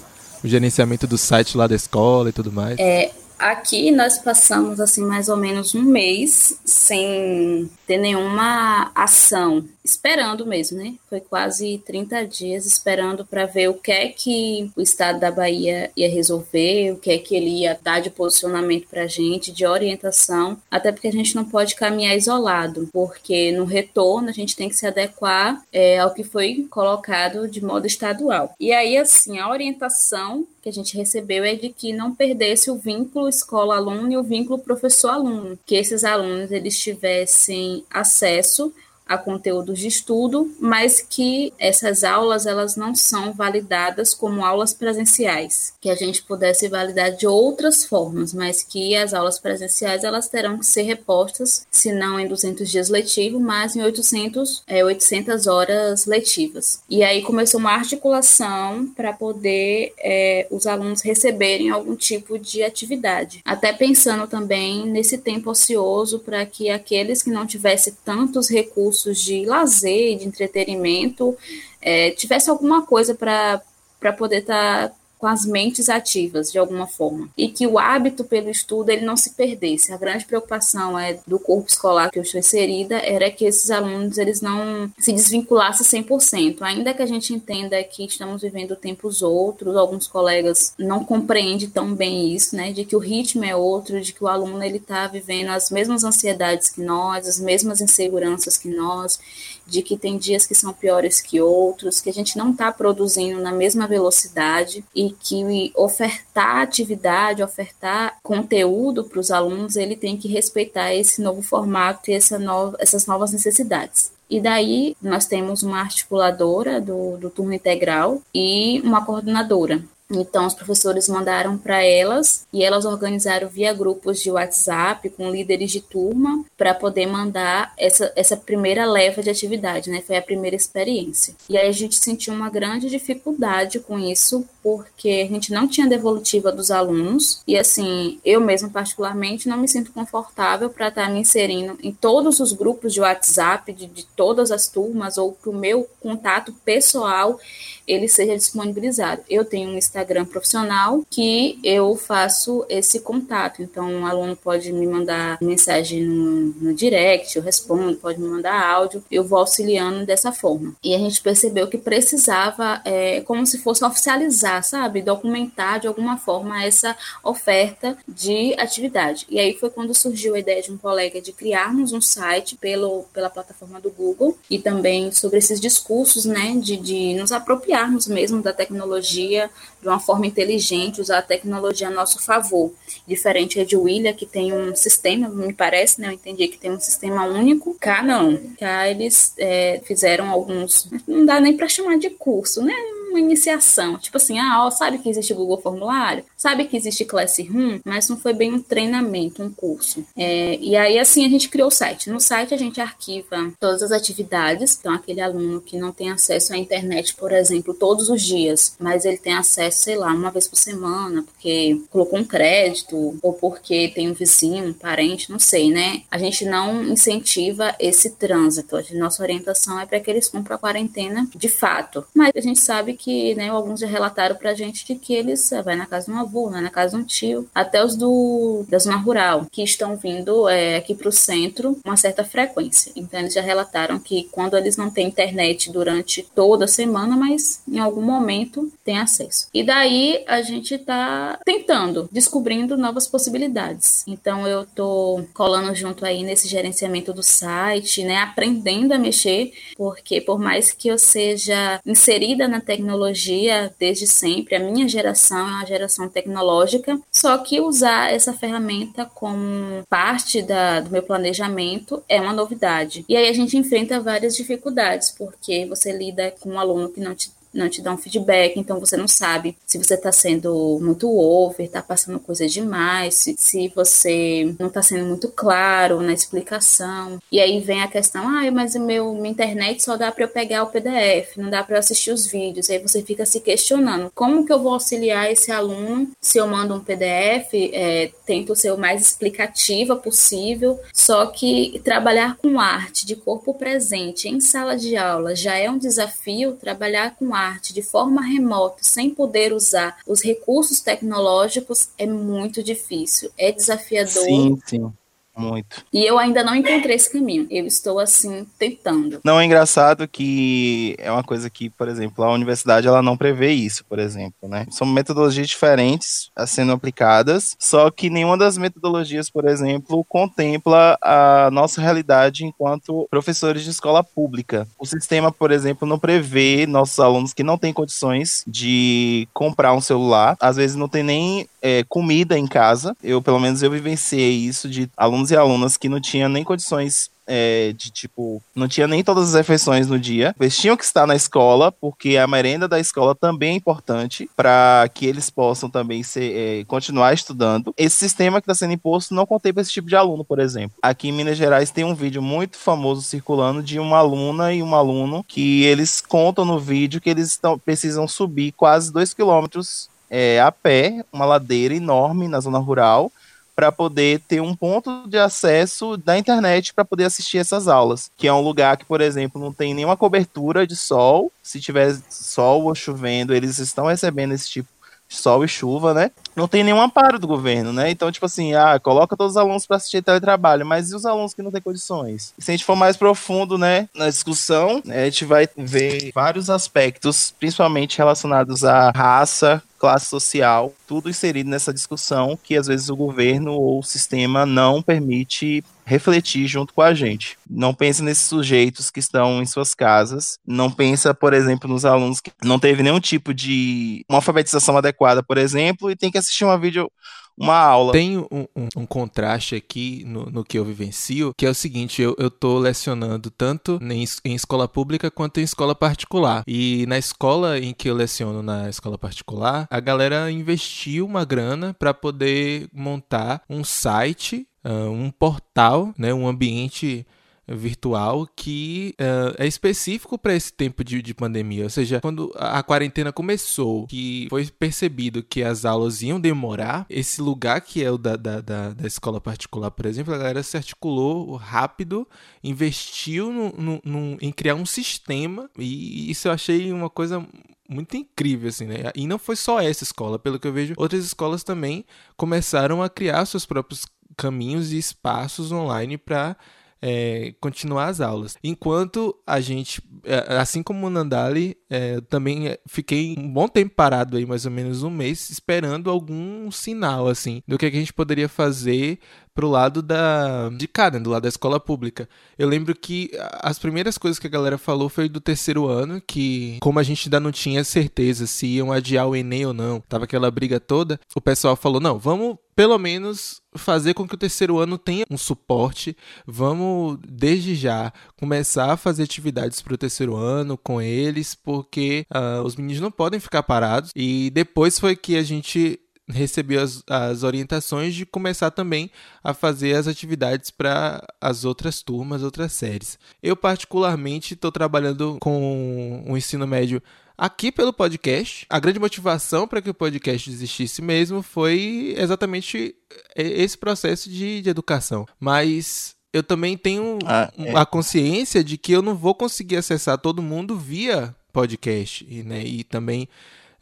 o 0.44 0.48
gerenciamento 0.48 1.08
do 1.08 1.18
site 1.18 1.58
lá 1.58 1.68
da 1.68 1.76
escola 1.76 2.30
e 2.30 2.34
tudo 2.34 2.52
mais. 2.52 2.78
É, 2.80 3.12
aqui 3.40 3.90
nós 3.90 4.18
passamos 4.18 4.82
assim 4.82 5.06
mais 5.06 5.30
ou 5.30 5.38
menos 5.38 5.74
um 5.74 5.84
mês 5.84 6.60
sem 6.66 7.70
ter 7.88 7.98
nenhuma 7.98 8.92
ação 8.94 9.66
esperando 9.84 10.46
mesmo, 10.46 10.78
né? 10.78 10.96
Foi 11.10 11.20
quase 11.20 11.82
30 11.86 12.26
dias 12.26 12.66
esperando 12.66 13.26
para 13.26 13.46
ver 13.46 13.70
o 13.70 13.74
que 13.74 13.92
é 13.92 14.08
que 14.08 14.72
o 14.76 14.82
estado 14.82 15.20
da 15.20 15.32
Bahia 15.32 15.92
ia 15.96 16.10
resolver, 16.10 16.92
o 16.92 16.98
que 16.98 17.12
é 17.12 17.18
que 17.18 17.36
ele 17.36 17.62
ia 17.62 17.78
dar 17.82 18.00
de 18.00 18.10
posicionamento 18.10 18.88
para 18.88 19.04
a 19.04 19.08
gente, 19.08 19.52
de 19.52 19.66
orientação, 19.66 20.58
até 20.72 20.92
porque 20.92 21.08
a 21.08 21.12
gente 21.12 21.36
não 21.36 21.46
pode 21.46 21.76
caminhar 21.76 22.16
isolado, 22.16 22.88
porque 22.94 23.52
no 23.52 23.66
retorno 23.66 24.30
a 24.30 24.34
gente 24.34 24.56
tem 24.56 24.70
que 24.70 24.76
se 24.76 24.88
adequar 24.88 25.62
é, 25.72 26.00
ao 26.00 26.14
que 26.14 26.24
foi 26.24 26.66
colocado 26.70 27.48
de 27.48 27.64
modo 27.64 27.86
estadual. 27.86 28.56
E 28.60 28.72
aí, 28.72 28.98
assim, 28.98 29.38
a 29.40 29.50
orientação 29.50 30.48
que 30.62 30.70
a 30.70 30.74
gente 30.74 30.96
recebeu 30.96 31.44
é 31.44 31.56
de 31.56 31.70
que 31.70 31.92
não 31.92 32.16
perdesse 32.16 32.72
o 32.72 32.78
vínculo 32.78 33.28
escola-aluno 33.28 34.10
e 34.10 34.18
o 34.18 34.24
vínculo 34.24 34.58
professor-aluno, 34.58 35.60
que 35.66 35.76
esses 35.76 36.06
alunos 36.06 36.52
eles 36.54 36.80
tivessem 36.80 37.84
acesso 37.90 38.74
a 39.08 39.18
conteúdos 39.18 39.80
de 39.80 39.88
estudo, 39.88 40.52
mas 40.60 41.02
que 41.02 41.54
essas 41.60 42.04
aulas 42.04 42.46
elas 42.46 42.76
não 42.76 42.96
são 42.96 43.34
validadas 43.34 44.14
como 44.14 44.46
aulas 44.46 44.74
presenciais, 44.74 45.74
que 45.82 45.90
a 45.90 45.96
gente 45.96 46.24
pudesse 46.24 46.68
validar 46.68 47.12
de 47.12 47.28
outras 47.28 47.84
formas, 47.84 48.34
mas 48.34 48.64
que 48.64 48.96
as 48.96 49.14
aulas 49.14 49.40
presenciais 49.40 50.04
elas 50.04 50.30
terão 50.30 50.58
que 50.58 50.66
ser 50.66 50.84
repostas, 50.84 51.66
se 51.70 51.92
não 51.92 52.20
em 52.20 52.28
200 52.28 52.70
dias 52.70 52.90
letivos, 52.90 53.42
mas 53.42 53.76
em 53.76 53.84
800, 53.84 54.64
é, 54.68 54.84
800 54.84 55.48
horas 55.48 56.06
letivas. 56.06 56.82
E 56.90 57.04
aí 57.04 57.22
começou 57.22 57.60
uma 57.60 57.72
articulação 57.72 58.88
para 58.96 59.14
poder 59.14 59.94
é, 60.00 60.48
os 60.50 60.66
alunos 60.66 61.02
receberem 61.02 61.70
algum 61.70 61.96
tipo 61.96 62.40
de 62.40 62.64
atividade, 62.64 63.42
até 63.44 63.74
pensando 63.74 64.28
também 64.28 64.86
nesse 64.88 65.18
tempo 65.18 65.52
ocioso 65.52 66.20
para 66.20 66.46
que 66.46 66.70
aqueles 66.70 67.22
que 67.22 67.30
não 67.30 67.46
tivessem 67.46 67.94
tantos 68.06 68.50
recursos 68.50 68.93
recursos 68.94 69.24
de 69.24 69.46
lazer, 69.46 70.18
de 70.18 70.28
entretenimento, 70.28 71.36
é, 71.82 72.12
tivesse 72.12 72.50
alguma 72.50 72.86
coisa 72.86 73.16
para 73.16 74.14
poder 74.18 74.40
estar 74.40 74.90
tá 74.90 74.96
com 75.24 75.28
as 75.28 75.46
mentes 75.46 75.88
ativas 75.88 76.52
de 76.52 76.60
alguma 76.60 76.86
forma 76.86 77.30
e 77.38 77.48
que 77.48 77.66
o 77.66 77.80
hábito 77.80 78.26
pelo 78.26 78.50
estudo 78.50 78.90
ele 78.90 79.06
não 79.06 79.16
se 79.16 79.30
perdesse. 79.30 79.94
A 79.94 79.98
grande 79.98 80.26
preocupação 80.26 81.00
é 81.00 81.18
do 81.26 81.40
corpo 81.40 81.70
escolar 81.70 82.12
que 82.12 82.20
eu 82.20 82.24
estou 82.24 82.42
inserida 82.42 82.98
era 82.98 83.32
que 83.32 83.46
esses 83.46 83.72
alunos 83.72 84.18
eles 84.18 84.42
não 84.42 84.92
se 85.00 85.14
desvinculassem 85.14 86.04
100%. 86.04 86.58
Ainda 86.60 86.94
que 86.94 87.02
a 87.02 87.06
gente 87.06 87.34
entenda 87.34 87.82
que 87.86 88.04
estamos 88.04 88.42
vivendo 88.42 88.76
tempos 88.76 89.22
outros, 89.22 89.78
alguns 89.78 90.08
colegas 90.08 90.74
não 90.78 91.06
compreendem 91.06 91.70
tão 91.70 91.96
bem 91.96 92.36
isso, 92.36 92.54
né, 92.54 92.74
de 92.74 92.84
que 92.84 92.98
o 92.98 93.00
ritmo 93.00 93.46
é 93.46 93.56
outro, 93.56 94.02
de 94.02 94.12
que 94.12 94.26
o 94.26 94.28
aluno 94.28 94.62
ele 94.62 94.76
está 94.76 95.08
vivendo 95.08 95.52
as 95.52 95.72
mesmas 95.72 96.04
ansiedades 96.04 96.68
que 96.68 96.82
nós, 96.82 97.30
as 97.30 97.40
mesmas 97.40 97.80
inseguranças 97.80 98.58
que 98.58 98.68
nós 98.68 99.18
de 99.66 99.82
que 99.82 99.98
tem 99.98 100.18
dias 100.18 100.46
que 100.46 100.56
são 100.56 100.74
piores 100.74 101.22
que 101.22 101.42
outros, 101.42 102.00
que 102.00 102.10
a 102.10 102.14
gente 102.14 102.38
não 102.38 102.52
está 102.52 102.72
produzindo 102.72 103.40
na 103.40 103.52
mesma 103.52 103.88
velocidade 103.88 104.84
e 104.96 105.12
que 105.12 105.72
ofertar 105.76 106.62
atividade, 106.62 107.44
ofertar 107.44 108.18
conteúdo 108.22 109.04
para 109.04 109.20
os 109.20 109.32
alunos, 109.32 109.76
ele 109.76 109.96
tem 109.96 110.18
que 110.18 110.28
respeitar 110.28 110.94
esse 110.94 111.22
novo 111.22 111.42
formato 111.42 112.10
e 112.10 112.14
essa 112.14 112.38
nova, 112.38 112.78
essas 112.80 113.06
novas 113.06 113.32
necessidades. 113.32 114.12
E 114.30 114.40
daí 114.40 114.96
nós 115.02 115.26
temos 115.26 115.62
uma 115.62 115.82
articuladora 115.82 116.82
do, 116.82 117.18
do 117.18 117.30
turno 117.30 117.54
integral 117.54 118.22
e 118.34 118.82
uma 118.82 119.06
coordenadora. 119.06 119.84
Então, 120.20 120.46
os 120.46 120.54
professores 120.54 121.08
mandaram 121.10 121.58
para 121.58 121.84
elas 121.84 122.46
e 122.52 122.64
elas 122.64 122.86
organizaram 122.86 123.48
via 123.48 123.74
grupos 123.74 124.22
de 124.22 124.32
WhatsApp 124.32 125.10
com 125.12 125.30
líderes 125.30 125.72
de 125.72 125.82
turma 125.82 126.44
para 126.58 126.74
poder 126.74 127.06
mandar 127.08 127.74
essa, 127.78 128.12
essa 128.16 128.38
primeira 128.38 128.86
leva 128.86 129.22
de 129.22 129.30
atividade, 129.30 129.90
né? 129.90 130.02
Foi 130.06 130.16
a 130.16 130.22
primeira 130.22 130.56
experiência. 130.56 131.36
E 131.50 131.58
aí 131.58 131.68
a 131.68 131.72
gente 131.72 131.96
sentiu 131.96 132.34
uma 132.34 132.50
grande 132.50 132.90
dificuldade 132.90 133.80
com 133.80 134.00
isso, 134.00 134.46
porque 134.62 135.26
a 135.28 135.34
gente 135.34 135.52
não 135.52 135.68
tinha 135.68 135.88
devolutiva 135.88 136.52
dos 136.52 136.72
alunos 136.72 137.42
e, 137.48 137.58
assim, 137.58 138.20
eu 138.24 138.40
mesmo, 138.40 138.70
particularmente, 138.70 139.50
não 139.50 139.58
me 139.58 139.68
sinto 139.68 139.92
confortável 139.92 140.70
para 140.70 140.88
estar 140.88 141.06
tá 141.06 141.10
me 141.10 141.20
inserindo 141.20 141.78
em 141.82 141.92
todos 141.92 142.40
os 142.40 142.54
grupos 142.54 142.94
de 142.94 143.02
WhatsApp 143.02 143.72
de, 143.74 143.88
de 143.88 144.06
todas 144.16 144.52
as 144.52 144.68
turmas 144.68 145.18
ou 145.18 145.34
que 145.34 145.50
o 145.50 145.54
meu 145.54 145.88
contato 146.00 146.54
pessoal 146.66 147.40
ele 147.88 148.08
seja 148.08 148.36
disponibilizado. 148.36 149.22
Eu 149.30 149.46
tenho 149.46 149.70
um 149.70 149.78
Instagram 149.78 150.26
profissional 150.26 151.04
que 151.10 151.60
eu 151.64 151.96
faço 151.96 152.66
esse 152.70 153.00
contato. 153.00 153.62
Então, 153.62 153.86
um 153.92 154.06
aluno 154.06 154.36
pode 154.36 154.72
me 154.72 154.88
mandar 154.88 155.38
mensagem 155.42 156.04
no, 156.04 156.54
no 156.62 156.74
direct, 156.74 157.36
eu 157.36 157.44
respondo, 157.44 157.98
pode 157.98 158.20
me 158.20 158.28
mandar 158.28 158.64
áudio, 158.66 159.04
eu 159.12 159.24
vou 159.24 159.40
auxiliando 159.40 160.06
dessa 160.06 160.32
forma. 160.32 160.74
E 160.84 160.96
a 160.96 160.98
gente 160.98 161.22
percebeu 161.22 161.68
que 161.68 161.78
precisava, 161.78 162.82
é, 162.86 163.22
como 163.22 163.46
se 163.46 163.58
fosse 163.60 163.84
oficializar, 163.84 164.64
sabe? 164.64 165.02
Documentar 165.02 165.80
de 165.80 165.88
alguma 165.88 166.18
forma 166.18 166.64
essa 166.64 166.96
oferta 167.24 167.98
de 168.08 168.54
atividade. 168.58 169.26
E 169.30 169.40
aí 169.40 169.54
foi 169.54 169.70
quando 169.70 169.94
surgiu 169.94 170.36
a 170.36 170.40
ideia 170.40 170.62
de 170.62 170.72
um 170.72 170.78
colega 170.78 171.22
de 171.22 171.34
criarmos 171.34 171.92
um 171.92 172.02
site 172.02 172.56
pelo, 172.56 173.04
pela 173.14 173.30
plataforma 173.30 173.80
do 173.80 173.92
Google 173.92 174.38
e 174.50 174.60
também 174.60 175.12
sobre 175.12 175.40
esses 175.40 175.60
discursos, 175.60 176.26
né, 176.26 176.56
de, 176.58 176.78
de 176.78 177.14
nos 177.16 177.32
apropriar 177.32 177.73
apropriarmos 177.74 178.08
mesmo 178.08 178.42
da 178.42 178.54
tecnologia 178.54 179.50
de 179.82 179.88
uma 179.88 180.00
forma 180.00 180.28
inteligente, 180.28 181.02
usar 181.02 181.18
a 181.18 181.22
tecnologia 181.22 181.88
a 181.88 181.92
nosso 181.92 182.22
favor. 182.22 182.72
Diferente 183.08 183.60
é 183.60 183.66
de 183.66 183.76
William, 183.76 184.14
que 184.14 184.26
tem 184.26 184.54
um 184.54 184.76
sistema, 184.76 185.28
me 185.28 185.54
parece, 185.54 186.00
né? 186.00 186.10
Eu 186.10 186.14
entendi 186.14 186.48
que 186.48 186.58
tem 186.58 186.72
um 186.72 186.80
sistema 186.80 187.26
único. 187.26 187.76
Cá 187.80 188.02
não. 188.04 188.40
Cá 188.60 188.88
eles 188.88 189.34
é, 189.38 189.82
fizeram 189.86 190.30
alguns. 190.30 190.88
Não 191.08 191.26
dá 191.26 191.40
nem 191.40 191.58
para 191.58 191.68
chamar 191.68 191.98
de 191.98 192.10
curso, 192.12 192.62
né? 192.62 192.76
Uma 193.14 193.20
iniciação. 193.20 193.98
Tipo 193.98 194.18
assim, 194.18 194.40
ah, 194.40 194.66
ó, 194.66 194.72
sabe 194.72 194.98
que 194.98 195.10
existe 195.10 195.34
Google 195.34 195.62
Formulário? 195.62 196.26
Sabe 196.36 196.66
que 196.66 196.76
existe 196.76 197.06
Classroom? 197.06 197.80
Mas 197.86 198.10
não 198.10 198.18
foi 198.18 198.34
bem 198.34 198.52
um 198.52 198.62
treinamento, 198.62 199.44
um 199.44 199.52
curso. 199.52 200.04
É, 200.18 200.58
e 200.60 200.76
aí, 200.76 200.98
assim, 200.98 201.26
a 201.26 201.30
gente 201.30 201.50
criou 201.50 201.68
o 201.68 201.72
site. 201.72 202.10
No 202.10 202.20
site, 202.20 202.54
a 202.54 202.58
gente 202.58 202.82
arquiva 202.82 203.54
todas 203.60 203.84
as 203.84 203.92
atividades. 203.92 204.78
Então, 204.80 204.94
aquele 204.94 205.22
aluno 205.22 205.62
que 205.62 205.78
não 205.78 205.92
tem 205.92 206.12
acesso 206.12 206.54
à 206.54 206.58
internet, 206.58 207.16
por 207.16 207.32
exemplo, 207.32 207.74
todos 207.74 208.10
os 208.10 208.22
dias, 208.22 208.76
mas 208.80 209.06
ele 209.06 209.18
tem 209.18 209.34
acesso, 209.34 209.84
sei 209.84 209.96
lá, 209.96 210.12
uma 210.12 210.32
vez 210.32 210.48
por 210.48 210.58
semana, 210.58 211.24
porque 211.24 211.82
colocou 211.92 212.20
um 212.20 212.26
crédito, 212.26 213.18
ou 213.22 213.34
porque 213.34 213.92
tem 213.94 214.10
um 214.10 214.14
vizinho, 214.14 214.66
um 214.66 214.74
parente, 214.74 215.32
não 215.32 215.40
sei, 215.40 215.70
né? 215.70 216.02
A 216.10 216.18
gente 216.18 216.46
não 216.46 216.84
incentiva 216.84 217.76
esse 217.80 218.12
trânsito. 218.12 218.76
A 218.76 218.84
nossa 218.94 219.22
orientação 219.22 219.80
é 219.80 219.86
para 219.86 220.00
que 220.00 220.10
eles 220.10 220.28
cumpram 220.28 220.56
a 220.56 220.60
quarentena 220.60 221.28
de 221.36 221.50
fato. 221.50 222.06
Mas 222.14 222.32
a 222.36 222.42
gente 222.42 222.60
sabe 222.60 222.94
que 222.94 223.03
que 223.04 223.36
né, 223.36 223.50
alguns 223.50 223.82
já 223.82 223.88
relataram 223.88 224.34
pra 224.38 224.54
gente 224.54 224.86
de 224.86 224.96
que 224.96 225.14
eles 225.14 225.52
é, 225.52 225.62
vai 225.62 225.76
na 225.76 225.86
casa 225.86 226.06
de 226.06 226.12
um 226.14 226.22
avô, 226.22 226.50
né, 226.50 226.62
na 226.62 226.70
casa 226.70 226.96
de 226.96 227.04
um 227.04 227.06
tio, 227.06 227.50
até 227.54 227.84
os 227.84 227.98
do, 227.98 228.66
da 228.70 228.80
zona 228.80 228.96
rural, 228.96 229.46
que 229.52 229.62
estão 229.62 229.98
vindo 229.98 230.48
é, 230.48 230.78
aqui 230.78 230.96
para 230.96 231.10
o 231.10 231.12
centro 231.12 231.78
uma 231.86 231.98
certa 231.98 232.24
frequência. 232.24 232.94
Então 232.96 233.20
eles 233.20 233.34
já 233.34 233.42
relataram 233.42 234.00
que 234.00 234.30
quando 234.32 234.56
eles 234.56 234.78
não 234.78 234.90
têm 234.90 235.08
internet 235.08 235.70
durante 235.70 236.24
toda 236.34 236.64
a 236.64 236.68
semana, 236.68 237.18
mas 237.18 237.62
em 237.68 237.78
algum 237.78 238.02
momento 238.02 238.72
tem 238.86 238.98
acesso. 238.98 239.50
E 239.54 239.64
daí 239.64 240.24
a 240.26 240.42
gente 240.42 240.76
está 240.76 241.38
tentando, 241.44 242.08
descobrindo 242.10 242.78
novas 242.78 243.06
possibilidades. 243.06 244.06
Então 244.08 244.48
eu 244.48 244.66
tô 244.66 245.26
colando 245.34 245.76
junto 245.76 246.06
aí 246.06 246.24
nesse 246.24 246.48
gerenciamento 246.48 247.12
do 247.12 247.22
site, 247.22 248.02
né, 248.06 248.20
aprendendo 248.20 248.94
a 248.94 248.98
mexer, 248.98 249.52
porque 249.76 250.22
por 250.22 250.40
mais 250.40 250.72
que 250.72 250.88
eu 250.88 250.98
seja 250.98 251.82
inserida 251.86 252.48
na 252.48 252.62
tecnologia 252.62 252.93
tecnologia 252.94 253.74
desde 253.80 254.08
sempre. 254.08 254.56
A 254.56 254.60
minha 254.60 254.88
geração 254.88 255.40
é 255.40 255.52
uma 255.52 255.66
geração 255.66 256.08
tecnológica, 256.08 257.00
só 257.12 257.38
que 257.40 257.60
usar 257.60 258.14
essa 258.14 258.34
ferramenta 258.34 259.06
como 259.06 259.84
parte 259.90 260.42
da, 260.42 260.80
do 260.80 260.92
meu 260.92 261.02
planejamento 261.02 262.04
é 262.08 262.22
uma 262.22 262.34
novidade. 262.34 263.04
E 263.10 263.18
aí 263.18 263.28
a 263.28 263.34
gente 263.34 263.58
enfrenta 263.58 264.00
várias 264.00 264.36
dificuldades, 264.36 265.12
porque 265.12 265.66
você 265.66 265.92
lida 265.92 266.34
com 266.40 266.52
um 266.52 266.60
aluno 266.60 266.90
que 266.90 267.02
não 267.02 267.16
te 267.16 267.32
não 267.54 267.70
te 267.70 267.82
dá 267.82 267.94
um 267.94 267.98
feedback, 267.98 268.60
então 268.60 268.80
você 268.80 268.98
não 268.98 269.08
sabe 269.08 269.56
se 269.66 269.78
você 269.78 269.94
está 269.94 270.12
sendo 270.12 270.80
muito 270.82 271.08
over, 271.10 271.66
está 271.66 271.82
passando 271.82 272.20
coisa 272.20 272.48
demais, 272.48 273.16
se, 273.16 273.36
se 273.38 273.72
você 273.76 274.56
não 274.60 274.68
está 274.68 274.82
sendo 274.82 275.06
muito 275.06 275.30
claro 275.30 276.02
na 276.02 276.14
explicação. 276.14 277.20
E 277.32 277.40
aí 277.40 277.60
vem 277.60 277.82
a 277.82 277.88
questão, 277.88 278.28
ah, 278.28 278.50
mas 278.52 278.76
o 278.76 278.80
meu 278.80 279.14
minha 279.14 279.32
internet 279.32 279.84
só 279.84 279.96
dá 279.96 280.12
para 280.12 280.24
eu 280.24 280.28
pegar 280.28 280.64
o 280.64 280.68
PDF, 280.68 281.38
não 281.38 281.50
dá 281.50 281.64
para 281.64 281.76
eu 281.76 281.80
assistir 281.80 282.12
os 282.12 282.26
vídeos. 282.26 282.70
Aí 282.70 282.80
você 282.80 283.04
fica 283.04 283.26
se 283.26 283.40
questionando, 283.40 284.12
como 284.16 284.46
que 284.46 284.52
eu 284.52 284.62
vou 284.62 284.74
auxiliar 284.74 285.32
esse 285.32 285.52
aluno 285.52 286.12
se 286.20 286.38
eu 286.38 286.48
mando 286.48 286.74
um 286.74 286.80
PDF, 286.80 287.54
é, 287.54 288.12
tento 288.26 288.56
ser 288.56 288.72
o 288.72 288.78
mais 288.78 289.02
explicativa 289.02 289.96
possível, 289.96 290.80
só 290.92 291.28
que 291.28 291.80
trabalhar 291.84 292.38
com 292.38 292.60
arte 292.60 293.06
de 293.06 293.16
corpo 293.16 293.54
presente 293.54 294.28
em 294.28 294.40
sala 294.40 294.76
de 294.76 294.96
aula 294.96 295.36
já 295.36 295.56
é 295.56 295.70
um 295.70 295.78
desafio, 295.78 296.54
trabalhar 296.54 297.16
com 297.16 297.34
arte 297.36 297.43
arte 297.48 297.74
de 297.74 297.82
forma 297.82 298.22
remota, 298.22 298.78
sem 298.82 299.10
poder 299.10 299.54
usar 299.54 299.98
os 300.08 300.22
recursos 300.22 300.80
tecnológicos, 300.82 301.90
é 301.98 302.06
muito 302.06 302.64
difícil, 302.64 303.32
é 303.38 303.52
desafiador. 303.52 304.24
Sim, 304.24 304.60
sim. 304.66 304.94
Muito. 305.36 305.84
E 305.92 306.08
eu 306.08 306.18
ainda 306.20 306.44
não 306.44 306.56
encontrei 306.56 306.96
esse 306.96 307.12
caminho. 307.12 307.48
Eu 307.50 307.66
estou, 307.66 308.00
assim, 308.00 308.46
tentando. 308.58 309.20
Não, 309.24 309.40
é 309.40 309.46
engraçado 309.46 310.08
que 310.08 310.96
é 311.00 311.12
uma 311.12 311.24
coisa 311.24 311.50
que, 311.50 311.70
por 311.70 311.88
exemplo, 311.88 312.24
a 312.24 312.32
universidade 312.32 312.88
ela 312.88 313.02
não 313.02 313.18
prevê 313.18 313.52
isso, 313.52 313.84
por 313.86 314.00
exemplo, 314.00 314.48
né? 314.48 314.68
São 314.70 314.86
metodologias 314.86 315.48
diferentes 315.48 316.30
sendo 316.46 316.72
aplicadas, 316.72 317.56
só 317.60 317.90
que 317.90 318.10
nenhuma 318.10 318.38
das 318.38 318.58
metodologias, 318.58 319.30
por 319.30 319.48
exemplo, 319.48 320.04
contempla 320.06 320.98
a 321.02 321.50
nossa 321.52 321.82
realidade 321.82 322.46
enquanto 322.46 323.08
professores 323.10 323.64
de 323.64 323.70
escola 323.70 324.04
pública. 324.04 324.68
O 324.78 324.86
sistema, 324.86 325.32
por 325.32 325.52
exemplo, 325.52 325.88
não 325.88 325.98
prevê 325.98 326.68
nossos 326.68 327.00
alunos 327.00 327.34
que 327.34 327.44
não 327.44 327.58
têm 327.58 327.74
condições 327.74 328.44
de 328.48 329.28
comprar 329.34 329.74
um 329.74 329.82
celular, 329.82 330.38
às 330.40 330.58
vezes 330.58 330.76
não 330.76 330.88
tem 330.88 331.04
nem 331.04 331.48
é, 331.62 331.84
comida 331.88 332.38
em 332.38 332.46
casa. 332.46 332.96
Eu, 333.02 333.22
pelo 333.22 333.40
menos, 333.40 333.64
eu 333.64 333.72
vivenciei 333.72 334.34
isso 334.34 334.70
de 334.70 334.90
alunos 334.98 335.23
e 335.32 335.36
alunas 335.36 335.78
que 335.78 335.90
não 335.90 336.00
tinham 336.00 336.30
nem 336.30 336.44
condições 336.44 337.12
é, 337.26 337.74
de 337.74 337.90
tipo, 337.90 338.42
não 338.56 338.68
tinha 338.68 338.88
nem 338.88 339.04
todas 339.04 339.30
as 339.30 339.36
refeições 339.36 339.88
no 339.88 339.98
dia. 339.98 340.36
Eles 340.40 340.58
tinham 340.58 340.78
que 340.78 340.84
estar 340.84 341.08
na 341.08 341.16
escola, 341.16 341.72
porque 341.72 342.18
a 342.18 342.28
merenda 342.28 342.68
da 342.68 342.80
escola 342.80 343.16
também 343.16 343.54
é 343.54 343.56
importante 343.56 344.30
para 344.36 344.90
que 344.94 345.06
eles 345.06 345.30
possam 345.30 345.70
também 345.70 346.04
ser, 346.04 346.36
é, 346.36 346.64
continuar 346.66 347.14
estudando. 347.14 347.74
Esse 347.78 347.98
sistema 347.98 348.42
que 348.42 348.46
está 348.46 348.56
sendo 348.56 348.74
imposto 348.74 349.14
não 349.14 349.26
contempla 349.26 349.62
esse 349.62 349.72
tipo 349.72 349.88
de 349.88 349.96
aluno, 349.96 350.24
por 350.24 350.40
exemplo. 350.40 350.78
Aqui 350.82 351.10
em 351.10 351.12
Minas 351.12 351.38
Gerais 351.38 351.72
tem 351.72 351.84
um 351.84 351.96
vídeo 351.96 352.22
muito 352.22 352.58
famoso 352.58 353.02
circulando 353.02 353.64
de 353.64 353.80
uma 353.80 353.98
aluna 353.98 354.54
e 354.54 354.62
um 354.62 354.76
aluno 354.76 355.24
que 355.24 355.64
eles 355.64 356.02
contam 356.02 356.46
no 356.46 356.60
vídeo 356.60 357.02
que 357.02 357.10
eles 357.10 357.30
estão, 357.30 357.58
precisam 357.58 358.08
subir 358.08 358.52
quase 358.52 358.92
dois 358.92 359.14
quilômetros 359.14 359.90
é, 360.10 360.40
a 360.40 360.52
pé, 360.52 361.04
uma 361.12 361.26
ladeira 361.26 361.74
enorme 361.74 362.28
na 362.28 362.40
zona 362.40 362.60
rural, 362.60 363.12
para 363.56 363.72
poder 363.72 364.20
ter 364.28 364.42
um 364.42 364.56
ponto 364.56 365.08
de 365.08 365.18
acesso 365.18 365.96
da 365.98 366.18
internet 366.18 366.74
para 366.74 366.86
poder 366.86 367.06
assistir 367.06 367.38
essas 367.38 367.68
aulas, 367.68 368.10
que 368.18 368.28
é 368.28 368.34
um 368.34 368.42
lugar 368.42 368.78
que, 368.78 368.86
por 368.86 369.02
exemplo, 369.02 369.40
não 369.40 369.54
tem 369.54 369.74
nenhuma 369.74 369.98
cobertura 369.98 370.66
de 370.66 370.76
sol. 370.76 371.32
Se 371.42 371.60
tiver 371.60 371.96
sol 372.10 372.64
ou 372.64 372.76
chovendo, 372.76 373.34
eles 373.34 373.60
estão 373.60 373.86
recebendo 373.86 374.34
esse 374.34 374.50
tipo 374.50 374.70
de 375.08 375.16
sol 375.16 375.44
e 375.46 375.48
chuva, 375.48 375.94
né? 375.94 376.12
Não 376.36 376.48
tem 376.48 376.64
nenhum 376.64 376.82
amparo 376.82 377.20
do 377.20 377.28
governo, 377.28 377.72
né? 377.72 377.90
Então, 377.90 378.12
tipo 378.12 378.26
assim, 378.26 378.54
ah, 378.54 378.80
coloca 378.80 379.16
todos 379.16 379.34
os 379.34 379.38
alunos 379.38 379.66
para 379.66 379.78
assistir 379.78 380.02
teletrabalho, 380.02 380.66
mas 380.66 380.92
e 380.92 380.96
os 380.96 381.06
alunos 381.06 381.34
que 381.34 381.42
não 381.42 381.52
têm 381.52 381.62
condições? 381.62 382.34
Se 382.38 382.52
a 382.52 382.54
gente 382.54 382.66
for 382.66 382.76
mais 382.76 382.98
profundo, 382.98 383.58
né, 383.58 383.88
na 383.96 384.10
discussão, 384.10 384.82
né, 384.84 385.04
a 385.04 385.06
gente 385.06 385.26
vai 385.26 385.48
ver 385.56 386.12
vários 386.14 386.50
aspectos, 386.50 387.34
principalmente 387.40 387.98
relacionados 387.98 388.64
à 388.64 388.92
raça, 388.92 389.62
classe 389.84 390.06
social, 390.06 390.74
tudo 390.88 391.10
inserido 391.10 391.50
nessa 391.50 391.74
discussão 391.74 392.40
que 392.42 392.56
às 392.56 392.68
vezes 392.68 392.88
o 392.88 392.96
governo 392.96 393.52
ou 393.52 393.80
o 393.80 393.84
sistema 393.84 394.46
não 394.46 394.82
permite 394.82 395.62
refletir 395.86 396.48
junto 396.48 396.74
com 396.74 396.82
a 396.82 396.94
gente. 396.94 397.38
Não 397.50 397.74
pensa 397.74 398.02
nesses 398.02 398.26
sujeitos 398.26 398.90
que 398.90 399.02
estão 399.02 399.42
em 399.42 399.46
suas 399.46 399.76
casas, 399.76 400.40
não 400.48 400.72
pensa, 400.72 401.14
por 401.14 401.34
exemplo, 401.34 401.70
nos 401.70 401.84
alunos 401.84 402.22
que 402.22 402.32
não 402.42 402.58
teve 402.58 402.82
nenhum 402.82 403.02
tipo 403.02 403.34
de 403.34 404.06
uma 404.08 404.20
alfabetização 404.20 404.78
adequada, 404.78 405.22
por 405.22 405.38
exemplo, 405.38 405.92
e 405.92 405.98
tem 405.98 406.10
que 406.10 406.18
assistir 406.24 406.46
uma 406.46 406.58
vídeo 406.58 406.90
uma 407.38 407.58
aula. 407.58 407.92
Tem 407.92 408.18
um, 408.18 408.46
um, 408.56 408.68
um 408.78 408.86
contraste 408.86 409.56
aqui 409.56 410.04
no, 410.06 410.26
no, 410.28 410.44
que 410.44 410.58
eu 410.58 410.64
vivencio, 410.64 411.34
que 411.36 411.46
é 411.46 411.50
o 411.50 411.56
seguinte: 411.56 412.02
eu, 412.02 412.16
eu 412.20 412.30
tô 412.30 412.60
lecionando 412.60 413.30
tanto 413.32 413.80
em, 413.82 414.06
em, 414.24 414.36
escola 414.36 414.68
pública 414.68 415.10
quanto 415.10 415.40
em 415.40 415.44
escola 415.44 415.74
particular. 415.74 416.44
E 416.48 416.86
na 416.88 416.98
escola 416.98 417.60
em 417.60 417.74
que 417.74 417.90
eu 417.90 417.96
leciono 417.96 418.42
na 418.42 418.70
escola 418.70 418.98
particular, 418.98 419.68
a 419.70 419.80
galera 419.80 420.32
investiu 420.32 421.06
uma 421.06 421.26
grana 421.26 421.74
para 421.74 421.94
poder 421.94 422.70
montar 422.72 423.42
um 423.50 423.64
site, 423.64 424.48
uh, 424.64 424.90
um 424.90 425.10
portal, 425.10 425.94
né, 425.98 426.14
um 426.14 426.28
ambiente 426.28 427.06
virtual 427.48 428.28
que 428.36 428.96
uh, 429.00 429.36
é 429.38 429.46
específico 429.46 430.18
para 430.18 430.34
esse 430.34 430.52
tempo 430.52 430.84
de, 430.84 431.02
de, 431.02 431.14
pandemia. 431.14 431.64
Ou 431.64 431.70
seja, 431.70 432.00
quando 432.00 432.32
a 432.36 432.64
quarentena 432.64 433.12
começou, 433.12 433.88
que 433.88 434.28
foi 434.30 434.46
percebido 434.46 435.22
que 435.22 435.44
as 435.44 435.66
aulas 435.66 436.02
iam 436.02 436.20
demorar, 436.20 436.86
esse 436.90 437.22
lugar 437.22 437.62
que 437.62 437.84
é 437.84 437.92
o 437.92 437.98
da, 437.98 438.16
da, 438.16 438.40
da, 438.40 438.70
da 438.70 438.88
escola 438.88 439.20
particular, 439.20 439.72
por 439.72 439.86
exemplo, 439.86 440.14
a 440.14 440.18
galera 440.18 440.44
se 440.44 440.56
articulou 440.56 441.36
rápido, 441.36 442.08
investiu 442.44 443.32
no, 443.32 443.50
no, 443.52 443.82
no, 443.84 444.18
em 444.22 444.32
criar 444.32 444.56
um 444.56 444.66
sistema, 444.66 445.50
e 445.58 446.10
isso 446.10 446.28
eu 446.28 446.32
achei 446.32 446.72
uma 446.72 446.90
coisa 446.90 447.26
muito 447.70 447.98
incrível, 447.98 448.50
assim, 448.50 448.66
né? 448.66 448.92
E 448.96 449.08
não 449.08 449.18
foi 449.18 449.36
só 449.36 449.62
essa 449.62 449.84
escola, 449.84 450.20
pelo 450.20 450.40
que 450.40 450.48
eu 450.48 450.54
vejo, 450.54 450.74
outras 450.78 451.06
escolas 451.06 451.44
também 451.44 451.86
começaram 452.16 452.82
a 452.82 452.90
criar 452.90 453.26
seus 453.26 453.46
próprios 453.46 453.86
caminhos 454.16 454.72
e 454.72 454.78
espaços 454.78 455.52
online 455.52 455.98
para 455.98 456.38
é, 456.86 457.34
continuar 457.40 457.86
as 457.86 458.02
aulas. 458.02 458.36
Enquanto 458.44 459.18
a 459.26 459.40
gente, 459.40 459.82
é, 460.04 460.36
assim 460.36 460.62
como 460.62 460.86
o 460.86 460.90
Nandali, 460.90 461.56
é, 461.70 462.02
também 462.02 462.58
fiquei 462.68 463.16
um 463.18 463.32
bom 463.32 463.48
tempo 463.48 463.74
parado 463.74 464.18
aí, 464.18 464.26
mais 464.26 464.46
ou 464.46 464.52
menos 464.52 464.84
um 464.84 464.90
mês, 464.90 465.30
esperando 465.30 465.90
algum 465.90 466.52
sinal, 466.52 467.08
assim, 467.08 467.42
do 467.48 467.58
que, 467.58 467.68
a 467.68 467.72
gente 467.72 467.94
poderia 467.94 468.28
fazer 468.28 469.00
pro 469.34 469.50
lado 469.50 469.82
da 469.82 470.50
de 470.50 470.68
cá, 470.68 470.92
né, 470.92 471.00
do 471.00 471.10
lado 471.10 471.24
da 471.24 471.30
escola 471.30 471.60
pública. 471.60 472.08
Eu 472.38 472.48
lembro 472.48 472.76
que 472.76 473.12
as 473.42 473.60
primeiras 473.60 473.98
coisas 473.98 474.20
que 474.20 474.28
a 474.28 474.30
galera 474.30 474.58
falou 474.58 474.90
foi 474.90 475.10
do 475.10 475.20
terceiro 475.20 475.68
ano, 475.68 476.02
que 476.06 476.58
como 476.62 476.80
a 476.80 476.84
gente 476.84 477.08
ainda 477.08 477.20
não 477.20 477.32
tinha 477.32 477.64
certeza 477.64 478.28
se 478.28 478.46
iam 478.48 478.72
adiar 478.72 479.08
o 479.08 479.16
ENEM 479.16 479.48
ou 479.48 479.54
não, 479.54 479.82
tava 479.82 480.06
aquela 480.06 480.30
briga 480.30 480.60
toda, 480.60 481.00
o 481.16 481.22
pessoal 481.22 481.56
falou: 481.56 481.80
"Não, 481.80 481.98
vamos 481.98 482.38
pelo 482.56 482.78
menos 482.78 483.42
fazer 483.56 483.94
com 483.94 484.08
que 484.08 484.16
o 484.16 484.18
terceiro 484.18 484.58
ano 484.58 484.78
tenha 484.78 485.06
um 485.10 485.18
suporte. 485.18 485.96
Vamos, 486.26 487.00
desde 487.08 487.56
já, 487.56 487.92
começar 488.18 488.72
a 488.72 488.78
fazer 488.78 489.04
atividades 489.04 489.62
para 489.62 489.74
o 489.74 489.78
terceiro 489.78 490.16
ano 490.16 490.58
com 490.58 490.82
eles, 490.82 491.36
porque 491.36 492.06
uh, 492.14 492.42
os 492.44 492.56
meninos 492.56 492.82
não 492.82 492.92
podem 492.92 493.20
ficar 493.20 493.44
parados. 493.44 493.92
E 493.96 494.30
depois 494.32 494.80
foi 494.80 494.96
que 494.96 495.16
a 495.16 495.24
gente 495.24 495.80
recebeu 496.08 496.62
as, 496.62 496.84
as 496.88 497.24
orientações 497.24 497.94
de 497.94 498.06
começar 498.06 498.52
também 498.52 498.92
a 499.24 499.34
fazer 499.34 499.76
as 499.76 499.88
atividades 499.88 500.52
para 500.52 501.06
as 501.20 501.46
outras 501.46 501.82
turmas, 501.82 502.24
outras 502.24 502.52
séries. 502.54 503.00
Eu, 503.22 503.36
particularmente, 503.36 504.34
estou 504.34 504.52
trabalhando 504.52 505.18
com 505.22 506.04
o 506.08 506.18
ensino 506.18 506.46
médio 506.46 506.82
aqui 507.18 507.52
pelo 507.52 507.72
podcast. 507.72 508.46
A 508.50 508.60
grande 508.60 508.80
motivação 508.80 509.48
para 509.48 509.62
que 509.62 509.70
o 509.70 509.74
podcast 509.74 510.30
existisse 510.30 510.82
mesmo 510.82 511.22
foi 511.22 511.96
exatamente 511.98 512.76
esse 513.16 513.58
processo 513.58 514.10
de, 514.10 514.42
de 514.42 514.50
educação. 514.50 515.06
Mas 515.20 515.96
eu 516.12 516.22
também 516.22 516.58
tenho 516.58 517.00
ah, 517.06 517.32
é. 517.38 517.58
a 517.58 517.66
consciência 517.66 518.44
de 518.44 518.58
que 518.58 518.72
eu 518.72 518.82
não 518.82 518.96
vou 518.96 519.16
conseguir 519.16 519.58
acessar 519.58 519.98
todo 519.98 520.22
mundo 520.22 520.58
via 520.58 521.16
podcast, 521.32 522.06
né? 522.24 522.44
E 522.44 522.64
também 522.64 523.10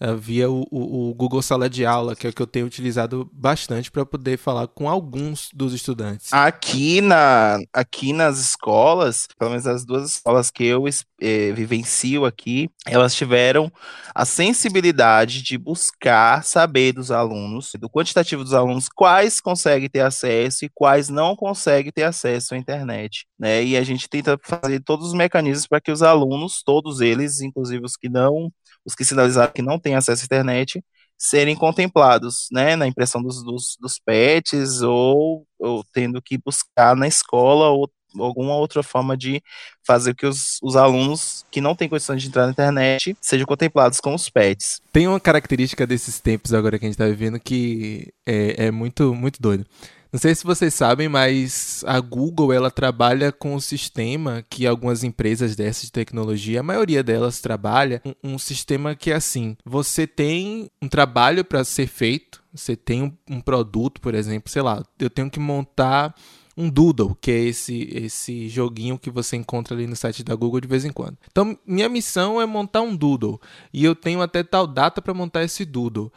uh, 0.01 0.17
via 0.17 0.49
o, 0.49 0.65
o, 0.71 1.09
o, 1.09 1.13
Google 1.13 1.41
Sala 1.41 1.69
de 1.69 1.85
Aula, 1.85 2.15
que 2.15 2.25
é 2.25 2.29
o 2.29 2.33
que 2.33 2.41
eu 2.41 2.47
tenho 2.47 2.65
utilizado 2.65 3.29
bastante 3.31 3.91
para 3.91 4.05
poder 4.05 4.37
falar 4.37 4.67
com 4.67 4.89
alguns 4.89 5.49
dos 5.53 5.73
estudantes. 5.73 6.33
Aqui, 6.33 7.01
na, 7.01 7.59
aqui 7.71 8.11
nas 8.11 8.39
escolas, 8.39 9.27
pelo 9.37 9.51
menos 9.51 9.67
as 9.67 9.85
duas 9.85 10.15
escolas 10.15 10.49
que 10.49 10.65
eu 10.65 10.85
eh, 11.21 11.51
vivencio 11.51 12.25
aqui, 12.25 12.69
elas 12.85 13.13
tiveram 13.13 13.71
a 14.13 14.25
sensibilidade 14.25 15.41
de 15.43 15.57
buscar 15.57 16.43
saber 16.43 16.93
dos 16.93 17.11
alunos, 17.11 17.71
do 17.79 17.89
quantitativo 17.89 18.43
dos 18.43 18.53
alunos, 18.53 18.89
quais 18.89 19.39
conseguem 19.39 19.89
ter 19.89 20.01
acesso 20.01 20.65
e 20.65 20.71
quais 20.73 21.09
não 21.09 21.35
conseguem 21.35 21.91
ter 21.91 22.03
acesso 22.03 22.55
à 22.55 22.57
internet. 22.57 23.25
Né? 23.39 23.63
E 23.63 23.77
a 23.77 23.83
gente 23.83 24.09
tenta 24.09 24.39
fazer 24.41 24.79
todos 24.81 25.07
os 25.07 25.13
mecanismos 25.13 25.67
para 25.67 25.81
que 25.81 25.91
os 25.91 26.01
alunos, 26.01 26.61
todos 26.63 27.01
eles, 27.01 27.41
inclusive 27.41 27.85
os 27.85 27.95
que 27.95 28.09
não 28.09 28.51
os 28.85 28.95
que 28.95 29.05
sinalizaram 29.05 29.51
que 29.53 29.61
não 29.61 29.79
têm 29.79 29.95
acesso 29.95 30.23
à 30.23 30.25
internet, 30.25 30.83
serem 31.17 31.55
contemplados, 31.55 32.47
né, 32.51 32.75
na 32.75 32.87
impressão 32.87 33.21
dos, 33.21 33.43
dos, 33.43 33.77
dos 33.79 33.99
pets 33.99 34.81
ou, 34.81 35.45
ou 35.59 35.83
tendo 35.93 36.19
que 36.21 36.37
buscar 36.37 36.95
na 36.95 37.07
escola 37.07 37.69
ou 37.69 37.87
alguma 38.19 38.55
outra 38.55 38.83
forma 38.83 39.15
de 39.15 39.41
fazer 39.85 40.15
que 40.15 40.25
os, 40.25 40.57
os 40.61 40.75
alunos 40.75 41.45
que 41.51 41.61
não 41.61 41.75
têm 41.75 41.87
condições 41.87 42.21
de 42.21 42.27
entrar 42.27 42.45
na 42.45 42.51
internet 42.51 43.15
sejam 43.21 43.45
contemplados 43.45 43.99
com 43.99 44.13
os 44.13 44.29
pets. 44.29 44.81
Tem 44.91 45.07
uma 45.07 45.19
característica 45.19 45.85
desses 45.87 46.19
tempos 46.19 46.53
agora 46.53 46.77
que 46.77 46.85
a 46.85 46.87
gente 46.87 46.95
está 46.95 47.05
vivendo 47.05 47.39
que 47.39 48.11
é, 48.25 48.65
é 48.65 48.71
muito, 48.71 49.13
muito 49.13 49.41
doido. 49.41 49.65
Não 50.11 50.19
sei 50.19 50.35
se 50.35 50.43
vocês 50.43 50.73
sabem, 50.73 51.07
mas 51.07 51.85
a 51.87 51.97
Google 52.01 52.51
ela 52.51 52.69
trabalha 52.69 53.31
com 53.31 53.55
um 53.55 53.61
sistema 53.61 54.43
que 54.49 54.67
algumas 54.67 55.05
empresas 55.05 55.55
dessas 55.55 55.83
de 55.83 55.91
tecnologia, 55.93 56.59
a 56.59 56.63
maioria 56.63 57.01
delas 57.01 57.39
trabalha 57.39 58.01
um, 58.03 58.33
um 58.33 58.37
sistema 58.37 58.93
que 58.93 59.09
é 59.09 59.15
assim: 59.15 59.55
você 59.63 60.05
tem 60.05 60.69
um 60.81 60.89
trabalho 60.89 61.45
para 61.45 61.63
ser 61.63 61.87
feito, 61.87 62.43
você 62.53 62.75
tem 62.75 63.03
um, 63.03 63.13
um 63.29 63.39
produto, 63.39 64.01
por 64.01 64.13
exemplo, 64.13 64.51
sei 64.51 64.61
lá, 64.61 64.83
eu 64.99 65.09
tenho 65.09 65.29
que 65.29 65.39
montar 65.39 66.13
um 66.57 66.69
Doodle, 66.69 67.15
que 67.19 67.31
é 67.31 67.39
esse, 67.45 67.89
esse 67.93 68.49
joguinho 68.49 68.99
que 68.99 69.09
você 69.09 69.37
encontra 69.37 69.73
ali 69.73 69.87
no 69.87 69.95
site 69.95 70.23
da 70.23 70.35
Google 70.35 70.59
de 70.59 70.67
vez 70.67 70.83
em 70.83 70.91
quando. 70.91 71.17
Então, 71.31 71.57
minha 71.65 71.87
missão 71.87 72.41
é 72.41 72.45
montar 72.45 72.81
um 72.81 72.93
Doodle 72.93 73.39
e 73.73 73.85
eu 73.85 73.95
tenho 73.95 74.21
até 74.21 74.43
tal 74.43 74.67
data 74.67 75.01
para 75.01 75.13
montar 75.13 75.43
esse 75.43 75.63
Doodle 75.63 76.11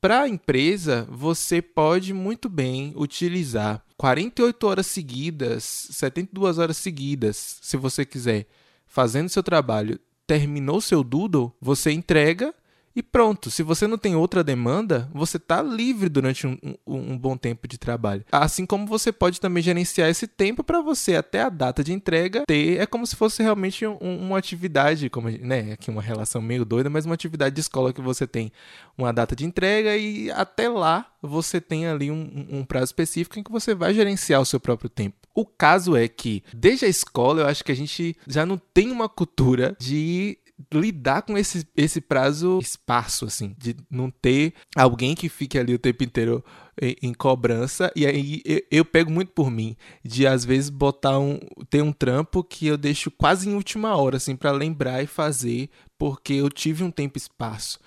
Para 0.00 0.22
a 0.22 0.28
empresa, 0.28 1.06
você 1.10 1.60
pode 1.60 2.14
muito 2.14 2.48
bem 2.48 2.94
utilizar 2.96 3.84
48 3.98 4.66
horas 4.66 4.86
seguidas, 4.86 5.62
72 5.90 6.56
horas 6.56 6.78
seguidas, 6.78 7.58
se 7.60 7.76
você 7.76 8.06
quiser, 8.06 8.46
fazendo 8.86 9.28
seu 9.28 9.42
trabalho, 9.42 10.00
terminou 10.26 10.80
seu 10.80 11.04
doodle, 11.04 11.52
você 11.60 11.92
entrega 11.92 12.54
e 12.94 13.02
pronto, 13.02 13.50
se 13.50 13.62
você 13.62 13.86
não 13.86 13.96
tem 13.96 14.16
outra 14.16 14.42
demanda, 14.42 15.08
você 15.14 15.36
está 15.36 15.62
livre 15.62 16.08
durante 16.08 16.46
um, 16.46 16.58
um, 16.86 17.12
um, 17.12 17.18
bom 17.18 17.36
tempo 17.36 17.68
de 17.68 17.78
trabalho. 17.78 18.24
Assim 18.32 18.66
como 18.66 18.86
você 18.86 19.12
pode 19.12 19.40
também 19.40 19.62
gerenciar 19.62 20.08
esse 20.08 20.26
tempo 20.26 20.64
para 20.64 20.80
você, 20.80 21.14
até 21.14 21.42
a 21.42 21.48
data 21.48 21.84
de 21.84 21.92
entrega, 21.92 22.44
ter. 22.46 22.80
É 22.80 22.86
como 22.86 23.06
se 23.06 23.14
fosse 23.14 23.42
realmente 23.42 23.86
um, 23.86 23.96
uma 24.00 24.38
atividade, 24.38 25.08
como 25.08 25.30
né, 25.30 25.72
aqui 25.72 25.88
uma 25.88 26.02
relação 26.02 26.42
meio 26.42 26.64
doida, 26.64 26.90
mas 26.90 27.06
uma 27.06 27.14
atividade 27.14 27.54
de 27.54 27.60
escola 27.60 27.92
que 27.92 28.00
você 28.00 28.26
tem 28.26 28.50
uma 28.98 29.12
data 29.12 29.36
de 29.36 29.44
entrega 29.44 29.96
e 29.96 30.30
até 30.32 30.68
lá 30.68 31.06
você 31.22 31.60
tem 31.60 31.86
ali 31.86 32.10
um, 32.10 32.64
prazo 32.64 32.86
específico 32.86 33.38
em 33.38 33.42
que 33.42 33.52
você 33.52 33.74
vai 33.74 33.94
gerenciar 33.94 34.40
o 34.40 34.46
seu 34.46 34.58
próprio 34.58 34.88
tempo. 34.88 35.16
O 35.34 35.44
caso 35.44 35.96
é 35.96 36.08
que, 36.08 36.42
desde 36.52 36.86
a 36.86 36.88
escola, 36.88 37.42
eu 37.42 37.46
acho 37.46 37.64
que 37.64 37.72
a 37.72 37.76
gente 37.76 38.16
já 38.26 38.44
não 38.44 38.58
tem 38.58 38.90
uma 38.90 39.08
cultura 39.08 39.76
de 39.78 40.38
lidar 40.72 41.22
com 41.22 41.36
esse, 41.36 41.66
esse 41.76 42.00
prazo 42.00 42.58
espaço, 42.60 43.24
assim, 43.24 43.54
de 43.58 43.76
não 43.90 44.10
ter 44.10 44.54
alguém 44.76 45.14
que 45.14 45.28
fique 45.28 45.58
ali 45.58 45.74
o 45.74 45.78
tempo 45.78 46.04
inteiro 46.04 46.44
em, 46.80 46.96
em 47.02 47.14
cobrança. 47.14 47.92
E 47.94 48.06
aí 48.06 48.42
eu, 48.44 48.62
eu, 48.70 48.84
pego 48.84 49.10
muito 49.10 49.32
por 49.32 49.50
mim, 49.50 49.76
de 50.04 50.26
às 50.26 50.44
vezes 50.44 50.70
botar 50.70 51.18
um. 51.18 51.38
ter 51.68 51.82
um 51.82 51.92
trampo 51.92 52.42
que 52.42 52.66
eu 52.66 52.76
deixo 52.76 53.10
quase 53.10 53.48
em 53.48 53.54
última 53.54 53.96
hora, 53.96 54.16
assim, 54.16 54.36
para 54.36 54.50
lembrar 54.50 55.02
e 55.02 55.06
fazer, 55.06 55.70
porque 55.98 56.34
eu 56.34 56.48
tive 56.48 56.82
um 56.84 56.90
tempo 56.90 57.18
espaço. 57.18 57.78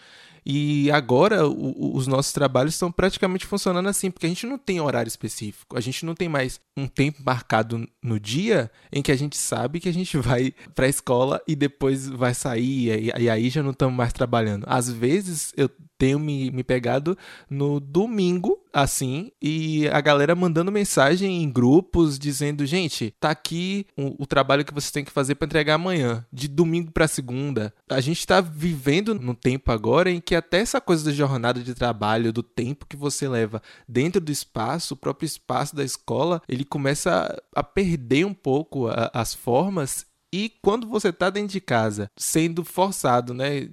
E 0.45 0.91
agora 0.91 1.47
o, 1.47 1.95
os 1.95 2.07
nossos 2.07 2.31
trabalhos 2.31 2.73
estão 2.73 2.91
praticamente 2.91 3.45
funcionando 3.45 3.87
assim, 3.87 4.11
porque 4.11 4.25
a 4.25 4.29
gente 4.29 4.45
não 4.45 4.57
tem 4.57 4.79
horário 4.81 5.07
específico. 5.07 5.77
A 5.77 5.81
gente 5.81 6.05
não 6.05 6.15
tem 6.15 6.27
mais 6.27 6.59
um 6.75 6.87
tempo 6.87 7.21
marcado 7.25 7.87
no 8.01 8.19
dia 8.19 8.69
em 8.91 9.01
que 9.01 9.11
a 9.11 9.15
gente 9.15 9.37
sabe 9.37 9.79
que 9.79 9.89
a 9.89 9.93
gente 9.93 10.17
vai 10.19 10.53
para 10.75 10.85
a 10.85 10.89
escola 10.89 11.41
e 11.47 11.55
depois 11.55 12.07
vai 12.07 12.33
sair 12.33 13.11
e, 13.17 13.23
e 13.23 13.29
aí 13.29 13.49
já 13.49 13.63
não 13.63 13.71
estamos 13.71 13.95
mais 13.95 14.13
trabalhando. 14.13 14.65
Às 14.67 14.89
vezes 14.89 15.53
eu 15.55 15.69
tenho 16.03 16.19
me, 16.19 16.51
me 16.51 16.65
pegado 16.65 17.17
no 17.49 17.79
domingo, 17.79 18.61
assim, 18.73 19.31
e 19.41 19.87
a 19.87 20.01
galera 20.01 20.35
mandando 20.35 20.69
mensagem 20.69 21.41
em 21.41 21.49
grupos 21.49 22.19
dizendo: 22.19 22.65
gente, 22.65 23.15
tá 23.21 23.29
aqui 23.29 23.87
o, 23.97 24.23
o 24.23 24.27
trabalho 24.27 24.65
que 24.65 24.73
você 24.73 24.91
tem 24.91 25.05
que 25.05 25.11
fazer 25.13 25.35
para 25.35 25.45
entregar 25.45 25.75
amanhã, 25.75 26.25
de 26.29 26.49
domingo 26.49 26.91
para 26.91 27.07
segunda. 27.07 27.73
A 27.89 28.01
gente 28.01 28.19
está 28.19 28.41
vivendo 28.41 29.15
num 29.15 29.33
tempo 29.33 29.71
agora 29.71 30.11
em 30.11 30.19
que 30.19 30.35
até 30.35 30.57
essa 30.59 30.81
coisa 30.81 31.05
da 31.05 31.11
jornada 31.13 31.61
de 31.61 31.73
trabalho, 31.73 32.33
do 32.33 32.43
tempo 32.43 32.85
que 32.85 32.97
você 32.97 33.25
leva 33.29 33.61
dentro 33.87 34.19
do 34.19 34.29
espaço, 34.31 34.95
o 34.95 34.97
próprio 34.97 35.25
espaço 35.25 35.73
da 35.73 35.85
escola, 35.85 36.41
ele 36.49 36.65
começa 36.65 37.41
a 37.55 37.63
perder 37.63 38.25
um 38.25 38.33
pouco 38.33 38.89
a, 38.89 39.09
as 39.13 39.33
formas 39.33 40.05
e 40.33 40.51
quando 40.61 40.85
você 40.85 41.09
está 41.09 41.29
dentro 41.29 41.53
de 41.53 41.61
casa, 41.61 42.11
sendo 42.17 42.65
forçado 42.65 43.33
né, 43.33 43.69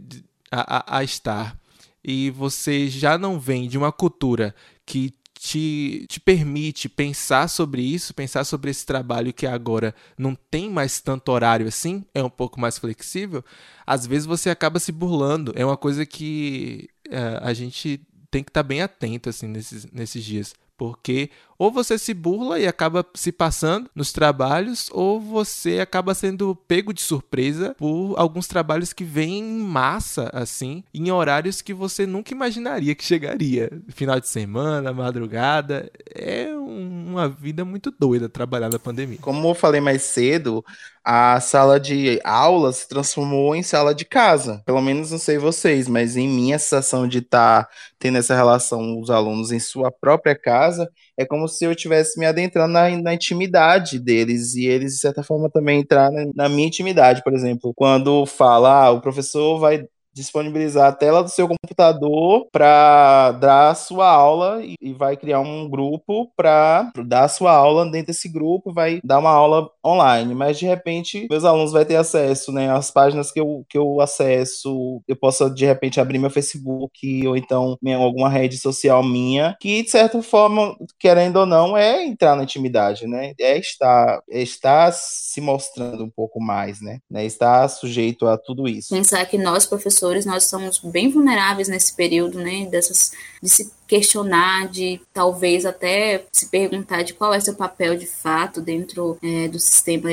a, 0.51 0.77
a, 0.77 0.99
a, 0.99 1.05
estar 1.05 1.57
e 2.03 2.31
você 2.31 2.89
já 2.89 3.19
não 3.19 3.39
vem 3.39 3.69
de 3.69 3.77
uma 3.79 3.93
cultura 3.93 4.55
que 4.87 5.13
te, 5.41 6.05
te 6.07 6.21
permite 6.21 6.87
pensar 6.87 7.49
sobre 7.49 7.81
isso, 7.81 8.13
pensar 8.13 8.45
sobre 8.45 8.71
esse 8.71 8.85
trabalho 8.85 9.33
que 9.33 9.47
agora 9.47 9.95
não 10.19 10.35
tem 10.35 10.69
mais 10.69 11.01
tanto 11.01 11.33
horário 11.33 11.67
assim, 11.67 12.05
é 12.15 12.23
um 12.23 12.29
pouco 12.29 12.61
mais 12.61 12.77
flexível, 12.77 13.43
às 13.87 14.07
vezes 14.07 14.27
você 14.27 14.51
acaba 14.51 14.79
se 14.79 14.93
burlando. 14.93 15.53
É 15.57 15.65
uma 15.65 15.79
coisa 15.79 16.05
que 16.05 16.91
é, 17.11 17.39
a 17.41 17.55
gente 17.55 18.07
tem 18.31 18.45
que 18.45 18.51
estar 18.51 18.63
tá 18.63 18.69
bem 18.69 18.83
atento 18.83 19.31
assim 19.31 19.49
nesses, 19.49 19.91
nesses 19.91 20.23
dias. 20.23 20.55
Porque 20.77 21.31
ou 21.61 21.71
você 21.71 21.99
se 21.99 22.15
burla 22.15 22.59
e 22.59 22.67
acaba 22.67 23.05
se 23.13 23.31
passando 23.31 23.91
nos 23.95 24.13
trabalhos, 24.13 24.89
ou 24.95 25.21
você 25.21 25.79
acaba 25.79 26.15
sendo 26.15 26.57
pego 26.57 26.91
de 26.91 27.03
surpresa 27.03 27.77
por 27.77 28.15
alguns 28.17 28.47
trabalhos 28.47 28.95
que 28.95 29.05
vêm 29.05 29.41
em 29.41 29.59
massa, 29.61 30.31
assim, 30.33 30.83
em 30.95 31.11
horários 31.11 31.61
que 31.61 31.75
você 31.75 32.07
nunca 32.07 32.33
imaginaria 32.33 32.95
que 32.95 33.05
chegaria. 33.05 33.71
Final 33.89 34.19
de 34.19 34.27
semana, 34.27 34.91
madrugada. 34.91 35.91
É 36.15 36.51
uma 36.55 37.29
vida 37.29 37.63
muito 37.63 37.91
doida 37.91 38.27
trabalhar 38.27 38.71
na 38.71 38.79
pandemia. 38.79 39.19
Como 39.21 39.47
eu 39.47 39.55
falei 39.55 39.83
mais 39.83 40.01
cedo, 40.01 40.65
a 41.05 41.41
sala 41.41 41.81
de 41.81 42.21
aula 42.25 42.73
se 42.73 42.89
transformou 42.89 43.55
em 43.55 43.63
sala 43.63 43.95
de 43.95 44.05
casa. 44.05 44.63
Pelo 44.65 44.81
menos 44.81 45.11
não 45.11 45.19
sei 45.19 45.39
vocês, 45.39 45.89
mas 45.89 46.17
em 46.17 46.29
minha 46.29 46.59
sensação 46.59 47.09
de 47.09 47.19
estar 47.19 47.65
tá 47.65 47.71
tendo 47.99 48.19
essa 48.19 48.35
relação 48.35 48.99
os 49.01 49.11
alunos 49.11 49.51
em 49.53 49.59
sua 49.59 49.91
própria 49.91 50.35
casa, 50.35 50.91
é 51.17 51.25
como 51.25 51.49
se 51.51 51.65
eu 51.65 51.73
estivesse 51.73 52.19
me 52.19 52.27
adentrando 52.27 52.73
na, 52.73 52.89
na, 52.97 53.15
intimidade 53.15 53.99
deles 53.99 54.55
e 54.55 54.67
eles, 54.67 54.95
de 54.95 55.01
certa 55.01 55.23
forma, 55.23 55.51
também 55.51 55.81
entrar 55.81 56.11
na, 56.11 56.25
na 56.35 56.49
minha 56.49 56.67
intimidade, 56.67 57.23
por 57.23 57.35
exemplo. 57.35 57.75
Quando 57.75 58.25
fala, 58.27 58.87
ah, 58.87 58.91
o 58.91 59.01
professor 59.01 59.59
vai 59.59 59.85
disponibilizar 60.13 60.89
a 60.89 60.93
tela 60.93 61.23
do 61.23 61.31
seu 61.31 61.49
computador 61.49 62.47
para 62.53 63.33
dar 63.33 63.71
a 63.71 63.75
sua 63.75 64.09
aula 64.11 64.61
e 64.63 64.93
vai 64.93 65.17
criar 65.17 65.41
um 65.41 65.69
grupo 65.69 66.31
para 66.37 66.91
dar 67.07 67.25
a 67.25 67.29
sua 67.29 67.53
aula. 67.53 67.89
Dentro 67.91 68.09
desse 68.09 68.29
grupo, 68.29 68.73
vai 68.73 69.01
dar 69.05 69.19
uma 69.19 69.31
aula 69.31 69.71
online, 69.85 70.35
mas 70.35 70.59
de 70.59 70.67
repente 70.67 71.27
meus 71.31 71.45
alunos 71.45 71.73
vão 71.73 71.85
ter 71.85 71.97
acesso, 71.97 72.53
né, 72.53 72.71
às 72.71 72.91
páginas 72.91 73.31
que 73.31 73.41
eu, 73.41 73.65
que 73.69 73.79
eu 73.79 74.01
acesso, 74.01 75.01
eu 75.07 75.17
posso 75.17 75.49
de 75.51 75.65
repente 75.65 76.01
abrir 76.01 76.19
meu 76.19 76.31
Facebook 76.31 77.27
ou 77.27 77.37
então 77.37 77.79
minha, 77.81 77.97
alguma 77.97 78.29
rede 78.29 78.59
social 78.59 79.03
minha, 79.03 79.57
que 79.61 79.83
de 79.83 79.91
certa 79.91 80.23
forma, 80.23 80.77
querendo 80.99 81.37
ou 81.37 81.47
não, 81.47 81.77
é 81.77 82.05
entrar 82.05 82.37
na 82.37 82.43
intimidade, 82.43 83.07
né, 83.07 83.33
é 83.41 83.59
estar, 83.59 84.21
é 84.31 84.43
estar 84.43 84.93
se 84.93 85.41
mostrando 85.41 86.05
um 86.05 86.11
pouco 86.11 86.41
mais, 86.41 86.81
né, 86.81 86.99
né 87.11 87.25
estar 87.25 87.69
sujeito 87.69 88.27
a 88.27 88.37
tudo 88.37 88.69
isso. 88.69 88.95
Pensar 88.95 89.25
que 89.27 89.39
nós, 89.39 89.67
professores 89.67 90.00
professores, 90.01 90.25
nós 90.25 90.45
somos 90.45 90.79
bem 90.79 91.11
vulneráveis 91.11 91.69
nesse 91.69 91.95
período, 91.95 92.39
né, 92.39 92.67
dessas, 92.67 93.13
de 93.43 93.49
se 93.49 93.71
questionar, 93.87 94.69
de 94.69 95.01
talvez 95.13 95.67
até 95.67 96.25
se 96.33 96.47
perguntar 96.47 97.03
de 97.03 97.13
qual 97.13 97.35
é 97.35 97.41
seu 97.41 97.55
papel 97.55 97.97
de 97.97 98.07
fato 98.07 98.61
dentro 98.61 99.19
é, 99.23 99.49
do 99.49 99.59
sistema 99.59 100.09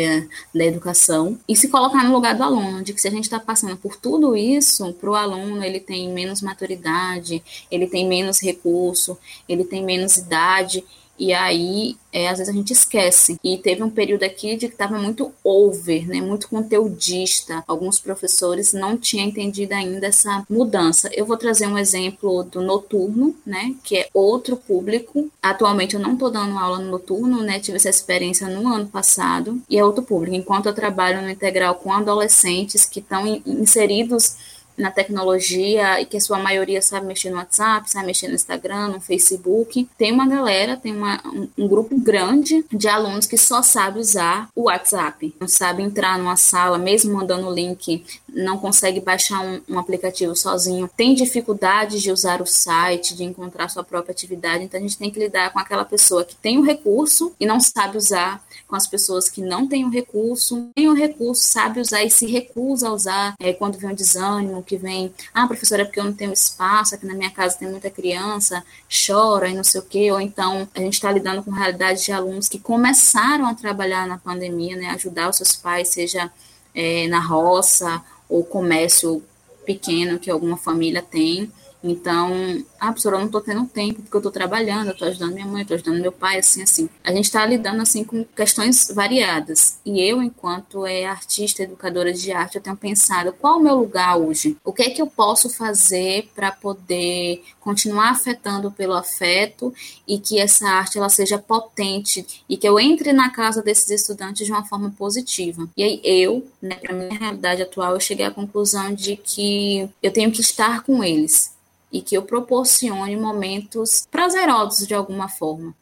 da 0.54 0.66
educação 0.66 1.38
e 1.48 1.56
se 1.56 1.70
colocar 1.70 2.04
no 2.04 2.12
lugar 2.12 2.36
do 2.36 2.44
aluno, 2.44 2.84
de 2.84 2.94
que 2.94 3.00
se 3.00 3.08
a 3.08 3.12
gente 3.12 3.26
está 3.26 3.40
passando 3.40 3.78
por 3.78 3.96
tudo 3.96 4.36
isso, 4.36 4.92
para 4.94 5.10
o 5.10 5.16
aluno 5.16 5.64
ele 5.64 5.80
tem 5.80 6.12
menos 6.12 6.42
maturidade, 6.42 7.44
ele 7.72 7.88
tem 7.88 8.08
menos 8.08 8.42
recurso, 8.42 9.18
ele 9.48 9.64
tem 9.64 9.84
menos 9.84 10.18
idade 10.18 10.84
e 11.20 11.34
aí, 11.34 11.96
é, 12.14 12.30
às 12.30 12.38
vezes 12.38 12.54
a 12.54 12.58
gente 12.58 12.74
esquece. 12.74 13.40
E 13.44 13.58
teve 13.58 13.84
um 13.84 13.90
período 13.90 14.24
aqui 14.24 14.56
de 14.56 14.68
que 14.68 14.74
estava 14.74 14.98
muito 14.98 15.34
over, 15.44 16.08
né, 16.08 16.22
muito 16.22 16.48
conteudista. 16.48 17.64
Alguns 17.68 18.00
professores 18.00 18.74
não 18.74 18.98
tinham 18.98 19.28
entendido 19.28 19.74
ainda 19.74 20.08
essa 20.08 20.46
mudança. 20.50 21.10
Eu 21.14 21.26
vou 21.26 21.38
trazer 21.38 21.68
um 21.68 21.78
exemplo 21.78 22.44
do 22.44 22.62
noturno, 22.62 23.36
né, 23.46 23.76
que 23.84 23.98
é 23.98 24.10
outro 24.14 24.58
público. 24.58 25.30
Atualmente 25.42 25.96
eu 25.96 26.00
não 26.00 26.14
estou 26.14 26.30
dando 26.30 26.58
aula 26.58 26.80
no 26.80 26.92
noturno, 26.92 27.42
né, 27.42 27.60
tive 27.60 27.78
essa 27.78 27.90
experiência 27.90 28.48
no 28.48 28.68
ano 28.68 28.88
passado, 28.88 29.62
e 29.70 29.78
é 29.78 29.84
outro 29.84 30.04
público. 30.04 30.36
Enquanto 30.36 30.68
eu 30.68 30.74
trabalho 30.74 31.22
no 31.22 31.30
integral 31.30 31.76
com 31.76 31.92
adolescentes 31.92 32.86
que 32.86 33.00
estão 33.00 33.26
inseridos 33.46 34.57
na 34.78 34.92
tecnologia 34.92 36.00
e 36.00 36.06
que 36.06 36.18
a 36.18 36.22
sua 36.22 36.38
maioria 36.38 36.82
sabe 36.82 37.08
mexer 37.08 37.30
no 37.30 37.38
WhatsApp, 37.38 37.90
sabe 37.90 38.06
mexer 38.06 38.28
no 38.28 38.36
Instagram, 38.36 38.90
no 38.90 39.02
Facebook. 39.02 39.90
Tem 39.98 40.12
uma 40.12 40.28
galera, 40.28 40.78
tem 40.78 40.96
uma, 40.96 41.20
um, 41.26 41.48
um, 41.58 41.68
grupo 41.68 42.00
grande 42.00 42.64
de 42.72 42.88
alunos 42.88 43.26
que 43.26 43.38
só 43.38 43.62
sabe 43.62 44.00
usar 44.00 44.50
o 44.56 44.64
WhatsApp, 44.64 45.34
não 45.40 45.48
sabe 45.48 45.82
entrar 45.82 46.18
numa 46.18 46.36
sala, 46.36 46.78
mesmo 46.78 47.14
mandando 47.14 47.48
o 47.48 47.54
link, 47.54 48.06
não 48.30 48.58
consegue 48.58 49.00
baixar 49.00 49.42
um, 49.42 49.62
um 49.68 49.80
aplicativo 49.80 50.36
sozinho, 50.36 50.90
tem 50.96 51.16
dificuldade 51.16 52.00
de 52.00 52.12
usar 52.12 52.42
o 52.42 52.46
site, 52.46 53.16
de 53.16 53.24
encontrar 53.24 53.70
sua 53.70 53.84
própria 53.84 54.12
atividade. 54.12 54.64
Então 54.64 54.80
a 54.80 54.84
gente 54.84 54.98
tem 54.98 55.10
que 55.10 55.20
lidar 55.20 55.52
com 55.52 55.60
aquela 55.60 55.84
pessoa 55.84 56.24
que 56.24 56.36
tem 56.36 56.58
o 56.60 56.64
recurso 56.64 57.34
e 57.40 57.46
não 57.46 57.60
sabe 57.60 57.98
usar, 57.98 58.46
com 58.68 58.76
as 58.76 58.86
pessoas 58.86 59.30
que 59.30 59.42
não 59.42 59.68
têm 59.68 59.86
o 59.86 59.90
recurso, 59.90 60.70
tem 60.76 60.90
o 60.90 60.94
recurso, 60.94 61.42
sabe 61.44 61.80
usar 61.80 62.04
e 62.04 62.10
se 62.10 62.28
recusa 62.28 62.90
a 62.90 62.94
usar 62.94 63.36
é, 63.40 63.54
quando 63.54 63.78
vem 63.78 63.90
um 63.90 63.96
desânimo, 63.96 64.64
que 64.68 64.78
vem, 64.78 65.14
ah, 65.34 65.48
professora, 65.48 65.82
é 65.82 65.86
porque 65.86 66.00
eu 66.00 66.04
não 66.04 66.14
tenho 66.14 66.34
espaço, 66.34 66.94
aqui 66.94 67.06
na 67.06 67.14
minha 67.14 67.32
casa 67.32 67.58
tem 67.58 67.70
muita 67.70 67.90
criança, 67.90 68.64
chora 68.88 69.50
e 69.50 69.56
não 69.56 69.64
sei 69.64 69.82
o 69.82 69.84
quê, 69.84 70.12
ou 70.12 70.22
então 70.22 70.68
a 70.76 70.80
gente 70.80 70.94
está 70.94 71.12
lidando 71.12 71.42
com 71.42 71.52
realidade 71.52 72.04
de 72.04 72.12
alunos 72.12 72.48
que 72.48 72.60
começaram 72.60 73.48
a 73.48 73.56
trabalhar 73.56 74.06
na 74.06 74.18
pandemia, 74.18 74.76
né, 74.76 74.88
ajudar 74.90 75.30
os 75.30 75.38
seus 75.38 75.56
pais, 75.56 75.88
seja 75.88 76.32
é, 76.76 77.08
na 77.08 77.20
roça 77.20 78.04
ou 78.30 78.44
comércio 78.44 79.24
pequeno 79.66 80.20
que 80.20 80.30
alguma 80.30 80.58
família 80.58 81.02
tem, 81.02 81.52
Então, 81.84 82.64
ah, 82.80 82.88
professora, 82.88 83.16
eu 83.16 83.20
não 83.20 83.26
estou 83.28 83.42
tendo 83.42 83.66
tempo 83.66 84.02
porque 84.02 84.16
eu 84.16 84.20
estou 84.20 84.32
trabalhando, 84.32 84.92
estou 84.92 85.08
ajudando 85.08 85.34
minha 85.34 85.46
mãe, 85.46 85.62
estou 85.62 85.76
ajudando 85.76 86.02
meu 86.02 86.12
pai, 86.12 86.40
assim, 86.40 86.62
assim. 86.62 86.90
A 87.04 87.12
gente 87.12 87.26
está 87.26 87.46
lidando, 87.46 87.82
assim, 87.82 88.04
com 88.04 88.24
questões 88.24 88.92
variadas. 88.94 89.80
E 89.86 90.02
eu, 90.02 90.22
enquanto 90.22 90.86
é, 90.86 91.06
artista, 91.06 91.64
educadora 91.64 92.12
de 92.14 92.32
arte, 92.32 92.56
eu 92.56 92.62
tenho 92.62 92.76
pensado 92.76 93.34
qual 93.34 93.58
o 93.58 93.64
meu 93.64 93.76
lugar 93.76 94.18
hoje? 94.18 94.58
O 94.64 94.74
que 94.74 94.84
é 94.84 94.90
que 94.90 95.02
eu 95.02 95.08
posso 95.08 95.50
fazer 95.50 96.30
para 96.36 96.52
poder 96.52 97.44
continuar 97.60 98.12
afetando 98.12 98.72
pelo 98.72 98.94
afeto 98.94 99.74
e 100.08 100.18
que 100.18 100.40
essa 100.40 100.68
arte 100.68 100.98
ela 100.98 101.10
seja 101.10 101.38
potente 101.38 102.44
e 102.48 102.58
que 102.58 102.68
eu 102.68 102.80
entre 102.80 103.12
na 103.14 103.30
casa 103.30 103.62
desses 103.62 103.90
estudantes 103.90 104.46
de 104.46 104.52
uma 104.52 104.66
forma 104.66 104.90
positiva. 104.98 105.68
E 105.76 105.84
aí 105.84 106.02
eu, 106.04 106.48
né, 106.62 106.76
para 106.76 106.94
minha 106.94 107.20
realidade 107.20 107.62
atual, 107.62 107.94
eu 107.94 108.00
cheguei 108.00 108.26
à 108.26 108.32
conclusão 108.32 108.94
de 108.94 109.18
que 109.18 109.90
eu 110.02 110.12
tenho 110.12 110.32
que 110.32 110.42
estar 110.42 110.84
com 110.84 111.04
eles 111.04 111.57
e 111.92 112.02
que 112.02 112.16
eu 112.16 112.22
proporcione 112.22 113.16
momentos 113.16 114.08
prazerosos 114.12 114.88
de 114.88 114.94
alguma 114.94 115.30
forma. 115.30 115.74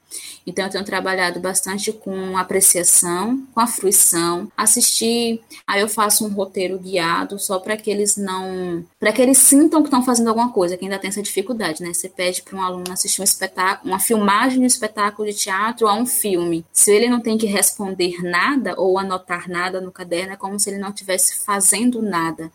Então, 0.45 0.65
eu 0.65 0.71
tenho 0.71 0.85
trabalhado 0.85 1.39
bastante 1.39 1.91
com 1.91 2.37
apreciação, 2.37 3.45
com 3.53 3.59
a 3.59 3.67
fruição, 3.67 4.49
assistir. 4.55 5.41
Aí, 5.67 5.81
eu 5.81 5.89
faço 5.89 6.25
um 6.25 6.29
roteiro 6.29 6.77
guiado 6.77 7.39
só 7.39 7.59
para 7.59 7.75
que 7.75 7.89
eles 7.89 8.15
não. 8.15 8.85
para 8.99 9.11
que 9.11 9.21
eles 9.21 9.37
sintam 9.39 9.81
que 9.81 9.87
estão 9.87 10.03
fazendo 10.03 10.27
alguma 10.29 10.51
coisa, 10.51 10.77
que 10.77 10.85
ainda 10.85 10.99
tem 10.99 11.09
essa 11.09 11.21
dificuldade, 11.21 11.83
né? 11.83 11.93
Você 11.93 12.07
pede 12.07 12.41
para 12.41 12.57
um 12.57 12.61
aluno 12.61 12.91
assistir 12.91 13.21
um 13.21 13.23
espetáculo, 13.23 13.91
uma 13.91 13.99
filmagem 13.99 14.59
de 14.59 14.63
um 14.63 14.67
espetáculo 14.67 15.27
de 15.27 15.35
teatro 15.35 15.87
a 15.87 15.93
um 15.93 16.05
filme. 16.05 16.65
Se 16.71 16.91
ele 16.91 17.09
não 17.09 17.19
tem 17.19 17.37
que 17.37 17.45
responder 17.47 18.23
nada 18.23 18.75
ou 18.77 18.97
anotar 18.97 19.49
nada 19.49 19.81
no 19.81 19.91
caderno, 19.91 20.33
é 20.33 20.37
como 20.37 20.59
se 20.59 20.69
ele 20.69 20.79
não 20.79 20.89
estivesse 20.89 21.43
fazendo 21.43 22.01
nada 22.01 22.51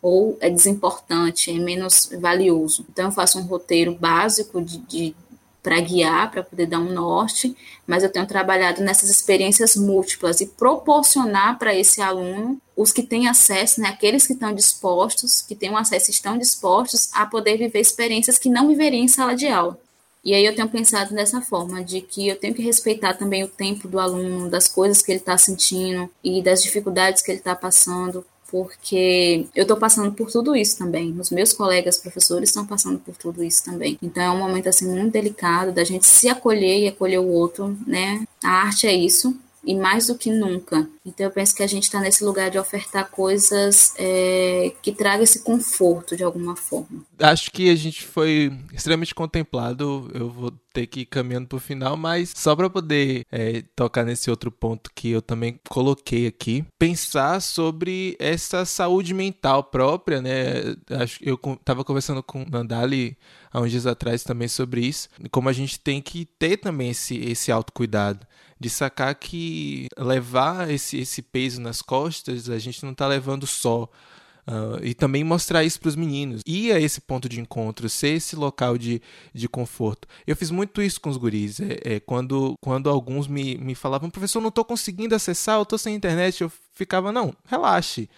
ou 0.00 0.36
é 0.40 0.48
desimportante, 0.48 1.50
é 1.50 1.54
menos 1.54 2.10
valioso. 2.20 2.86
Então 2.90 3.06
eu 3.06 3.12
faço 3.12 3.38
um 3.38 3.42
roteiro 3.42 3.94
básico 3.94 4.62
de, 4.62 4.78
de 4.78 5.16
para 5.62 5.80
guiar, 5.80 6.30
para 6.30 6.42
poder 6.42 6.66
dar 6.66 6.78
um 6.78 6.92
norte, 6.92 7.54
mas 7.86 8.02
eu 8.02 8.10
tenho 8.10 8.26
trabalhado 8.26 8.80
nessas 8.80 9.10
experiências 9.10 9.76
múltiplas 9.76 10.40
e 10.40 10.46
proporcionar 10.46 11.58
para 11.58 11.74
esse 11.74 12.00
aluno 12.00 12.60
os 12.76 12.92
que 12.92 13.02
têm 13.02 13.28
acesso, 13.28 13.80
né, 13.80 13.88
aqueles 13.88 14.26
que 14.26 14.32
estão 14.32 14.54
dispostos, 14.54 15.42
que 15.42 15.54
têm 15.54 15.70
um 15.70 15.76
acesso 15.76 16.10
estão 16.10 16.38
dispostos 16.38 17.10
a 17.12 17.26
poder 17.26 17.58
viver 17.58 17.80
experiências 17.80 18.38
que 18.38 18.48
não 18.48 18.68
viveriam 18.68 19.02
em 19.02 19.08
sala 19.08 19.34
de 19.34 19.48
aula. 19.48 19.78
E 20.24 20.34
aí 20.34 20.44
eu 20.44 20.54
tenho 20.54 20.68
pensado 20.68 21.14
dessa 21.14 21.40
forma, 21.40 21.82
de 21.82 22.00
que 22.00 22.28
eu 22.28 22.36
tenho 22.36 22.54
que 22.54 22.62
respeitar 22.62 23.14
também 23.14 23.44
o 23.44 23.48
tempo 23.48 23.88
do 23.88 23.98
aluno, 23.98 24.48
das 24.48 24.68
coisas 24.68 25.02
que 25.02 25.10
ele 25.12 25.20
está 25.20 25.36
sentindo 25.38 26.10
e 26.22 26.42
das 26.42 26.62
dificuldades 26.62 27.22
que 27.22 27.30
ele 27.30 27.38
está 27.38 27.54
passando, 27.54 28.24
porque 28.50 29.46
eu 29.54 29.62
estou 29.62 29.76
passando 29.76 30.12
por 30.12 30.30
tudo 30.30 30.56
isso 30.56 30.78
também. 30.78 31.14
Os 31.18 31.30
meus 31.30 31.52
colegas 31.52 31.98
professores 31.98 32.48
estão 32.48 32.66
passando 32.66 32.98
por 32.98 33.16
tudo 33.16 33.44
isso 33.44 33.64
também. 33.64 33.98
Então 34.02 34.22
é 34.22 34.30
um 34.30 34.38
momento 34.38 34.68
assim 34.68 34.86
muito 34.88 35.12
delicado 35.12 35.72
da 35.72 35.84
gente 35.84 36.06
se 36.06 36.28
acolher 36.28 36.80
e 36.80 36.88
acolher 36.88 37.18
o 37.18 37.28
outro, 37.28 37.76
né? 37.86 38.24
A 38.42 38.50
arte 38.50 38.86
é 38.86 38.94
isso 38.94 39.38
e 39.68 39.74
mais 39.74 40.06
do 40.06 40.16
que 40.16 40.30
nunca. 40.30 40.88
Então 41.04 41.26
eu 41.26 41.30
penso 41.30 41.54
que 41.54 41.62
a 41.62 41.66
gente 41.66 41.82
está 41.82 42.00
nesse 42.00 42.24
lugar 42.24 42.50
de 42.50 42.58
ofertar 42.58 43.10
coisas 43.10 43.92
é, 43.98 44.72
que 44.80 44.92
tragam 44.92 45.22
esse 45.22 45.44
conforto 45.44 46.16
de 46.16 46.24
alguma 46.24 46.56
forma. 46.56 47.04
Acho 47.20 47.50
que 47.50 47.68
a 47.68 47.76
gente 47.76 48.02
foi 48.02 48.50
extremamente 48.72 49.14
contemplado. 49.14 50.10
Eu 50.14 50.30
vou 50.30 50.50
ter 50.72 50.86
que 50.86 51.00
ir 51.00 51.06
caminhando 51.06 51.48
para 51.48 51.56
o 51.56 51.60
final, 51.60 51.98
mas 51.98 52.32
só 52.34 52.56
para 52.56 52.70
poder 52.70 53.26
é, 53.30 53.62
tocar 53.76 54.06
nesse 54.06 54.30
outro 54.30 54.50
ponto 54.50 54.90
que 54.94 55.10
eu 55.10 55.20
também 55.20 55.60
coloquei 55.68 56.26
aqui, 56.26 56.64
pensar 56.78 57.42
sobre 57.42 58.16
essa 58.18 58.64
saúde 58.64 59.12
mental 59.12 59.64
própria, 59.64 60.22
né? 60.22 60.76
Acho 60.98 61.18
que 61.18 61.28
eu 61.28 61.38
estava 61.60 61.84
conversando 61.84 62.22
com 62.22 62.46
Nandali 62.50 63.18
há 63.52 63.60
uns 63.60 63.70
dias 63.70 63.86
atrás 63.86 64.22
também 64.22 64.48
sobre 64.48 64.80
isso, 64.86 65.08
como 65.30 65.48
a 65.48 65.52
gente 65.52 65.78
tem 65.78 66.00
que 66.00 66.24
ter 66.24 66.56
também 66.56 66.90
esse, 66.90 67.16
esse 67.16 67.50
autocuidado 67.50 68.26
de 68.60 68.68
sacar 68.68 69.14
que 69.14 69.86
levar 69.96 70.70
esse, 70.70 70.98
esse 70.98 71.22
peso 71.22 71.60
nas 71.60 71.80
costas, 71.80 72.50
a 72.50 72.58
gente 72.58 72.84
não 72.84 72.92
está 72.92 73.06
levando 73.06 73.46
só. 73.46 73.88
Uh, 74.48 74.82
e 74.82 74.94
também 74.94 75.22
mostrar 75.22 75.62
isso 75.62 75.78
para 75.78 75.90
os 75.90 75.94
meninos. 75.94 76.40
Ir 76.46 76.72
a 76.72 76.80
esse 76.80 77.02
ponto 77.02 77.28
de 77.28 77.38
encontro, 77.38 77.86
ser 77.86 78.14
esse 78.14 78.34
local 78.34 78.78
de, 78.78 79.02
de 79.34 79.46
conforto. 79.46 80.08
Eu 80.26 80.34
fiz 80.34 80.50
muito 80.50 80.80
isso 80.80 80.98
com 81.02 81.10
os 81.10 81.18
guris. 81.18 81.60
É, 81.60 81.96
é 81.96 82.00
quando, 82.00 82.54
quando 82.62 82.88
alguns 82.88 83.28
me, 83.28 83.58
me 83.58 83.74
falavam, 83.74 84.08
professor, 84.08 84.40
não 84.40 84.48
estou 84.48 84.64
conseguindo 84.64 85.14
acessar, 85.14 85.58
eu 85.58 85.64
estou 85.64 85.78
sem 85.78 85.94
internet, 85.94 86.40
eu 86.40 86.50
ficava, 86.72 87.12
não, 87.12 87.34
relaxe 87.44 88.08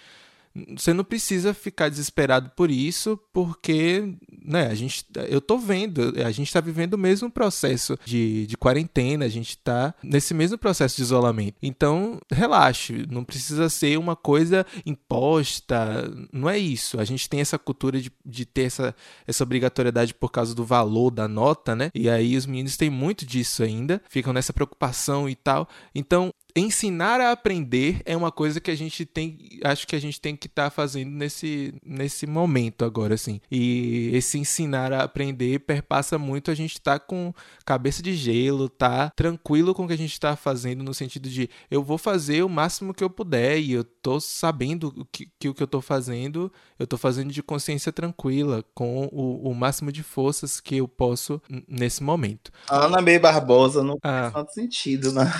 você 0.77 0.93
não 0.93 1.05
precisa 1.05 1.55
ficar 1.55 1.89
desesperado 1.89 2.51
por 2.51 2.71
isso, 2.71 3.19
porque 3.33 4.15
né, 4.43 4.67
a 4.67 4.75
gente, 4.75 5.05
eu 5.29 5.41
tô 5.41 5.59
vendo, 5.59 6.13
a 6.25 6.31
gente 6.31 6.49
está 6.49 6.61
vivendo 6.61 6.95
o 6.95 6.99
mesmo 6.99 7.31
processo 7.31 7.97
de, 8.05 8.47
de 8.47 8.57
quarentena, 8.57 9.25
a 9.25 9.29
gente 9.29 9.51
está 9.51 9.95
nesse 10.03 10.35
mesmo 10.35 10.59
processo 10.59 10.97
de 10.97 11.03
isolamento. 11.03 11.57
Então, 11.63 12.21
relaxe, 12.31 13.07
não 13.09 13.25
precisa 13.25 13.69
ser 13.69 13.99
uma 13.99 14.17
coisa 14.17 14.67
imposta, 14.85 16.11
não 16.33 16.51
é 16.51 16.59
isso. 16.59 16.99
A 16.99 17.05
gente 17.05 17.29
tem 17.29 17.41
essa 17.41 17.59
cultura 17.59 18.01
de, 18.01 18.11
de 18.25 18.45
ter 18.45 18.63
essa, 18.63 18.95
essa 19.27 19.45
obrigatoriedade 19.45 20.15
por 20.15 20.31
causa 20.31 20.55
do 20.55 20.65
valor 20.65 21.11
da 21.11 21.29
nota, 21.29 21.77
né? 21.77 21.91
E 21.95 22.09
aí 22.09 22.37
os 22.37 22.47
meninos 22.47 22.77
têm 22.77 22.91
muito 22.91 23.25
disso 23.25 23.63
ainda, 23.63 24.03
ficam 24.09 24.33
nessa 24.33 24.53
preocupação 24.53 25.29
e 25.29 25.35
tal. 25.35 25.69
Então, 25.95 26.33
ensinar 26.55 27.21
a 27.21 27.33
aprender 27.33 28.03
é 28.05 28.17
uma 28.17 28.33
coisa 28.33 28.61
que 28.61 28.71
a 28.71 28.77
gente 28.77 29.05
tem, 29.05 29.39
acho 29.65 29.87
que 29.87 29.97
a 29.97 30.01
gente 30.01 30.21
tem 30.21 30.37
que 30.37 30.47
estar 30.47 30.65
tá 30.65 30.71
fazendo 30.71 31.11
nesse, 31.11 31.75
nesse 31.85 32.27
momento 32.27 32.85
agora, 32.85 33.15
assim. 33.15 33.41
E 33.51 34.11
esse 34.13 34.39
ensinar 34.39 34.93
a 34.93 35.03
aprender 35.03 35.61
perpassa 35.61 36.19
muito 36.19 36.51
a 36.51 36.55
gente 36.55 36.75
estar 36.75 36.99
tá 36.99 37.05
com 37.05 37.33
cabeça 37.65 38.03
de 38.03 38.15
gelo, 38.15 38.69
tá 38.69 39.11
tranquilo 39.11 39.75
com 39.75 39.85
o 39.85 39.87
que 39.87 39.95
a 39.95 39.99
gente 39.99 40.13
está 40.13 40.37
fazendo, 40.37 40.83
no 40.83 40.95
sentido 40.95 41.29
de 41.29 41.49
eu 41.71 41.83
vou 41.83 41.99
fazer 41.99 42.43
o 42.43 42.49
máximo 42.49 42.95
que 42.95 43.05
eu 43.05 43.11
puder 43.11 43.59
e 43.59 43.73
eu 43.73 43.85
tô 43.85 44.21
sabendo 44.21 45.07
que, 45.13 45.31
que 45.39 45.49
o 45.49 45.55
que 45.55 45.63
eu 45.63 45.67
tô 45.67 45.81
fazendo, 45.81 46.53
eu 46.79 46.87
tô 46.87 46.97
fazendo 46.97 47.33
de 47.33 47.43
consciência 47.43 47.93
tranquila, 47.93 48.65
com 48.75 49.09
o, 49.13 49.51
o 49.51 49.55
máximo 49.55 49.93
de 49.93 50.03
forças 50.03 50.61
que 50.61 50.77
eu 50.77 50.89
posso 50.89 51.41
nesse 51.69 52.03
momento. 52.03 52.51
Ana 52.69 53.01
B. 53.01 53.19
Barbosa 53.19 53.83
não 53.83 53.97
ah. 54.03 54.31
faz 54.31 54.33
tanto 54.33 54.53
sentido, 54.53 55.13
né? 55.13 55.31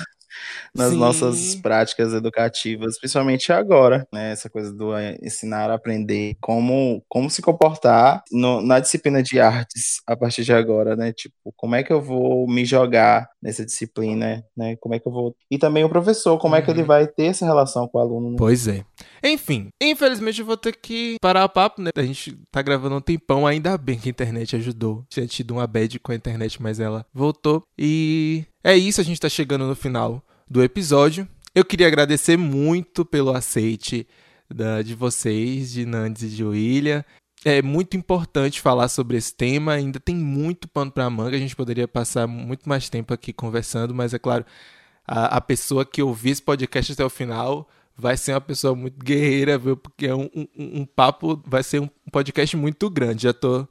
Nas 0.75 0.91
Sim. 0.91 0.97
nossas 0.97 1.55
práticas 1.55 2.13
educativas, 2.13 2.99
principalmente 2.99 3.51
agora, 3.51 4.07
né? 4.13 4.31
Essa 4.31 4.49
coisa 4.49 4.73
do 4.73 4.95
eh, 4.95 5.17
ensinar 5.21 5.69
a 5.69 5.75
aprender 5.75 6.35
como, 6.39 7.03
como 7.07 7.29
se 7.29 7.41
comportar 7.41 8.23
no, 8.31 8.61
na 8.61 8.79
disciplina 8.79 9.21
de 9.23 9.39
artes 9.39 10.01
a 10.05 10.15
partir 10.15 10.43
de 10.43 10.53
agora, 10.53 10.95
né? 10.95 11.13
Tipo, 11.13 11.53
como 11.55 11.75
é 11.75 11.83
que 11.83 11.93
eu 11.93 12.01
vou 12.01 12.47
me 12.47 12.65
jogar 12.65 13.30
nessa 13.41 13.65
disciplina, 13.65 14.45
né? 14.55 14.75
Como 14.77 14.93
é 14.93 14.99
que 14.99 15.07
eu 15.07 15.11
vou. 15.11 15.35
E 15.49 15.57
também 15.57 15.83
o 15.83 15.89
professor, 15.89 16.37
como 16.37 16.53
uhum. 16.53 16.59
é 16.59 16.61
que 16.61 16.69
ele 16.69 16.81
uhum. 16.81 16.87
vai 16.87 17.07
ter 17.07 17.25
essa 17.25 17.45
relação 17.45 17.87
com 17.87 17.97
o 17.97 18.01
aluno, 18.01 18.31
né? 18.31 18.35
Pois 18.37 18.67
é. 18.67 18.85
Enfim, 19.23 19.69
infelizmente 19.81 20.39
eu 20.39 20.45
vou 20.45 20.57
ter 20.57 20.75
que 20.75 21.17
parar 21.21 21.45
o 21.45 21.49
papo, 21.49 21.81
né? 21.81 21.89
A 21.95 22.03
gente 22.03 22.37
tá 22.51 22.61
gravando 22.61 22.95
um 22.95 23.01
tempão, 23.01 23.47
ainda 23.47 23.77
bem 23.77 23.97
que 23.97 24.09
a 24.09 24.11
internet 24.11 24.55
ajudou. 24.55 25.03
Tinha 25.09 25.25
tido 25.25 25.51
uma 25.51 25.65
bad 25.65 25.99
com 25.99 26.11
a 26.11 26.15
internet, 26.15 26.61
mas 26.61 26.79
ela 26.79 27.05
voltou. 27.13 27.63
E 27.77 28.45
é 28.63 28.77
isso, 28.77 29.01
a 29.01 29.03
gente 29.03 29.15
está 29.15 29.29
chegando 29.29 29.65
no 29.65 29.75
final 29.75 30.21
do 30.47 30.63
episódio. 30.63 31.27
Eu 31.53 31.65
queria 31.65 31.87
agradecer 31.87 32.37
muito 32.37 33.03
pelo 33.03 33.31
aceite 33.31 34.07
da, 34.49 34.81
de 34.81 34.95
vocês, 34.95 35.71
de 35.71 35.85
Nandes 35.85 36.23
e 36.23 36.27
de 36.27 36.43
William. 36.43 37.03
É 37.43 37.61
muito 37.61 37.97
importante 37.97 38.61
falar 38.61 38.87
sobre 38.87 39.17
esse 39.17 39.33
tema, 39.33 39.73
ainda 39.73 39.99
tem 39.99 40.15
muito 40.15 40.67
pano 40.67 40.91
para 40.91 41.09
manga, 41.09 41.35
a 41.35 41.39
gente 41.39 41.55
poderia 41.55 41.87
passar 41.87 42.27
muito 42.27 42.69
mais 42.69 42.87
tempo 42.87 43.13
aqui 43.13 43.33
conversando, 43.33 43.95
mas 43.95 44.13
é 44.13 44.19
claro, 44.19 44.45
a, 45.07 45.37
a 45.37 45.41
pessoa 45.41 45.83
que 45.83 46.03
ouvir 46.03 46.29
esse 46.29 46.41
podcast 46.41 46.93
até 46.93 47.03
o 47.03 47.09
final 47.09 47.67
vai 47.97 48.15
ser 48.15 48.33
uma 48.33 48.41
pessoa 48.41 48.75
muito 48.75 49.03
guerreira, 49.03 49.57
viu? 49.57 49.75
Porque 49.75 50.05
é 50.07 50.15
um, 50.15 50.29
um, 50.35 50.47
um 50.81 50.85
papo, 50.85 51.41
vai 51.45 51.63
ser 51.63 51.81
um 51.81 51.89
podcast 52.11 52.55
muito 52.55 52.89
grande, 52.89 53.23
já 53.23 53.33
tô 53.33 53.67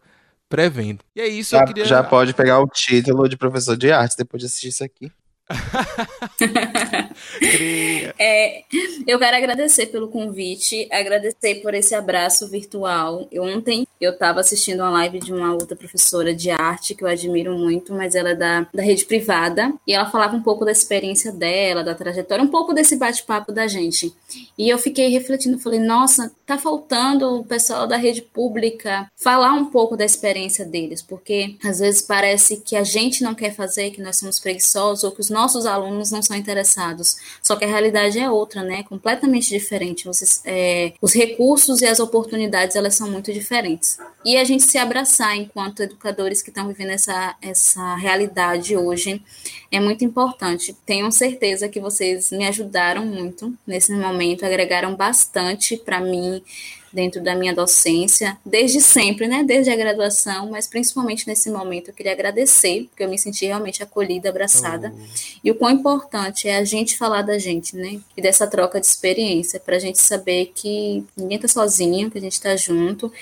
prevendo. 0.49 1.05
E 1.15 1.21
é 1.21 1.29
isso, 1.29 1.53
já, 1.53 1.61
eu 1.61 1.67
queria... 1.67 1.85
Já 1.85 2.03
pode 2.03 2.35
pegar 2.35 2.61
o 2.61 2.67
título 2.67 3.29
de 3.29 3.37
professor 3.37 3.77
de 3.77 3.93
arte 3.93 4.17
depois 4.17 4.41
de 4.41 4.47
assistir 4.47 4.69
isso 4.69 4.83
aqui. 4.83 5.13
É, 8.19 8.65
eu 9.07 9.19
quero 9.19 9.37
agradecer 9.37 9.87
pelo 9.87 10.09
convite, 10.09 10.89
agradecer 10.91 11.57
por 11.57 11.75
esse 11.75 11.95
abraço 11.95 12.49
virtual. 12.49 13.27
Eu 13.31 13.43
ontem 13.43 13.87
eu 14.01 14.13
estava 14.13 14.41
assistindo 14.41 14.81
uma 14.81 14.91
live 14.91 15.19
de 15.19 15.33
uma 15.33 15.53
outra 15.53 15.77
professora 15.77 16.35
de 16.35 16.51
arte 16.51 16.95
que 16.95 17.05
eu 17.05 17.09
admiro 17.09 17.57
muito, 17.59 17.93
mas 17.93 18.15
ela 18.15 18.31
é 18.31 18.35
da, 18.35 18.67
da 18.73 18.83
rede 18.83 19.05
privada 19.05 19.73
e 19.87 19.93
ela 19.93 20.09
falava 20.11 20.37
um 20.37 20.43
pouco 20.43 20.65
da 20.65 20.73
experiência 20.73 21.33
dela, 21.33 21.85
da 21.85 21.95
trajetória, 21.95 22.45
um 22.45 22.49
pouco 22.49 22.73
desse 22.73 22.97
bate-papo 22.97 23.53
da 23.53 23.67
gente. 23.67 24.15
E 24.57 24.69
eu 24.69 24.79
fiquei 24.79 25.09
refletindo, 25.09 25.59
falei, 25.59 25.81
nossa, 25.81 26.33
tá 26.47 26.57
faltando 26.57 27.41
o 27.41 27.45
pessoal 27.45 27.87
da 27.87 27.97
rede 27.97 28.23
pública 28.23 29.07
falar 29.17 29.53
um 29.53 29.67
pouco 29.67 29.97
da 29.97 30.05
experiência 30.05 30.65
deles, 30.65 31.03
porque 31.03 31.57
às 31.65 31.81
vezes 31.81 32.03
parece 32.03 32.59
que 32.59 32.77
a 32.77 32.85
gente 32.85 33.23
não 33.23 33.35
quer 33.35 33.55
fazer, 33.55 33.91
que 33.91 34.01
nós 34.01 34.17
somos 34.17 34.39
preguiçosos 34.39 35.05
ou 35.05 35.13
que 35.13 35.21
os 35.21 35.31
nossos 35.31 35.40
alunos 35.67 36.11
não 36.11 36.23
são 36.23 36.37
interessados. 36.37 37.17
Só 37.43 37.57
que 37.57 37.65
a 37.65 37.69
realidade 37.69 38.19
é 38.19 38.31
outra, 38.31 38.63
né? 38.63 38.83
Completamente 38.85 39.49
diferente. 39.49 40.05
Vocês, 40.05 40.43
é, 40.45 40.93
os 41.01 41.15
recursos 41.15 41.81
e 41.83 41.87
as 41.87 42.01
oportunidades 42.01 42.77
elas 42.77 42.95
são 42.95 43.11
muito 43.11 43.33
diferentes. 43.33 43.99
E 44.25 44.37
a 44.37 44.45
gente 44.45 44.65
se 44.65 44.79
abraçar 44.79 45.37
enquanto 45.37 45.83
educadores 45.83 46.43
que 46.43 46.51
estão 46.51 46.69
vivendo 46.69 46.91
essa, 46.91 47.37
essa 47.41 47.97
realidade 47.97 48.77
hoje 48.77 49.23
é 49.71 49.81
muito 49.81 50.05
importante. 50.05 50.77
Tenho 50.85 51.11
certeza 51.11 51.69
que 51.69 51.81
vocês 51.81 52.31
me 52.31 52.47
ajudaram 52.47 53.07
muito 53.07 53.55
nesse 53.67 53.93
momento, 53.93 54.45
agregaram 54.45 54.95
bastante 54.95 55.77
para 55.77 56.01
mim 56.01 56.43
dentro 56.93 57.23
da 57.23 57.35
minha 57.35 57.55
docência, 57.55 58.37
desde 58.45 58.81
sempre, 58.81 59.27
né? 59.27 59.43
Desde 59.45 59.71
a 59.71 59.77
graduação, 59.77 60.51
mas 60.51 60.67
principalmente 60.67 61.27
nesse 61.27 61.51
momento 61.51 61.89
eu 61.89 61.95
queria 61.95 62.13
agradecer, 62.13 62.87
porque 62.89 63.05
eu 63.05 63.09
me 63.09 63.19
senti 63.19 63.47
realmente 63.47 63.83
acolhida, 63.83 64.29
abraçada. 64.29 64.93
Oh. 64.95 65.39
E 65.45 65.51
o 65.51 65.55
quão 65.55 65.71
importante 65.71 66.49
é 66.49 66.57
a 66.57 66.65
gente 66.65 66.99
falar 66.99 67.23
da 67.23 67.39
gente, 67.39 67.77
né? 67.77 68.01
E 68.17 68.23
dessa 68.23 68.47
troca 68.47 68.81
de 68.81 68.87
experiência, 68.87 69.61
para 69.61 69.77
a 69.77 69.81
gente 69.81 69.99
saber 69.99 70.53
que 70.55 71.05
ninguém 71.17 71.39
tá 71.39 71.49
sozinho, 71.49 72.11
que 72.11 72.19
a 72.19 72.21
gente 72.21 72.41
tá 72.41 72.57
junto. 72.57 73.13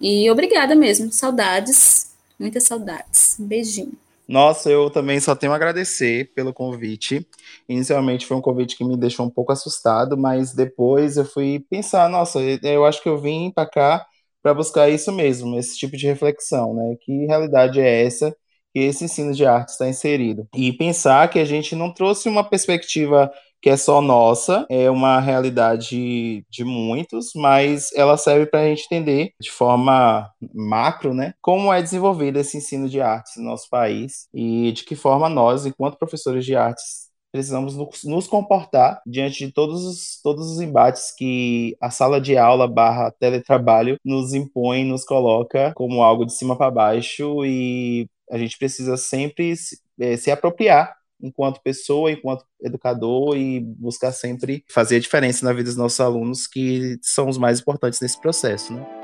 E 0.00 0.30
obrigada 0.30 0.74
mesmo, 0.74 1.12
saudades, 1.12 2.10
muitas 2.38 2.64
saudades. 2.64 3.36
Um 3.38 3.46
beijinho. 3.46 4.09
Nossa, 4.30 4.70
eu 4.70 4.88
também 4.88 5.18
só 5.18 5.34
tenho 5.34 5.52
a 5.52 5.56
agradecer 5.56 6.32
pelo 6.36 6.52
convite. 6.54 7.26
Inicialmente 7.68 8.24
foi 8.24 8.36
um 8.36 8.40
convite 8.40 8.76
que 8.76 8.84
me 8.84 8.96
deixou 8.96 9.26
um 9.26 9.30
pouco 9.30 9.50
assustado, 9.50 10.16
mas 10.16 10.54
depois 10.54 11.16
eu 11.16 11.24
fui 11.24 11.58
pensar, 11.68 12.08
nossa, 12.08 12.38
eu 12.62 12.84
acho 12.84 13.02
que 13.02 13.08
eu 13.08 13.18
vim 13.18 13.50
para 13.52 13.68
cá 13.68 14.06
para 14.40 14.54
buscar 14.54 14.88
isso 14.88 15.10
mesmo, 15.10 15.58
esse 15.58 15.76
tipo 15.76 15.96
de 15.96 16.06
reflexão, 16.06 16.72
né? 16.74 16.94
Que 17.00 17.26
realidade 17.26 17.80
é 17.80 18.04
essa 18.04 18.30
que 18.72 18.78
esse 18.78 19.04
ensino 19.04 19.34
de 19.34 19.44
arte 19.44 19.70
está 19.70 19.88
inserido? 19.88 20.46
E 20.54 20.72
pensar 20.74 21.28
que 21.28 21.40
a 21.40 21.44
gente 21.44 21.74
não 21.74 21.92
trouxe 21.92 22.28
uma 22.28 22.48
perspectiva 22.48 23.32
que 23.60 23.70
é 23.70 23.76
só 23.76 24.00
nossa, 24.00 24.66
é 24.70 24.90
uma 24.90 25.20
realidade 25.20 26.44
de 26.50 26.64
muitos, 26.64 27.32
mas 27.34 27.92
ela 27.94 28.16
serve 28.16 28.46
para 28.46 28.60
a 28.60 28.68
gente 28.68 28.84
entender 28.86 29.32
de 29.40 29.50
forma 29.50 30.30
macro, 30.54 31.14
né, 31.14 31.34
como 31.40 31.72
é 31.72 31.82
desenvolvido 31.82 32.38
esse 32.38 32.56
ensino 32.56 32.88
de 32.88 33.00
artes 33.00 33.36
no 33.36 33.44
nosso 33.44 33.68
país 33.68 34.26
e 34.34 34.72
de 34.72 34.84
que 34.84 34.96
forma 34.96 35.28
nós, 35.28 35.66
enquanto 35.66 35.98
professores 35.98 36.44
de 36.44 36.56
artes, 36.56 37.10
precisamos 37.32 37.76
nos 38.04 38.26
comportar 38.26 39.00
diante 39.06 39.46
de 39.46 39.52
todos 39.52 39.84
os, 39.84 40.20
todos 40.22 40.50
os 40.50 40.60
embates 40.60 41.14
que 41.16 41.76
a 41.80 41.90
sala 41.90 42.20
de 42.20 42.36
aula 42.36 42.66
barra 42.66 43.12
teletrabalho 43.18 43.96
nos 44.04 44.34
impõe, 44.34 44.84
nos 44.84 45.04
coloca 45.04 45.72
como 45.74 46.02
algo 46.02 46.26
de 46.26 46.34
cima 46.34 46.56
para 46.56 46.70
baixo 46.70 47.44
e 47.44 48.08
a 48.30 48.38
gente 48.38 48.58
precisa 48.58 48.96
sempre 48.96 49.56
se, 49.56 49.78
é, 50.00 50.16
se 50.16 50.30
apropriar 50.30 50.99
enquanto 51.22 51.62
pessoa, 51.62 52.10
enquanto 52.10 52.44
educador 52.62 53.36
e 53.36 53.60
buscar 53.60 54.12
sempre 54.12 54.64
fazer 54.68 54.96
a 54.96 55.00
diferença 55.00 55.44
na 55.44 55.52
vida 55.52 55.64
dos 55.64 55.76
nossos 55.76 56.00
alunos, 56.00 56.46
que 56.46 56.98
são 57.02 57.28
os 57.28 57.38
mais 57.38 57.60
importantes 57.60 58.00
nesse 58.00 58.20
processo, 58.20 58.72
né? 58.72 59.00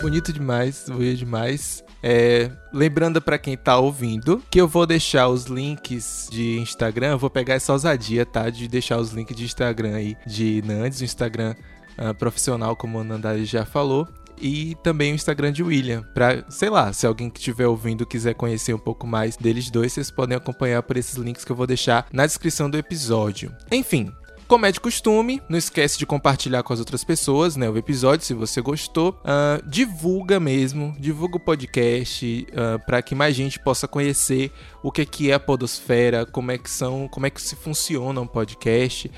Bonito 0.00 0.32
demais, 0.32 0.86
bonito 0.88 1.18
demais. 1.18 1.84
É, 2.02 2.50
lembrando 2.72 3.20
para 3.20 3.38
quem 3.38 3.54
tá 3.54 3.76
ouvindo 3.76 4.42
que 4.50 4.58
eu 4.58 4.66
vou 4.66 4.86
deixar 4.86 5.28
os 5.28 5.44
links 5.44 6.26
de 6.32 6.58
Instagram, 6.58 7.18
vou 7.18 7.28
pegar 7.28 7.54
essa 7.54 7.72
ousadia, 7.72 8.24
tá? 8.24 8.48
De 8.48 8.66
deixar 8.66 8.98
os 8.98 9.10
links 9.10 9.36
de 9.36 9.44
Instagram 9.44 9.94
aí 9.94 10.16
de 10.26 10.62
Nandes, 10.64 11.02
o 11.02 11.04
Instagram 11.04 11.54
uh, 11.98 12.14
profissional, 12.14 12.74
como 12.74 12.98
o 12.98 13.04
Nandari 13.04 13.44
já 13.44 13.66
falou, 13.66 14.08
e 14.40 14.76
também 14.82 15.12
o 15.12 15.14
Instagram 15.14 15.52
de 15.52 15.62
William. 15.62 16.02
Pra, 16.14 16.44
sei 16.48 16.70
lá, 16.70 16.92
se 16.92 17.06
alguém 17.06 17.30
que 17.30 17.38
estiver 17.38 17.66
ouvindo 17.66 18.06
quiser 18.06 18.34
conhecer 18.34 18.74
um 18.74 18.78
pouco 18.78 19.06
mais 19.06 19.36
deles 19.36 19.70
dois, 19.70 19.92
vocês 19.92 20.10
podem 20.10 20.36
acompanhar 20.36 20.82
por 20.82 20.96
esses 20.96 21.14
links 21.14 21.44
que 21.44 21.52
eu 21.52 21.56
vou 21.56 21.66
deixar 21.66 22.06
na 22.12 22.26
descrição 22.26 22.70
do 22.70 22.78
episódio. 22.78 23.54
Enfim, 23.70 24.12
como 24.50 24.66
é 24.66 24.72
de 24.72 24.80
costume, 24.80 25.40
não 25.48 25.56
esquece 25.56 25.96
de 25.96 26.04
compartilhar 26.04 26.64
com 26.64 26.72
as 26.72 26.80
outras 26.80 27.04
pessoas, 27.04 27.54
né, 27.54 27.70
o 27.70 27.78
episódio, 27.78 28.26
se 28.26 28.34
você 28.34 28.60
gostou. 28.60 29.10
Uh, 29.20 29.64
divulga 29.64 30.40
mesmo, 30.40 30.92
divulga 30.98 31.36
o 31.36 31.40
podcast 31.40 32.48
uh, 32.50 32.56
ah, 32.56 32.78
para 32.80 33.00
que 33.00 33.14
mais 33.14 33.36
gente 33.36 33.60
possa 33.60 33.86
conhecer 33.86 34.50
o 34.82 34.90
que 34.90 35.02
é, 35.02 35.04
que 35.04 35.30
é 35.30 35.34
a 35.34 35.38
podosfera, 35.38 36.26
como 36.26 36.50
é 36.50 36.58
que 36.58 36.68
são, 36.68 37.06
como 37.06 37.26
é 37.26 37.30
que 37.30 37.40
se 37.40 37.54
funciona 37.54 38.20
um 38.20 38.26
podcast. 38.26 39.08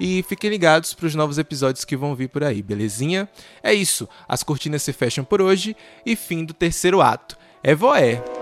E 0.00 0.22
fiquem 0.22 0.48
ligados 0.48 0.94
para 0.94 1.06
os 1.06 1.14
novos 1.14 1.36
episódios 1.36 1.84
que 1.84 1.94
vão 1.94 2.14
vir 2.14 2.30
por 2.30 2.42
aí, 2.42 2.62
belezinha? 2.62 3.28
É 3.62 3.74
isso, 3.74 4.08
as 4.26 4.42
cortinas 4.42 4.82
se 4.82 4.94
fecham 4.94 5.22
por 5.22 5.42
hoje 5.42 5.76
e 6.06 6.16
fim 6.16 6.42
do 6.42 6.54
terceiro 6.54 7.02
ato. 7.02 7.36
É 7.62 7.74
voé! 7.74 8.39